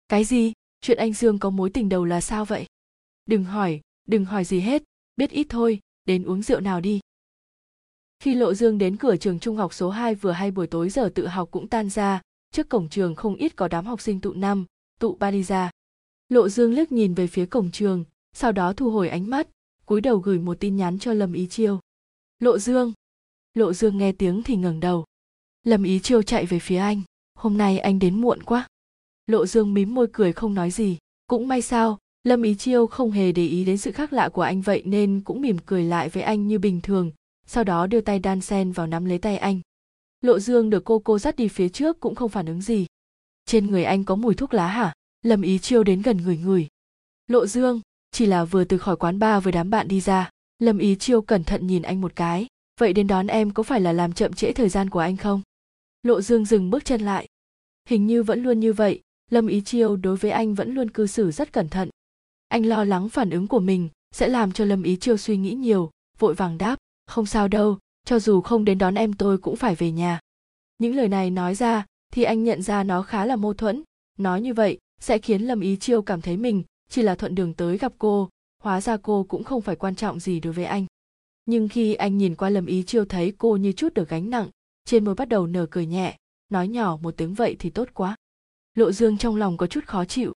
Cái 0.10 0.24
gì? 0.24 0.54
Chuyện 0.82 0.98
anh 0.98 1.14
dương 1.14 1.40
có 1.40 1.50
mối 1.50 1.70
tình 1.70 1.90
đầu 1.90 2.06
là 2.06 2.22
sao 2.22 2.46
vậy? 2.46 2.66
Đừng 3.26 3.44
hỏi 3.44 3.82
đừng 4.08 4.26
hỏi 4.26 4.44
gì 4.44 4.60
hết, 4.60 4.84
biết 5.18 5.30
ít 5.30 5.48
thôi, 5.50 5.80
đến 6.06 6.24
uống 6.24 6.42
rượu 6.42 6.60
nào 6.60 6.82
đi. 6.82 7.00
Khi 8.20 8.36
lộ 8.36 8.54
dương 8.54 8.78
đến 8.78 8.98
cửa 8.98 9.18
trường 9.18 9.40
trung 9.40 9.58
học 9.58 9.74
số 9.74 9.90
2 9.90 10.16
vừa 10.16 10.32
hay 10.32 10.52
buổi 10.52 10.68
tối 10.68 10.90
giờ 10.90 11.10
tự 11.16 11.28
học 11.28 11.48
cũng 11.52 11.68
tan 11.68 11.90
ra, 11.90 12.22
trước 12.52 12.70
cổng 12.70 12.90
trường 12.90 13.16
không 13.16 13.36
ít 13.36 13.56
có 13.56 13.68
đám 13.68 13.86
học 13.86 14.02
sinh 14.02 14.22
tụ 14.22 14.34
năm, 14.34 14.66
tụ 15.00 15.16
ba 15.16 15.32
đi 15.32 15.44
ra. 15.44 15.72
Lộ 16.30 16.50
dương 16.50 16.74
liếc 16.74 16.92
nhìn 16.92 17.14
về 17.14 17.28
phía 17.28 17.46
cổng 17.46 17.72
trường, 17.72 18.04
sau 18.34 18.52
đó 18.52 18.74
thu 18.74 18.92
hồi 18.92 19.10
ánh 19.10 19.30
mắt, 19.30 19.48
cúi 19.86 20.02
đầu 20.02 20.18
gửi 20.18 20.40
một 20.40 20.58
tin 20.60 20.76
nhắn 20.76 21.00
cho 21.00 21.14
lâm 21.14 21.34
ý 21.34 21.48
chiêu. 21.48 21.80
Lộ 22.40 22.58
dương. 22.58 22.94
Lộ 23.54 23.74
dương 23.74 23.98
nghe 23.98 24.12
tiếng 24.12 24.44
thì 24.44 24.56
ngẩng 24.56 24.80
đầu. 24.80 25.06
Lâm 25.64 25.84
ý 25.84 26.00
chiêu 26.00 26.22
chạy 26.22 26.46
về 26.46 26.60
phía 26.60 26.78
anh, 26.78 27.02
hôm 27.36 27.58
nay 27.58 27.80
anh 27.80 28.00
đến 28.00 28.22
muộn 28.22 28.44
quá 28.44 28.68
lộ 29.28 29.46
dương 29.46 29.74
mím 29.74 29.96
môi 29.96 30.08
cười 30.14 30.34
không 30.34 30.54
nói 30.54 30.72
gì. 30.72 30.98
Cũng 31.28 31.48
may 31.48 31.62
sao, 31.62 31.98
lâm 32.24 32.42
ý 32.42 32.56
chiêu 32.56 32.88
không 32.88 33.12
hề 33.12 33.32
để 33.32 33.48
ý 33.48 33.66
đến 33.66 33.78
sự 33.78 33.92
khác 33.92 34.14
lạ 34.14 34.30
của 34.30 34.42
anh 34.42 34.62
vậy 34.62 34.82
nên 34.86 35.22
cũng 35.26 35.42
mỉm 35.42 35.58
cười 35.66 35.84
lại 35.84 36.10
với 36.10 36.24
anh 36.24 36.48
như 36.48 36.60
bình 36.60 36.82
thường, 36.82 37.12
sau 37.48 37.64
đó 37.64 37.88
đưa 37.88 38.02
tay 38.02 38.20
đan 38.20 38.42
sen 38.42 38.72
vào 38.72 38.88
nắm 38.88 39.06
lấy 39.06 39.18
tay 39.18 39.38
anh. 39.38 39.60
Lộ 40.22 40.40
dương 40.40 40.70
được 40.70 40.86
cô 40.86 41.00
cô 41.00 41.20
dắt 41.20 41.36
đi 41.36 41.48
phía 41.48 41.70
trước 41.70 42.00
cũng 42.00 42.16
không 42.16 42.30
phản 42.30 42.46
ứng 42.46 42.62
gì. 42.62 42.86
Trên 43.46 43.68
người 43.68 43.84
anh 43.84 44.04
có 44.04 44.16
mùi 44.16 44.36
thuốc 44.36 44.54
lá 44.54 44.68
hả? 44.68 44.94
Lâm 45.22 45.42
ý 45.42 45.60
chiêu 45.60 45.84
đến 45.84 46.02
gần 46.02 46.18
người 46.18 46.38
người 46.38 46.68
lộ 47.28 47.46
dương, 47.46 47.82
chỉ 48.12 48.26
là 48.26 48.46
vừa 48.46 48.64
từ 48.64 48.78
khỏi 48.78 48.96
quán 48.96 49.20
bar 49.20 49.44
với 49.44 49.54
đám 49.54 49.70
bạn 49.70 49.88
đi 49.88 50.02
ra. 50.02 50.30
Lâm 50.60 50.78
ý 50.78 50.96
chiêu 50.96 51.22
cẩn 51.22 51.44
thận 51.44 51.68
nhìn 51.68 51.82
anh 51.82 52.02
một 52.02 52.16
cái. 52.16 52.48
Vậy 52.80 52.94
đến 52.94 53.08
đón 53.08 53.28
em 53.28 53.52
có 53.52 53.64
phải 53.64 53.82
là 53.82 53.94
làm 53.94 54.14
chậm 54.14 54.34
trễ 54.34 54.54
thời 54.54 54.70
gian 54.70 54.90
của 54.90 55.00
anh 55.00 55.18
không? 55.18 55.42
Lộ 56.04 56.22
dương 56.22 56.46
dừng 56.46 56.70
bước 56.70 56.86
chân 56.86 57.02
lại. 57.02 57.28
Hình 57.90 58.08
như 58.08 58.24
vẫn 58.24 58.44
luôn 58.44 58.60
như 58.60 58.74
vậy 58.74 59.02
lâm 59.32 59.48
ý 59.48 59.62
chiêu 59.62 59.96
đối 59.96 60.18
với 60.18 60.32
anh 60.32 60.54
vẫn 60.54 60.74
luôn 60.74 60.92
cư 60.92 61.08
xử 61.08 61.32
rất 61.32 61.54
cẩn 61.54 61.70
thận. 61.70 61.90
Anh 62.48 62.66
lo 62.66 62.84
lắng 62.84 63.10
phản 63.10 63.30
ứng 63.30 63.48
của 63.48 63.60
mình 63.60 63.90
sẽ 64.12 64.28
làm 64.28 64.52
cho 64.52 64.66
lâm 64.66 64.84
ý 64.84 64.96
chiêu 64.96 65.18
suy 65.18 65.38
nghĩ 65.38 65.54
nhiều, 65.54 65.92
vội 66.20 66.34
vàng 66.34 66.58
đáp, 66.58 66.76
không 67.06 67.26
sao 67.26 67.48
đâu, 67.48 67.78
cho 68.06 68.20
dù 68.20 68.42
không 68.42 68.66
đến 68.66 68.78
đón 68.78 68.96
em 68.96 69.14
tôi 69.14 69.38
cũng 69.38 69.56
phải 69.56 69.76
về 69.76 69.92
nhà. 69.92 70.20
Những 70.78 70.96
lời 70.96 71.08
này 71.08 71.30
nói 71.30 71.56
ra 71.56 71.86
thì 72.14 72.24
anh 72.24 72.44
nhận 72.44 72.62
ra 72.62 72.84
nó 72.84 73.02
khá 73.02 73.26
là 73.26 73.36
mâu 73.36 73.54
thuẫn. 73.54 73.84
Nói 74.18 74.42
như 74.42 74.54
vậy 74.54 74.78
sẽ 75.02 75.18
khiến 75.18 75.42
lâm 75.42 75.60
ý 75.60 75.78
chiêu 75.78 76.02
cảm 76.02 76.22
thấy 76.22 76.38
mình 76.38 76.64
chỉ 76.90 77.02
là 77.02 77.16
thuận 77.16 77.36
đường 77.36 77.54
tới 77.54 77.78
gặp 77.78 77.94
cô, 77.98 78.30
hóa 78.64 78.82
ra 78.82 78.98
cô 78.98 79.26
cũng 79.30 79.44
không 79.44 79.62
phải 79.62 79.76
quan 79.76 79.96
trọng 79.96 80.20
gì 80.20 80.40
đối 80.40 80.54
với 80.54 80.66
anh. 80.66 80.86
Nhưng 81.46 81.68
khi 81.68 81.94
anh 81.94 82.18
nhìn 82.18 82.36
qua 82.36 82.50
lâm 82.50 82.66
ý 82.66 82.84
chiêu 82.84 83.06
thấy 83.06 83.34
cô 83.38 83.58
như 83.58 83.72
chút 83.72 83.94
được 83.94 84.10
gánh 84.10 84.30
nặng, 84.30 84.50
trên 84.86 85.06
môi 85.06 85.16
bắt 85.16 85.30
đầu 85.30 85.48
nở 85.48 85.66
cười 85.72 85.86
nhẹ, 85.86 86.18
nói 86.50 86.68
nhỏ 86.68 86.98
một 87.02 87.18
tiếng, 87.18 87.34
vậy 87.34 87.56
thì 87.60 87.70
tốt 87.70 87.90
quá 87.94 88.16
lộ 88.78 88.92
dương 88.92 89.18
trong 89.18 89.36
lòng 89.36 89.58
có 89.58 89.68
chút 89.68 89.86
khó 89.86 90.06
chịu. 90.06 90.34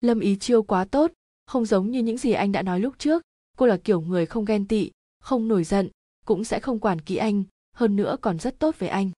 Lâm 0.00 0.20
ý 0.20 0.36
chiêu 0.36 0.62
quá 0.62 0.84
tốt, 0.84 1.12
không 1.46 1.64
giống 1.64 1.90
như 1.90 2.02
những 2.02 2.18
gì 2.18 2.32
anh 2.32 2.52
đã 2.52 2.62
nói 2.62 2.80
lúc 2.80 2.94
trước. 2.98 3.22
Cô 3.56 3.66
là 3.66 3.76
kiểu 3.76 4.00
người 4.00 4.26
không 4.26 4.44
ghen 4.44 4.68
tị, 4.68 4.90
không 5.20 5.48
nổi 5.48 5.64
giận, 5.64 5.88
cũng 6.24 6.44
sẽ 6.44 6.60
không 6.60 6.80
quản 6.80 7.00
kỹ 7.00 7.16
anh, 7.16 7.44
hơn 7.72 7.96
nữa 7.96 8.16
còn 8.20 8.38
rất 8.38 8.58
tốt 8.58 8.74
với 8.78 8.88
anh. 8.88 9.10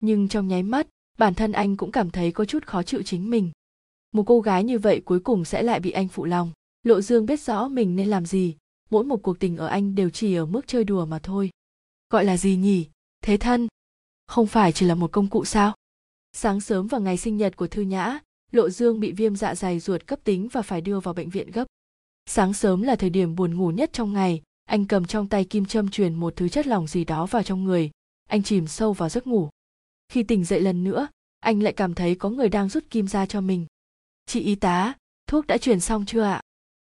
Nhưng 0.00 0.28
trong 0.28 0.48
nháy 0.48 0.62
mắt, 0.62 0.86
bản 1.18 1.34
thân 1.34 1.52
anh 1.52 1.76
cũng 1.76 1.92
cảm 1.92 2.10
thấy 2.10 2.32
có 2.32 2.44
chút 2.44 2.66
khó 2.66 2.82
chịu 2.82 3.02
chính 3.02 3.30
mình. 3.30 3.50
Một 4.12 4.22
cô 4.26 4.40
gái 4.40 4.64
như 4.64 4.78
vậy 4.78 5.02
cuối 5.04 5.20
cùng 5.20 5.44
sẽ 5.44 5.62
lại 5.62 5.80
bị 5.80 5.90
anh 5.90 6.08
phụ 6.08 6.24
lòng. 6.24 6.52
Lộ 6.82 7.00
dương 7.00 7.26
biết 7.26 7.40
rõ 7.40 7.68
mình 7.68 7.96
nên 7.96 8.08
làm 8.08 8.26
gì, 8.26 8.56
mỗi 8.90 9.04
một 9.04 9.22
cuộc 9.22 9.38
tình 9.38 9.56
ở 9.56 9.66
anh 9.66 9.94
đều 9.94 10.10
chỉ 10.10 10.34
ở 10.34 10.46
mức 10.46 10.66
chơi 10.66 10.84
đùa 10.84 11.06
mà 11.06 11.18
thôi. 11.18 11.50
Gọi 12.10 12.24
là 12.24 12.36
gì 12.36 12.56
nhỉ? 12.56 12.86
Thế 13.22 13.36
thân? 13.36 13.68
Không 14.26 14.46
phải 14.46 14.72
chỉ 14.72 14.86
là 14.86 14.94
một 14.94 15.12
công 15.12 15.28
cụ 15.28 15.44
sao? 15.44 15.74
Sáng 16.36 16.60
sớm 16.60 16.86
vào 16.86 17.00
ngày 17.00 17.16
sinh 17.16 17.36
nhật 17.36 17.56
của 17.56 17.66
thư 17.66 17.82
nhã, 17.82 18.18
lộ 18.52 18.70
dương 18.70 19.00
bị 19.00 19.12
viêm 19.12 19.36
dạ 19.36 19.54
dày 19.54 19.80
ruột 19.80 20.06
cấp 20.06 20.18
tính 20.24 20.48
và 20.52 20.62
phải 20.62 20.80
đưa 20.80 21.00
vào 21.00 21.14
bệnh 21.14 21.30
viện 21.30 21.50
gấp. 21.50 21.64
Sáng 22.26 22.52
sớm 22.54 22.82
là 22.82 22.96
thời 22.96 23.10
điểm 23.10 23.34
buồn 23.34 23.56
ngủ 23.56 23.70
nhất 23.70 23.90
trong 23.92 24.12
ngày, 24.12 24.42
anh 24.64 24.86
cầm 24.86 25.04
trong 25.04 25.28
tay 25.28 25.44
kim 25.44 25.64
châm 25.64 25.90
truyền 25.90 26.14
một 26.14 26.36
thứ 26.36 26.48
chất 26.48 26.66
lỏng 26.66 26.86
gì 26.86 27.04
đó 27.04 27.26
vào 27.26 27.42
trong 27.42 27.64
người, 27.64 27.90
anh 28.28 28.42
chìm 28.42 28.66
sâu 28.66 28.92
vào 28.92 29.08
giấc 29.08 29.26
ngủ. 29.26 29.48
Khi 30.08 30.22
tỉnh 30.22 30.44
dậy 30.44 30.60
lần 30.60 30.84
nữa, 30.84 31.08
anh 31.40 31.62
lại 31.62 31.72
cảm 31.72 31.94
thấy 31.94 32.14
có 32.14 32.30
người 32.30 32.48
đang 32.48 32.68
rút 32.68 32.84
kim 32.90 33.08
ra 33.08 33.26
cho 33.26 33.40
mình. 33.40 33.66
Chị 34.26 34.40
y 34.40 34.54
tá, 34.54 34.94
thuốc 35.26 35.46
đã 35.46 35.58
truyền 35.58 35.80
xong 35.80 36.06
chưa 36.06 36.22
ạ? 36.22 36.40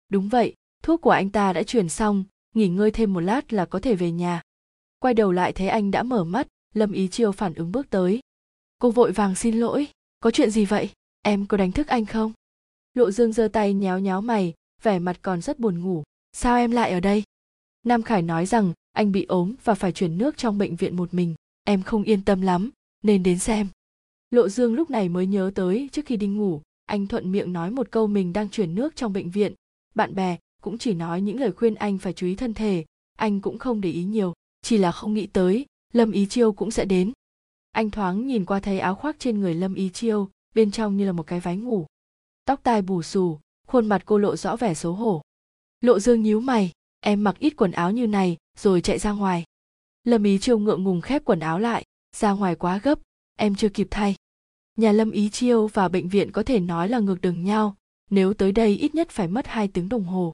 Đúng 0.09 0.29
vậy, 0.29 0.53
thuốc 0.83 1.01
của 1.01 1.09
anh 1.09 1.29
ta 1.29 1.53
đã 1.53 1.63
truyền 1.63 1.89
xong, 1.89 2.23
nghỉ 2.55 2.67
ngơi 2.67 2.91
thêm 2.91 3.13
một 3.13 3.19
lát 3.19 3.53
là 3.53 3.65
có 3.65 3.79
thể 3.79 3.95
về 3.95 4.11
nhà. 4.11 4.41
Quay 4.99 5.13
đầu 5.13 5.31
lại 5.31 5.51
thấy 5.51 5.67
anh 5.67 5.91
đã 5.91 6.03
mở 6.03 6.23
mắt, 6.23 6.47
lâm 6.73 6.91
ý 6.91 7.07
chiêu 7.07 7.31
phản 7.31 7.53
ứng 7.53 7.71
bước 7.71 7.89
tới 7.89 8.19
cô 8.83 8.91
vội 8.91 9.11
vàng 9.11 9.35
xin 9.35 9.59
lỗi. 9.59 9.87
Có 10.19 10.31
chuyện 10.31 10.49
gì 10.51 10.65
vậy? 10.65 10.89
Em 11.21 11.45
có 11.45 11.57
đánh 11.57 11.71
thức 11.71 11.87
anh 11.87 12.05
không? 12.05 12.33
Lộ 12.93 13.11
dương 13.11 13.33
giơ 13.33 13.47
tay 13.47 13.73
nhéo 13.73 13.99
nhéo 13.99 14.21
mày, 14.21 14.53
vẻ 14.81 14.99
mặt 14.99 15.19
còn 15.21 15.41
rất 15.41 15.59
buồn 15.59 15.81
ngủ. 15.81 16.03
Sao 16.33 16.57
em 16.57 16.71
lại 16.71 16.91
ở 16.91 16.99
đây? 16.99 17.23
Nam 17.85 18.01
khải 18.01 18.21
nói 18.21 18.45
rằng 18.45 18.73
anh 18.91 19.11
bị 19.11 19.25
ốm 19.25 19.55
và 19.63 19.73
phải 19.73 19.91
chuyển 19.91 20.17
nước 20.17 20.37
trong 20.37 20.57
bệnh 20.57 20.75
viện 20.75 20.95
một 20.95 21.13
mình. 21.13 21.35
Em 21.63 21.83
không 21.83 22.03
yên 22.03 22.23
tâm 22.23 22.41
lắm, 22.41 22.69
nên 23.03 23.23
đến 23.23 23.39
xem. 23.39 23.67
Lộ 24.31 24.49
dương 24.49 24.73
lúc 24.73 24.89
này 24.89 25.09
mới 25.09 25.27
nhớ 25.27 25.51
tới 25.55 25.89
trước 25.91 26.05
khi 26.05 26.17
đi 26.17 26.27
ngủ, 26.27 26.61
anh 26.85 27.07
thuận 27.07 27.31
miệng 27.31 27.53
nói 27.53 27.71
một 27.71 27.91
câu 27.91 28.07
mình 28.07 28.33
đang 28.33 28.49
chuyển 28.49 28.75
nước 28.75 28.95
trong 28.95 29.13
bệnh 29.13 29.29
viện. 29.29 29.53
Bạn 29.95 30.15
bè 30.15 30.37
cũng 30.61 30.77
chỉ 30.77 30.93
nói 30.93 31.21
những 31.21 31.39
lời 31.39 31.51
khuyên 31.51 31.75
anh 31.75 31.97
phải 31.97 32.13
chú 32.13 32.27
ý 32.27 32.35
thân 32.35 32.53
thể, 32.53 32.85
anh 33.17 33.41
cũng 33.41 33.57
không 33.57 33.81
để 33.81 33.91
ý 33.91 34.03
nhiều. 34.03 34.33
Chỉ 34.61 34.77
là 34.77 34.91
không 34.91 35.13
nghĩ 35.13 35.27
tới, 35.27 35.65
lâm 35.93 36.11
ý 36.11 36.25
chiêu 36.25 36.51
cũng 36.51 36.71
sẽ 36.71 36.85
đến 36.85 37.11
anh 37.73 37.89
thoáng 37.89 38.27
nhìn 38.27 38.45
qua 38.45 38.59
thấy 38.59 38.79
áo 38.79 38.95
khoác 38.95 39.15
trên 39.19 39.39
người 39.39 39.53
lâm 39.53 39.73
ý 39.73 39.89
chiêu, 39.89 40.29
bên 40.55 40.71
trong 40.71 40.97
như 40.97 41.05
là 41.05 41.11
một 41.11 41.27
cái 41.27 41.39
váy 41.39 41.57
ngủ. 41.57 41.85
Tóc 42.45 42.59
tai 42.63 42.81
bù 42.81 43.01
xù, 43.01 43.39
khuôn 43.67 43.87
mặt 43.87 44.01
cô 44.05 44.17
lộ 44.17 44.35
rõ 44.35 44.55
vẻ 44.55 44.73
xấu 44.73 44.93
hổ. 44.93 45.21
Lộ 45.81 45.99
dương 45.99 46.23
nhíu 46.23 46.39
mày, 46.39 46.71
em 46.99 47.23
mặc 47.23 47.35
ít 47.39 47.53
quần 47.57 47.71
áo 47.71 47.91
như 47.91 48.07
này, 48.07 48.37
rồi 48.57 48.81
chạy 48.81 48.99
ra 48.99 49.11
ngoài. 49.11 49.43
Lâm 50.03 50.23
ý 50.23 50.39
chiêu 50.39 50.59
ngượng 50.59 50.83
ngùng 50.83 51.01
khép 51.01 51.25
quần 51.25 51.39
áo 51.39 51.59
lại, 51.59 51.83
ra 52.15 52.31
ngoài 52.31 52.55
quá 52.55 52.77
gấp, 52.83 52.99
em 53.37 53.55
chưa 53.55 53.69
kịp 53.69 53.87
thay. 53.91 54.15
Nhà 54.75 54.91
lâm 54.91 55.11
ý 55.11 55.29
chiêu 55.29 55.67
và 55.67 55.87
bệnh 55.87 56.09
viện 56.09 56.31
có 56.31 56.43
thể 56.43 56.59
nói 56.59 56.89
là 56.89 56.99
ngược 56.99 57.21
đường 57.21 57.43
nhau, 57.43 57.75
nếu 58.09 58.33
tới 58.33 58.51
đây 58.51 58.77
ít 58.77 58.95
nhất 58.95 59.09
phải 59.09 59.27
mất 59.27 59.47
hai 59.47 59.67
tiếng 59.67 59.89
đồng 59.89 60.03
hồ. 60.03 60.33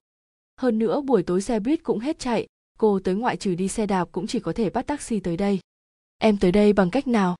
Hơn 0.57 0.79
nữa 0.79 1.01
buổi 1.01 1.23
tối 1.23 1.41
xe 1.41 1.59
buýt 1.59 1.83
cũng 1.83 1.99
hết 1.99 2.19
chạy, 2.19 2.47
cô 2.77 2.99
tới 2.99 3.15
ngoại 3.15 3.37
trừ 3.37 3.55
đi 3.55 3.67
xe 3.67 3.85
đạp 3.85 4.09
cũng 4.11 4.27
chỉ 4.27 4.39
có 4.39 4.53
thể 4.53 4.69
bắt 4.69 4.87
taxi 4.87 5.19
tới 5.19 5.37
đây 5.37 5.59
em 6.19 6.37
tới 6.37 6.51
đây 6.51 6.73
bằng 6.73 6.89
cách 6.89 7.07
nào? 7.07 7.35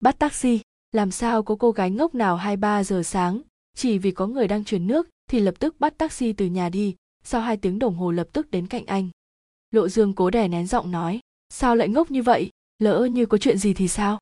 Bắt 0.00 0.18
taxi, 0.18 0.60
làm 0.92 1.10
sao 1.10 1.42
có 1.42 1.56
cô 1.56 1.70
gái 1.70 1.90
ngốc 1.90 2.14
nào 2.14 2.36
hai 2.36 2.56
ba 2.56 2.84
giờ 2.84 3.02
sáng? 3.02 3.40
Chỉ 3.76 3.98
vì 3.98 4.10
có 4.10 4.26
người 4.26 4.48
đang 4.48 4.64
chuyển 4.64 4.86
nước 4.86 5.08
thì 5.30 5.40
lập 5.40 5.54
tức 5.58 5.80
bắt 5.80 5.98
taxi 5.98 6.32
từ 6.32 6.46
nhà 6.46 6.68
đi. 6.68 6.94
Sau 7.24 7.40
hai 7.40 7.56
tiếng 7.56 7.78
đồng 7.78 7.94
hồ 7.94 8.10
lập 8.10 8.28
tức 8.32 8.50
đến 8.50 8.66
cạnh 8.66 8.86
anh. 8.86 9.08
Lộ 9.70 9.88
dương 9.88 10.14
cố 10.14 10.30
đè 10.30 10.48
nén 10.48 10.66
giọng 10.66 10.90
nói, 10.90 11.20
sao 11.48 11.76
lại 11.76 11.88
ngốc 11.88 12.10
như 12.10 12.22
vậy? 12.22 12.50
Lỡ 12.78 13.08
như 13.12 13.26
có 13.26 13.38
chuyện 13.38 13.58
gì 13.58 13.74
thì 13.74 13.88
sao? 13.88 14.18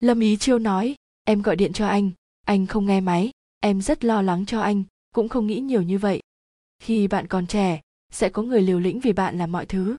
Lâm 0.00 0.20
ý 0.20 0.36
chiêu 0.36 0.58
nói, 0.58 0.94
em 1.24 1.42
gọi 1.42 1.56
điện 1.56 1.72
cho 1.72 1.86
anh 1.86 2.10
anh 2.46 2.66
không 2.66 2.86
nghe 2.86 3.00
máy, 3.00 3.30
em 3.60 3.82
rất 3.82 4.04
lo 4.04 4.22
lắng 4.22 4.46
cho 4.46 4.60
anh, 4.60 4.84
cũng 5.14 5.28
không 5.28 5.46
nghĩ 5.46 5.60
nhiều 5.60 5.82
như 5.82 5.98
vậy. 5.98 6.20
Khi 6.78 7.08
bạn 7.08 7.26
còn 7.26 7.46
trẻ, 7.46 7.80
sẽ 8.12 8.28
có 8.28 8.42
người 8.42 8.62
liều 8.62 8.78
lĩnh 8.80 9.00
vì 9.00 9.12
bạn 9.12 9.38
làm 9.38 9.52
mọi 9.52 9.66
thứ. 9.66 9.96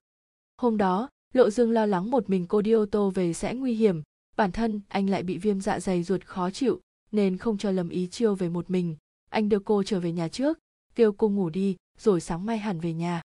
Hôm 0.56 0.76
đó 0.76 1.08
lộ 1.34 1.50
dương 1.50 1.70
lo 1.70 1.86
lắng 1.86 2.10
một 2.10 2.30
mình 2.30 2.46
cô 2.46 2.62
đi 2.62 2.72
ô 2.72 2.86
tô 2.86 3.10
về 3.10 3.32
sẽ 3.32 3.54
nguy 3.54 3.74
hiểm. 3.74 4.02
Bản 4.36 4.52
thân 4.52 4.80
anh 4.88 5.10
lại 5.10 5.22
bị 5.22 5.38
viêm 5.38 5.60
dạ 5.60 5.80
dày 5.80 6.02
ruột 6.02 6.24
khó 6.24 6.50
chịu, 6.50 6.80
nên 7.12 7.36
không 7.36 7.58
cho 7.58 7.70
lâm 7.70 7.88
ý 7.88 8.06
chiêu 8.06 8.34
về 8.34 8.48
một 8.48 8.70
mình. 8.70 8.96
Anh 9.30 9.48
đưa 9.48 9.58
cô 9.58 9.82
trở 9.82 10.00
về 10.00 10.12
nhà 10.12 10.28
trước, 10.28 10.58
kêu 10.94 11.12
cô 11.12 11.28
ngủ 11.28 11.50
đi, 11.50 11.76
rồi 11.98 12.20
sáng 12.20 12.46
mai 12.46 12.58
hẳn 12.58 12.80
về 12.80 12.92
nhà. 12.92 13.22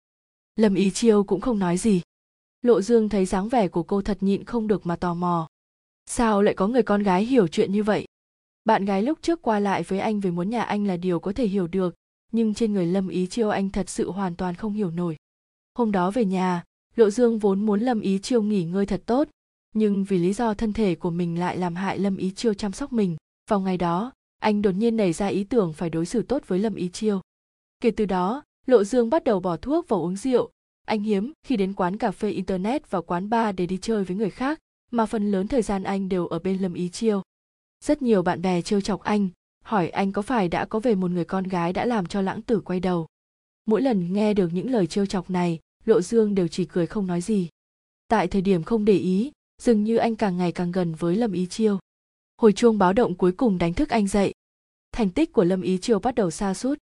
Lâm 0.56 0.76
ý 0.76 0.92
chiêu 0.92 1.24
cũng 1.24 1.42
không 1.42 1.60
nói 1.60 1.78
gì. 1.78 2.02
Lộ 2.62 2.82
dương 2.82 3.10
thấy 3.10 3.26
dáng 3.26 3.50
vẻ 3.50 3.68
của 3.68 3.84
cô 3.84 4.02
thật 4.02 4.18
nhịn 4.22 4.44
không 4.44 4.68
được 4.68 4.86
mà 4.86 4.96
tò 4.96 5.14
mò. 5.14 5.48
Sao 6.06 6.42
lại 6.42 6.54
có 6.54 6.68
người 6.68 6.84
con 6.84 7.04
gái 7.04 7.26
hiểu 7.26 7.48
chuyện 7.48 7.72
như 7.72 7.84
vậy? 7.84 8.06
Bạn 8.66 8.86
gái 8.86 9.04
lúc 9.04 9.20
trước 9.22 9.42
qua 9.42 9.60
lại 9.60 9.84
với 9.84 10.00
anh 10.00 10.20
về 10.20 10.32
muốn 10.32 10.50
nhà 10.50 10.62
anh 10.62 10.88
là 10.88 10.98
điều 10.98 11.20
có 11.20 11.34
thể 11.34 11.48
hiểu 11.48 11.68
được, 11.68 11.96
nhưng 12.32 12.54
trên 12.54 12.74
người 12.74 12.86
lâm 12.86 13.08
ý 13.08 13.28
chiêu 13.28 13.50
anh 13.50 13.70
thật 13.70 13.90
sự 13.90 14.12
hoàn 14.12 14.36
toàn 14.36 14.56
không 14.56 14.74
hiểu 14.74 14.92
nổi. 14.92 15.16
Hôm 15.76 15.92
đó 15.92 16.12
về 16.12 16.26
nhà 16.26 16.64
lộ 16.96 17.10
dương 17.10 17.40
vốn 17.40 17.66
muốn 17.66 17.80
lâm 17.80 18.02
ý 18.02 18.20
chiêu 18.20 18.42
nghỉ 18.42 18.64
ngơi 18.64 18.86
thật 18.86 19.02
tốt, 19.06 19.28
nhưng 19.74 20.04
vì 20.04 20.18
lý 20.18 20.34
do 20.34 20.54
thân 20.54 20.74
thể 20.74 20.96
của 20.96 21.10
mình 21.10 21.40
lại 21.40 21.58
làm 21.58 21.76
hại 21.76 22.00
lâm 22.00 22.18
ý 22.18 22.32
chiêu 22.32 22.54
chăm 22.54 22.72
sóc 22.72 22.94
mình, 22.94 23.18
vào 23.50 23.60
ngày 23.60 23.78
đó, 23.78 24.12
anh 24.40 24.62
đột 24.62 24.72
nhiên 24.72 24.98
nảy 24.98 25.14
ra 25.14 25.28
ý 25.28 25.44
tưởng 25.44 25.74
phải 25.74 25.90
đối 25.90 26.06
xử 26.06 26.22
tốt 26.22 26.44
với 26.48 26.60
lâm 26.60 26.76
ý 26.76 26.90
chiêu. 26.90 27.22
Kể 27.82 27.92
từ 27.92 28.06
đó, 28.06 28.44
lộ 28.66 28.84
dương 28.84 29.10
bắt 29.10 29.24
đầu 29.24 29.40
bỏ 29.40 29.58
thuốc 29.58 29.90
vào 29.90 30.04
uống 30.04 30.16
rượu. 30.16 30.50
Anh 30.86 31.02
hiếm 31.02 31.32
khi 31.44 31.58
đến 31.58 31.74
quán 31.74 31.98
cà 31.98 32.12
phê 32.12 32.30
internet 32.30 32.92
và 32.92 33.02
quán 33.02 33.30
bar 33.30 33.56
để 33.56 33.66
đi 33.66 33.78
chơi 33.78 34.04
với 34.04 34.18
người 34.18 34.30
khác, 34.30 34.60
mà 34.92 35.06
phần 35.06 35.32
lớn 35.32 35.48
thời 35.48 35.62
gian 35.62 35.84
anh 35.84 36.10
đều 36.10 36.28
ở 36.28 36.40
bên 36.40 36.58
lâm 36.58 36.74
ý 36.74 36.90
chiêu. 36.90 37.22
Rất 37.84 38.02
nhiều 38.02 38.22
bạn 38.22 38.42
bè 38.42 38.62
trêu 38.62 38.82
chọc 38.82 39.02
anh, 39.02 39.30
hỏi 39.64 39.90
anh 39.90 40.12
có 40.12 40.22
phải 40.22 40.48
đã 40.48 40.66
có 40.66 40.80
về 40.80 40.96
một 40.96 41.12
người 41.12 41.26
con 41.26 41.44
gái 41.44 41.74
đã 41.74 41.86
làm 41.86 42.06
cho 42.06 42.22
lãng 42.22 42.42
tử 42.42 42.60
quay 42.60 42.80
đầu. 42.80 43.08
Mỗi 43.66 43.82
lần 43.82 44.14
nghe 44.14 44.34
được 44.34 44.50
những 44.54 44.72
lời 44.72 44.88
trêu 44.88 45.06
chọc 45.06 45.30
này 45.30 45.60
lộ 45.86 46.02
dương 46.02 46.36
đều 46.36 46.48
chỉ 46.48 46.66
cười 46.66 46.88
không 46.88 47.08
nói 47.08 47.22
gì. 47.22 47.50
Tại 48.08 48.28
thời 48.28 48.42
điểm 48.42 48.64
không 48.64 48.86
để 48.86 48.98
ý, 48.98 49.32
dường 49.62 49.84
như 49.84 49.98
anh 49.98 50.16
càng 50.16 50.38
ngày 50.38 50.52
càng 50.52 50.72
gần 50.72 50.96
với 50.96 51.16
lâm 51.16 51.32
ý 51.32 51.46
chiêu. 51.46 51.80
Hồi 52.38 52.54
chuông 52.54 52.78
báo 52.78 52.94
động 52.94 53.16
cuối 53.16 53.32
cùng 53.32 53.58
đánh 53.58 53.74
thức 53.74 53.90
anh 53.90 54.08
dậy. 54.08 54.34
Thành 54.92 55.10
tích 55.10 55.34
của 55.34 55.44
lâm 55.44 55.62
ý 55.62 55.78
chiêu 55.78 56.00
bắt 56.00 56.16
đầu 56.16 56.32
xa 56.32 56.54
suốt 56.54 56.80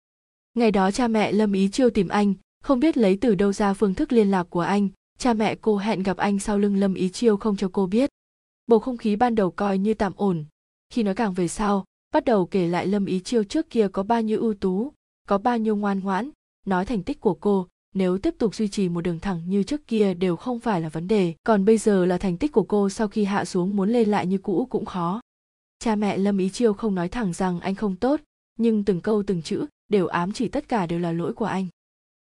ngày 0.55 0.71
đó 0.71 0.91
cha 0.91 1.09
mẹ 1.09 1.33
lâm 1.33 1.53
ý 1.53 1.69
chiêu 1.69 1.91
tìm 1.91 2.09
anh, 2.09 2.35
không 2.63 2.81
biết 2.81 2.97
lấy 2.97 3.19
từ 3.21 3.35
đâu 3.35 3.53
ra 3.53 3.75
phương 3.75 3.95
thức 3.95 4.13
liên 4.13 4.31
lạc 4.31 4.47
của 4.51 4.61
anh, 4.61 4.89
cha 5.19 5.33
mẹ 5.33 5.55
cô 5.55 5.77
hẹn 5.77 6.03
gặp 6.03 6.17
anh 6.17 6.39
sau 6.39 6.59
lưng 6.59 6.77
lâm 6.77 6.95
ý 6.95 7.09
chiêu 7.09 7.37
không 7.37 7.57
cho 7.57 7.71
cô 7.73 7.87
biết. 7.87 8.11
Bầu 8.67 8.79
không 8.79 8.97
khí 8.97 9.17
ban 9.17 9.35
đầu 9.35 9.51
coi 9.51 9.79
như 9.79 9.95
tạm 9.95 10.13
ổn. 10.17 10.45
Khi 10.93 11.03
nói 11.03 11.15
càng 11.15 11.35
về 11.35 11.49
sau, 11.49 11.85
bắt 12.13 12.25
đầu 12.25 12.47
kể 12.47 12.67
lại 12.67 12.87
lâm 12.87 13.05
ý 13.05 13.21
chiêu 13.21 13.45
trước 13.45 13.71
kia 13.71 13.89
có 13.93 14.03
bao 14.03 14.23
nhiêu 14.23 14.41
ưu 14.41 14.55
tú, 14.55 14.93
có 15.29 15.39
bao 15.39 15.59
nhiêu 15.59 15.77
ngoan 15.77 16.01
ngoãn, 16.01 16.31
nói 16.67 16.85
thành 16.85 17.03
tích 17.03 17.21
của 17.21 17.35
cô 17.35 17.69
nếu 17.95 18.19
tiếp 18.19 18.35
tục 18.39 18.55
duy 18.55 18.69
trì 18.69 18.89
một 18.89 19.01
đường 19.01 19.21
thẳng 19.21 19.43
như 19.47 19.63
trước 19.63 19.87
kia 19.87 20.15
đều 20.15 20.37
không 20.37 20.61
phải 20.61 20.81
là 20.81 20.89
vấn 20.89 21.09
đề. 21.09 21.35
Còn 21.45 21.65
bây 21.65 21.79
giờ 21.79 22.07
là 22.07 22.19
thành 22.19 22.37
tích 22.37 22.53
của 22.53 22.63
cô 22.63 22.89
sau 22.89 23.09
khi 23.09 23.25
hạ 23.25 23.45
xuống 23.45 23.77
muốn 23.77 23.91
lên 23.91 24.09
lại 24.09 24.27
như 24.27 24.39
cũ 24.39 24.67
cũng 24.71 24.85
khó. 24.85 25.21
Cha 25.79 25.97
mẹ 25.97 26.19
lâm 26.19 26.39
ý 26.39 26.51
chiêu 26.51 26.73
không 26.75 26.95
nói 26.95 27.09
thẳng 27.09 27.33
rằng 27.33 27.61
anh 27.61 27.75
không 27.75 27.97
tốt, 27.97 28.21
nhưng 28.59 28.85
từng 28.85 29.01
câu 29.01 29.23
từng 29.27 29.43
chữ 29.43 29.67
đều 29.89 30.07
ám 30.07 30.33
chỉ 30.33 30.49
tất 30.49 30.69
cả 30.69 30.87
đều 30.87 30.99
là 30.99 31.13
lỗi 31.13 31.35
của 31.35 31.45
anh. 31.45 31.67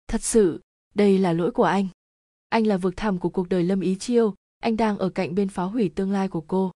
Thật 0.07 0.23
sự, 0.23 0.61
đây 0.95 1.17
là 1.17 1.33
lỗi 1.33 1.51
của 1.51 1.63
anh. 1.63 1.87
Anh 2.49 2.67
là 2.67 2.77
vực 2.77 2.97
thẳm 2.97 3.19
của 3.19 3.29
cuộc 3.29 3.49
đời 3.49 3.63
lâm 3.63 3.79
ý 3.79 3.95
chiêu, 3.95 4.33
anh 4.59 4.77
đang 4.77 4.97
ở 4.97 5.09
cạnh 5.09 5.35
bên 5.35 5.49
phá 5.49 5.63
hủy 5.63 5.89
tương 5.95 6.11
lai 6.11 6.27
của 6.27 6.41
cô. 6.41 6.71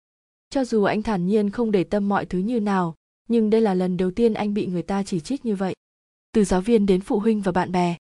Cho 0.50 0.66
dù 0.66 0.84
anh 0.84 1.04
thản 1.04 1.28
nhiên 1.28 1.50
không 1.50 1.72
để 1.72 1.84
tâm 1.84 2.10
mọi 2.10 2.26
thứ 2.26 2.40
như 2.40 2.60
nào, 2.60 2.96
nhưng 3.30 3.50
đây 3.50 3.62
là 3.62 3.74
lần 3.74 3.98
đầu 3.98 4.12
tiên 4.12 4.34
anh 4.34 4.54
bị 4.54 4.66
người 4.66 4.84
ta 4.84 5.04
chỉ 5.04 5.20
trích 5.20 5.46
như 5.46 5.56
vậy. 5.56 5.76
Từ 6.32 6.44
giáo 6.44 6.62
viên 6.62 6.86
đến 6.86 7.02
phụ 7.02 7.20
huynh 7.20 7.42
và 7.42 7.52
bạn 7.52 7.72
bè 7.72 7.98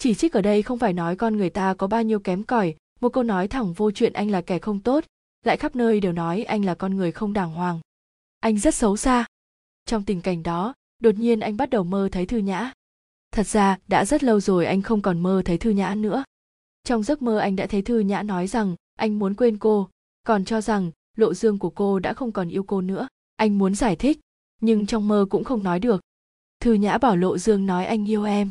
chỉ 0.00 0.14
trích 0.14 0.32
ở 0.32 0.42
đây 0.42 0.62
không 0.62 0.78
phải 0.78 0.92
nói 0.92 1.16
con 1.16 1.36
người 1.36 1.50
ta 1.50 1.74
có 1.74 1.86
bao 1.86 2.02
nhiêu 2.02 2.20
kém 2.20 2.42
cỏi, 2.42 2.74
một 3.00 3.08
câu 3.08 3.22
nói 3.22 3.48
thẳng 3.48 3.72
vô 3.72 3.90
chuyện 3.90 4.12
anh 4.12 4.30
là 4.30 4.40
kẻ 4.40 4.58
không 4.58 4.80
tốt, 4.80 5.04
lại 5.44 5.56
khắp 5.56 5.76
nơi 5.76 6.00
đều 6.00 6.12
nói 6.12 6.44
anh 6.44 6.64
là 6.64 6.74
con 6.74 6.96
người 6.96 7.12
không 7.12 7.32
đàng 7.32 7.52
hoàng. 7.52 7.80
Anh 8.40 8.58
rất 8.58 8.74
xấu 8.74 8.96
xa. 8.96 9.24
Trong 9.86 10.04
tình 10.04 10.20
cảnh 10.20 10.42
đó, 10.42 10.74
đột 11.02 11.14
nhiên 11.14 11.40
anh 11.40 11.56
bắt 11.56 11.70
đầu 11.70 11.84
mơ 11.84 12.08
thấy 12.12 12.26
thư 12.26 12.38
nhã. 12.38 12.72
Thật 13.32 13.46
ra, 13.46 13.78
đã 13.88 14.04
rất 14.04 14.22
lâu 14.24 14.40
rồi 14.40 14.66
anh 14.66 14.82
không 14.82 15.02
còn 15.02 15.20
mơ 15.20 15.42
thấy 15.44 15.58
thư 15.58 15.70
nhã 15.70 15.94
nữa. 15.94 16.24
Trong 16.84 17.02
giấc 17.02 17.22
mơ 17.22 17.38
anh 17.38 17.56
đã 17.56 17.66
thấy 17.66 17.82
thư 17.82 17.98
nhã 17.98 18.22
nói 18.22 18.46
rằng, 18.46 18.76
anh 18.96 19.18
muốn 19.18 19.34
quên 19.34 19.58
cô, 19.58 19.88
còn 20.26 20.44
cho 20.44 20.60
rằng, 20.60 20.90
lộ 21.16 21.34
dương 21.34 21.58
của 21.58 21.70
cô 21.70 21.98
đã 21.98 22.12
không 22.12 22.32
còn 22.32 22.48
yêu 22.48 22.62
cô 22.62 22.80
nữa. 22.80 23.08
Anh 23.36 23.58
muốn 23.58 23.74
giải 23.74 23.96
thích, 23.96 24.20
nhưng 24.60 24.86
trong 24.86 25.08
mơ 25.08 25.26
cũng 25.30 25.44
không 25.44 25.62
nói 25.62 25.80
được. 25.80 26.00
Thư 26.60 26.72
nhã 26.72 26.98
bảo 26.98 27.16
lộ 27.16 27.38
dương 27.38 27.66
nói, 27.66 27.86
anh 27.86 28.08
yêu 28.08 28.24
em 28.24 28.50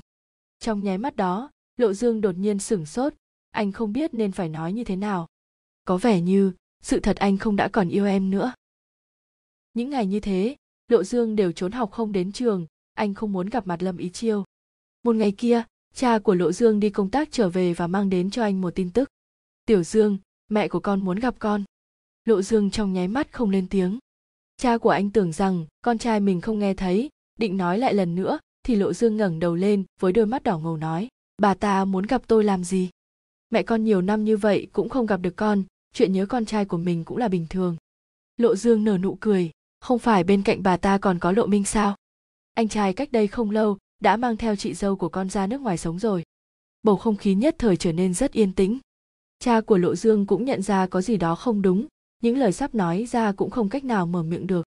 trong 0.59 0.83
nháy 0.83 0.97
mắt 0.97 1.15
đó, 1.15 1.51
lộ 1.77 1.93
dương 1.93 2.21
đột 2.21 2.37
nhiên 2.37 2.59
sửng 2.59 2.85
sốt. 2.85 3.13
Anh 3.51 3.71
không 3.71 3.93
biết 3.93 4.13
nên 4.13 4.31
phải 4.31 4.49
nói 4.49 4.73
như 4.73 4.83
thế 4.83 4.95
nào. 4.95 5.27
Có 5.85 5.97
vẻ 5.97 6.21
như, 6.21 6.53
sự 6.81 6.99
thật 6.99 7.17
anh 7.17 7.37
không 7.37 7.55
đã 7.55 7.67
còn 7.67 7.89
yêu 7.89 8.05
em 8.05 8.29
nữa. 8.29 8.53
Những 9.73 9.89
ngày 9.89 10.05
như 10.05 10.19
thế, 10.19 10.55
lộ 10.87 11.03
dương 11.03 11.35
đều 11.35 11.51
trốn 11.51 11.71
học 11.71 11.91
không 11.91 12.11
đến 12.11 12.31
trường, 12.31 12.65
anh 12.93 13.13
không 13.13 13.31
muốn 13.31 13.49
gặp 13.49 13.67
mặt 13.67 13.83
lâm 13.83 13.97
ý 13.97 14.09
chiêu. 14.09 14.43
Một 15.03 15.15
ngày 15.15 15.31
kia, 15.31 15.63
cha 15.93 16.19
của 16.19 16.35
lộ 16.35 16.51
dương 16.51 16.79
đi 16.79 16.89
công 16.89 17.09
tác 17.09 17.31
trở 17.31 17.49
về 17.49 17.73
và 17.73 17.87
mang 17.87 18.09
đến 18.09 18.29
cho 18.29 18.43
anh 18.43 18.61
một 18.61 18.75
tin 18.75 18.91
tức. 18.91 19.09
Tiểu 19.65 19.83
dương, 19.83 20.17
mẹ 20.49 20.67
của 20.67 20.79
con 20.79 21.05
muốn 21.05 21.19
gặp 21.19 21.35
con. 21.39 21.63
Lộ 22.25 22.41
dương 22.41 22.71
trong 22.71 22.93
nháy 22.93 23.07
mắt 23.07 23.31
không 23.31 23.49
lên 23.49 23.67
tiếng. 23.69 23.99
Cha 24.57 24.77
của 24.77 24.89
anh 24.89 25.11
tưởng 25.11 25.33
rằng 25.33 25.65
con 25.81 25.97
trai 25.97 26.19
mình 26.19 26.41
không 26.41 26.59
nghe 26.59 26.73
thấy, 26.73 27.09
định 27.37 27.57
nói 27.57 27.77
lại 27.77 27.93
lần 27.93 28.15
nữa 28.15 28.39
thì 28.69 28.75
lộ 28.75 28.93
dương 28.93 29.17
ngẩng 29.17 29.39
đầu 29.39 29.55
lên, 29.55 29.83
với 29.99 30.11
đôi 30.13 30.25
mắt 30.25 30.43
đỏ 30.43 30.57
ngầu 30.57 30.77
nói, 30.77 31.07
bà 31.37 31.53
ta 31.53 31.85
muốn 31.85 32.05
gặp 32.05 32.21
tôi 32.27 32.43
làm 32.43 32.63
gì? 32.63 32.89
Mẹ 33.49 33.63
con 33.63 33.83
nhiều 33.83 34.01
năm 34.01 34.23
như 34.23 34.37
vậy 34.37 34.67
cũng 34.73 34.89
không 34.89 35.05
gặp 35.05 35.17
được 35.17 35.35
con, 35.35 35.63
chuyện 35.93 36.13
nhớ 36.13 36.25
con 36.25 36.45
trai 36.45 36.65
của 36.65 36.77
mình 36.77 37.03
cũng 37.03 37.17
là 37.17 37.27
bình 37.27 37.47
thường. 37.49 37.77
Lộ 38.37 38.55
dương 38.55 38.83
nở 38.83 38.97
nụ 38.97 39.17
cười, 39.19 39.51
không 39.79 39.99
phải 39.99 40.23
bên 40.23 40.43
cạnh 40.43 40.63
bà 40.63 40.77
ta 40.77 40.97
còn 40.97 41.19
có 41.19 41.31
lộ 41.31 41.45
minh 41.45 41.65
sao? 41.65 41.95
Anh 42.53 42.67
trai 42.67 42.93
cách 42.93 43.11
đây 43.11 43.27
không 43.27 43.51
lâu, 43.51 43.77
đã 43.99 44.17
mang 44.17 44.37
theo 44.37 44.55
chị 44.55 44.73
dâu 44.73 44.95
của 44.95 45.09
con 45.09 45.29
ra 45.29 45.47
nước 45.47 45.61
ngoài 45.61 45.77
sống 45.77 45.99
rồi. 45.99 46.23
Bầu 46.83 46.97
không 46.97 47.15
khí 47.15 47.35
nhất 47.35 47.55
thời 47.57 47.77
trở 47.77 47.91
nên 47.91 48.13
rất 48.13 48.31
yên 48.31 48.53
tĩnh. 48.53 48.79
Cha 49.39 49.61
của 49.61 49.77
lộ 49.77 49.95
dương 49.95 50.25
cũng 50.25 50.45
nhận 50.45 50.61
ra 50.61 50.87
có 50.87 51.01
gì 51.01 51.17
đó 51.17 51.35
không 51.35 51.61
đúng, 51.61 51.87
những 52.21 52.37
lời 52.37 52.51
sắp 52.51 52.75
nói 52.75 53.05
ra 53.11 53.31
cũng 53.31 53.49
không 53.49 53.69
cách 53.69 53.83
nào 53.83 54.05
mở 54.05 54.23
miệng 54.23 54.47
được. 54.47 54.65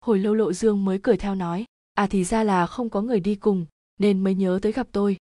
Hồi 0.00 0.18
lâu 0.18 0.34
lộ 0.34 0.52
dương 0.52 0.84
mới 0.84 0.98
cười 1.02 1.16
theo 1.16 1.34
nói 1.34 1.64
à 1.98 2.06
thì 2.06 2.24
ra 2.24 2.44
là 2.44 2.66
không 2.66 2.90
có 2.90 3.02
người 3.02 3.20
đi 3.20 3.34
cùng, 3.34 3.66
nên 3.98 4.24
mới 4.24 4.34
nhớ 4.34 4.58
tới 4.62 4.72
gặp 4.72 4.88
tôi. 4.92 5.16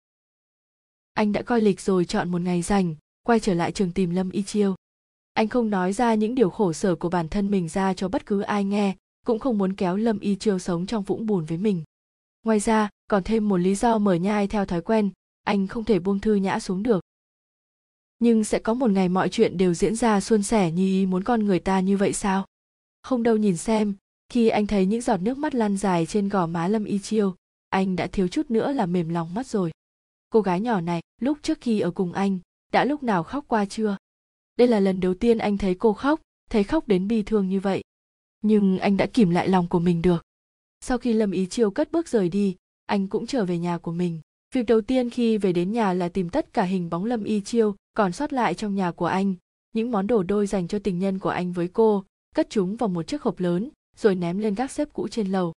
Anh 1.13 1.31
đã 1.31 1.41
coi 1.41 1.61
lịch 1.61 1.81
rồi 1.81 2.05
chọn 2.05 2.31
một 2.31 2.41
ngày 2.41 2.61
rảnh, 2.61 2.95
quay 3.23 3.39
trở 3.39 3.53
lại 3.53 3.71
trường 3.71 3.91
tìm 3.91 4.09
lâm 4.09 4.29
y 4.29 4.43
chiêu. 4.43 4.75
Anh 5.33 5.47
không 5.47 5.69
nói 5.69 5.93
ra 5.93 6.13
những 6.13 6.35
điều 6.35 6.49
khổ 6.49 6.73
sở 6.73 6.95
của 6.95 7.09
bản 7.09 7.29
thân 7.29 7.51
mình 7.51 7.69
ra 7.69 7.93
cho 7.93 8.09
bất 8.09 8.25
cứ 8.25 8.41
ai 8.41 8.63
nghe, 8.63 8.95
cũng 9.25 9.39
không 9.39 9.57
muốn 9.57 9.73
kéo 9.73 9.97
lâm 9.97 10.19
y 10.19 10.35
chiêu 10.35 10.59
sống 10.59 10.85
trong 10.85 11.03
vũng 11.03 11.25
bùn 11.25 11.45
với 11.45 11.57
mình. 11.57 11.83
Ngoài 12.43 12.59
ra, 12.59 12.89
còn 13.07 13.23
thêm 13.23 13.49
một 13.49 13.57
lý 13.57 13.75
do 13.75 13.97
mở 13.97 14.13
nhai 14.13 14.47
theo 14.47 14.65
thói 14.65 14.81
quen, 14.81 15.09
anh 15.43 15.67
không 15.67 15.83
thể 15.83 15.99
buông 15.99 16.19
thư 16.19 16.35
nhã 16.35 16.59
xuống 16.59 16.83
được. 16.83 17.03
Nhưng 18.19 18.43
sẽ 18.43 18.59
có 18.59 18.73
một 18.73 18.91
ngày 18.91 19.09
mọi 19.09 19.29
chuyện 19.29 19.57
đều 19.57 19.73
diễn 19.73 19.95
ra 19.95 20.21
suôn 20.21 20.43
sẻ 20.43 20.71
như 20.71 20.85
ý 20.85 21.05
muốn 21.05 21.23
con 21.23 21.45
người 21.45 21.59
ta 21.59 21.79
như 21.79 21.97
vậy 21.97 22.13
sao? 22.13 22.45
Không 23.03 23.23
đâu 23.23 23.37
nhìn 23.37 23.57
xem 23.57 23.95
khi 24.29 24.49
anh 24.49 24.67
thấy 24.67 24.85
những 24.85 25.01
giọt 25.01 25.17
nước 25.17 25.37
mắt 25.37 25.55
lăn 25.55 25.77
dài 25.77 26.05
trên 26.05 26.29
gò 26.29 26.47
má 26.47 26.67
lâm 26.67 26.83
y 26.83 26.99
chiêu, 26.99 27.35
anh 27.69 27.95
đã 27.95 28.07
thiếu 28.07 28.27
chút 28.27 28.51
nữa 28.51 28.71
là 28.71 28.85
mềm 28.85 29.09
lòng 29.09 29.33
mắt 29.33 29.47
rồi. 29.47 29.71
Cô 30.29 30.41
gái 30.41 30.61
nhỏ 30.61 30.81
này, 30.81 31.01
lúc 31.21 31.37
trước 31.41 31.57
khi 31.61 31.79
ở 31.79 31.91
cùng 31.91 32.13
anh, 32.13 32.39
đã 32.71 32.85
lúc 32.85 33.03
nào 33.03 33.23
khóc 33.23 33.45
qua 33.47 33.65
chưa? 33.65 33.97
Đây 34.57 34.67
là 34.67 34.79
lần 34.79 34.99
đầu 34.99 35.13
tiên 35.13 35.37
anh 35.37 35.57
thấy 35.57 35.75
cô 35.75 35.93
khóc, 35.93 36.21
thấy 36.49 36.63
khóc 36.63 36.87
đến 36.87 37.07
bi 37.07 37.23
thương 37.23 37.49
như 37.49 37.59
vậy. 37.59 37.83
Nhưng 38.41 38.79
anh 38.79 38.97
đã 38.97 39.05
kìm 39.05 39.29
lại 39.29 39.49
lòng 39.49 39.67
của 39.67 39.79
mình 39.79 40.01
được. 40.01 40.23
Sau 40.81 40.97
khi 40.97 41.13
lâm 41.13 41.31
ý 41.31 41.45
chiêu 41.45 41.71
cất 41.71 41.91
bước 41.91 42.07
rời 42.07 42.29
đi, 42.29 42.55
anh 42.85 43.07
cũng 43.07 43.27
trở 43.27 43.45
về 43.45 43.57
nhà 43.57 43.77
của 43.77 43.91
mình. 43.91 44.21
Việc 44.53 44.65
đầu 44.65 44.81
tiên 44.81 45.09
khi 45.09 45.37
về 45.37 45.53
đến 45.53 45.71
nhà 45.71 45.93
là 45.93 46.09
tìm 46.09 46.29
tất 46.29 46.53
cả 46.53 46.63
hình 46.63 46.89
bóng 46.89 47.05
lâm 47.05 47.23
y 47.23 47.41
chiêu 47.41 47.75
còn 47.93 48.11
sót 48.11 48.33
lại 48.33 48.53
trong 48.53 48.75
nhà 48.75 48.91
của 48.91 49.05
anh, 49.05 49.35
những 49.73 49.91
món 49.91 50.07
đồ 50.07 50.23
đôi 50.23 50.47
dành 50.47 50.67
cho 50.67 50.79
tình 50.79 50.99
nhân 50.99 51.19
của 51.19 51.29
anh 51.29 51.53
với 51.53 51.67
cô, 51.67 52.03
cất 52.35 52.49
chúng 52.49 52.75
vào 52.75 52.89
một 52.89 53.07
chiếc 53.07 53.21
hộp 53.21 53.39
lớn 53.39 53.69
rồi 53.97 54.15
ném 54.15 54.37
lên 54.37 54.55
gác 54.55 54.71
xếp 54.71 54.89
cũ 54.93 55.07
trên 55.07 55.27
lầu. 55.27 55.53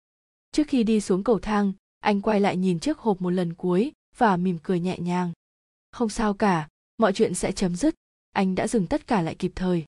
Trước 0.53 0.69
khi 0.69 0.85
đi 0.85 1.01
xuống 1.01 1.25
cầu 1.25 1.39
thang, 1.39 1.73
anh 2.01 2.21
quay 2.21 2.41
lại 2.41 2.57
nhìn 2.57 2.81
chiếc 2.81 2.99
hộp 2.99 3.21
một 3.21 3.31
lần 3.31 3.55
cuối 3.55 3.93
và 4.17 4.37
mỉm 4.37 4.59
cười 4.63 4.81
nhẹ 4.81 4.99
nhàng. 4.99 5.33
Không 5.93 6.09
sao 6.09 6.35
cả, 6.35 6.69
mọi 6.99 7.13
chuyện 7.13 7.35
sẽ 7.35 7.53
chấm 7.53 7.77
dứt. 7.77 7.95
Anh 8.33 8.55
đã 8.55 8.67
dừng 8.67 8.87
tất 8.87 9.07
cả 9.07 9.23
lại 9.23 9.35
kịp 9.35 9.53
thời. 9.55 9.85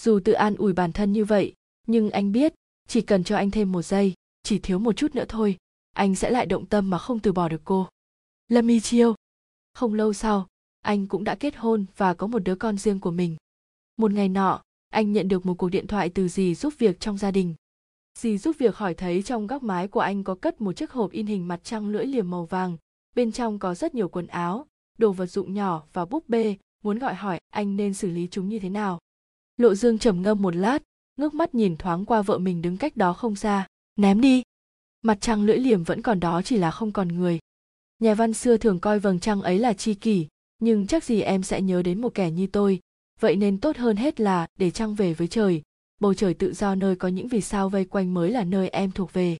Dù 0.00 0.20
tự 0.24 0.32
an 0.32 0.54
ủi 0.56 0.72
bản 0.72 0.92
thân 0.92 1.12
như 1.12 1.24
vậy, 1.24 1.54
nhưng 1.86 2.10
anh 2.10 2.32
biết, 2.32 2.54
chỉ 2.88 3.00
cần 3.00 3.24
cho 3.24 3.36
anh 3.36 3.50
thêm 3.50 3.72
một 3.72 3.82
giây, 3.82 4.14
chỉ 4.42 4.58
thiếu 4.58 4.78
một 4.78 4.92
chút 4.96 5.14
nữa 5.14 5.24
thôi, 5.28 5.56
anh 5.92 6.14
sẽ 6.14 6.30
lại 6.30 6.46
động 6.46 6.66
tâm 6.66 6.90
mà 6.90 6.98
không 6.98 7.20
từ 7.20 7.32
bỏ 7.32 7.48
được 7.48 7.60
cô. 7.64 7.88
Lâm 8.48 8.68
y 8.68 8.80
chiêu. 8.80 9.14
Không 9.74 9.94
lâu 9.94 10.12
sau, 10.12 10.46
anh 10.80 11.06
cũng 11.06 11.24
đã 11.24 11.34
kết 11.34 11.56
hôn 11.56 11.86
và 11.96 12.14
có 12.14 12.26
một 12.26 12.38
đứa 12.38 12.54
con 12.54 12.78
riêng 12.78 13.00
của 13.00 13.10
mình. 13.10 13.36
Một 13.96 14.12
ngày 14.12 14.28
nọ, 14.28 14.62
anh 14.88 15.12
nhận 15.12 15.28
được 15.28 15.46
một 15.46 15.54
cuộc 15.54 15.68
điện 15.68 15.86
thoại 15.86 16.08
từ 16.08 16.28
dì 16.28 16.54
giúp 16.54 16.74
việc 16.78 17.00
trong 17.00 17.18
gia 17.18 17.30
đình 17.30 17.54
dì 18.18 18.38
giúp 18.38 18.56
việc 18.58 18.76
hỏi 18.76 18.94
thấy 18.94 19.22
trong 19.22 19.46
góc 19.46 19.62
mái 19.62 19.88
của 19.88 20.00
anh 20.00 20.24
có 20.24 20.34
cất 20.34 20.60
một 20.60 20.72
chiếc 20.72 20.90
hộp 20.90 21.10
in 21.10 21.26
hình 21.26 21.48
mặt 21.48 21.60
trăng 21.64 21.88
lưỡi 21.88 22.06
liềm 22.06 22.30
màu 22.30 22.44
vàng. 22.44 22.76
Bên 23.14 23.32
trong 23.32 23.58
có 23.58 23.74
rất 23.74 23.94
nhiều 23.94 24.08
quần 24.08 24.26
áo, 24.26 24.66
đồ 24.98 25.12
vật 25.12 25.26
dụng 25.26 25.54
nhỏ 25.54 25.82
và 25.92 26.04
búp 26.04 26.28
bê. 26.28 26.56
Muốn 26.82 26.98
gọi 26.98 27.14
hỏi, 27.14 27.40
anh 27.50 27.76
nên 27.76 27.94
xử 27.94 28.10
lý 28.10 28.28
chúng 28.30 28.48
như 28.48 28.58
thế 28.58 28.68
nào? 28.68 28.98
Lộ 29.56 29.74
dương 29.74 29.98
trầm 29.98 30.22
ngâm 30.22 30.42
một 30.42 30.56
lát, 30.56 30.82
ngước 31.16 31.34
mắt 31.34 31.54
nhìn 31.54 31.76
thoáng 31.76 32.04
qua 32.04 32.22
vợ 32.22 32.38
mình 32.38 32.62
đứng 32.62 32.76
cách 32.76 32.96
đó 32.96 33.12
không 33.12 33.36
xa. 33.36 33.66
Ném 33.96 34.20
đi. 34.20 34.42
Mặt 35.02 35.18
trăng 35.20 35.42
lưỡi 35.42 35.58
liềm 35.58 35.84
vẫn 35.84 36.02
còn 36.02 36.20
đó, 36.20 36.42
chỉ 36.42 36.56
là 36.56 36.70
không 36.70 36.92
còn 36.92 37.08
người. 37.08 37.38
Nhà 37.98 38.14
văn 38.14 38.32
xưa 38.32 38.56
thường 38.56 38.80
coi 38.80 38.98
vầng 38.98 39.20
trăng 39.20 39.42
ấy 39.42 39.58
là 39.58 39.72
chi 39.72 39.94
kỷ, 39.94 40.26
nhưng 40.58 40.86
chắc 40.86 41.04
gì 41.04 41.20
em 41.20 41.42
sẽ 41.42 41.60
nhớ 41.62 41.82
đến 41.82 42.00
một 42.00 42.14
kẻ 42.14 42.30
như 42.30 42.46
tôi. 42.46 42.80
Vậy 43.20 43.36
nên 43.36 43.60
tốt 43.60 43.76
hơn 43.76 43.96
hết 43.96 44.20
là 44.20 44.46
để 44.58 44.70
trăng 44.70 44.94
về 44.94 45.14
với 45.14 45.28
trời 45.28 45.62
bầu 46.00 46.14
trời 46.14 46.34
tự 46.34 46.52
do 46.52 46.74
nơi 46.74 46.96
có 46.96 47.08
những 47.08 47.28
vì 47.28 47.40
sao 47.40 47.68
vây 47.68 47.84
quanh 47.84 48.14
mới 48.14 48.30
là 48.30 48.44
nơi 48.44 48.68
em 48.68 48.90
thuộc 48.90 49.12
về. 49.12 49.36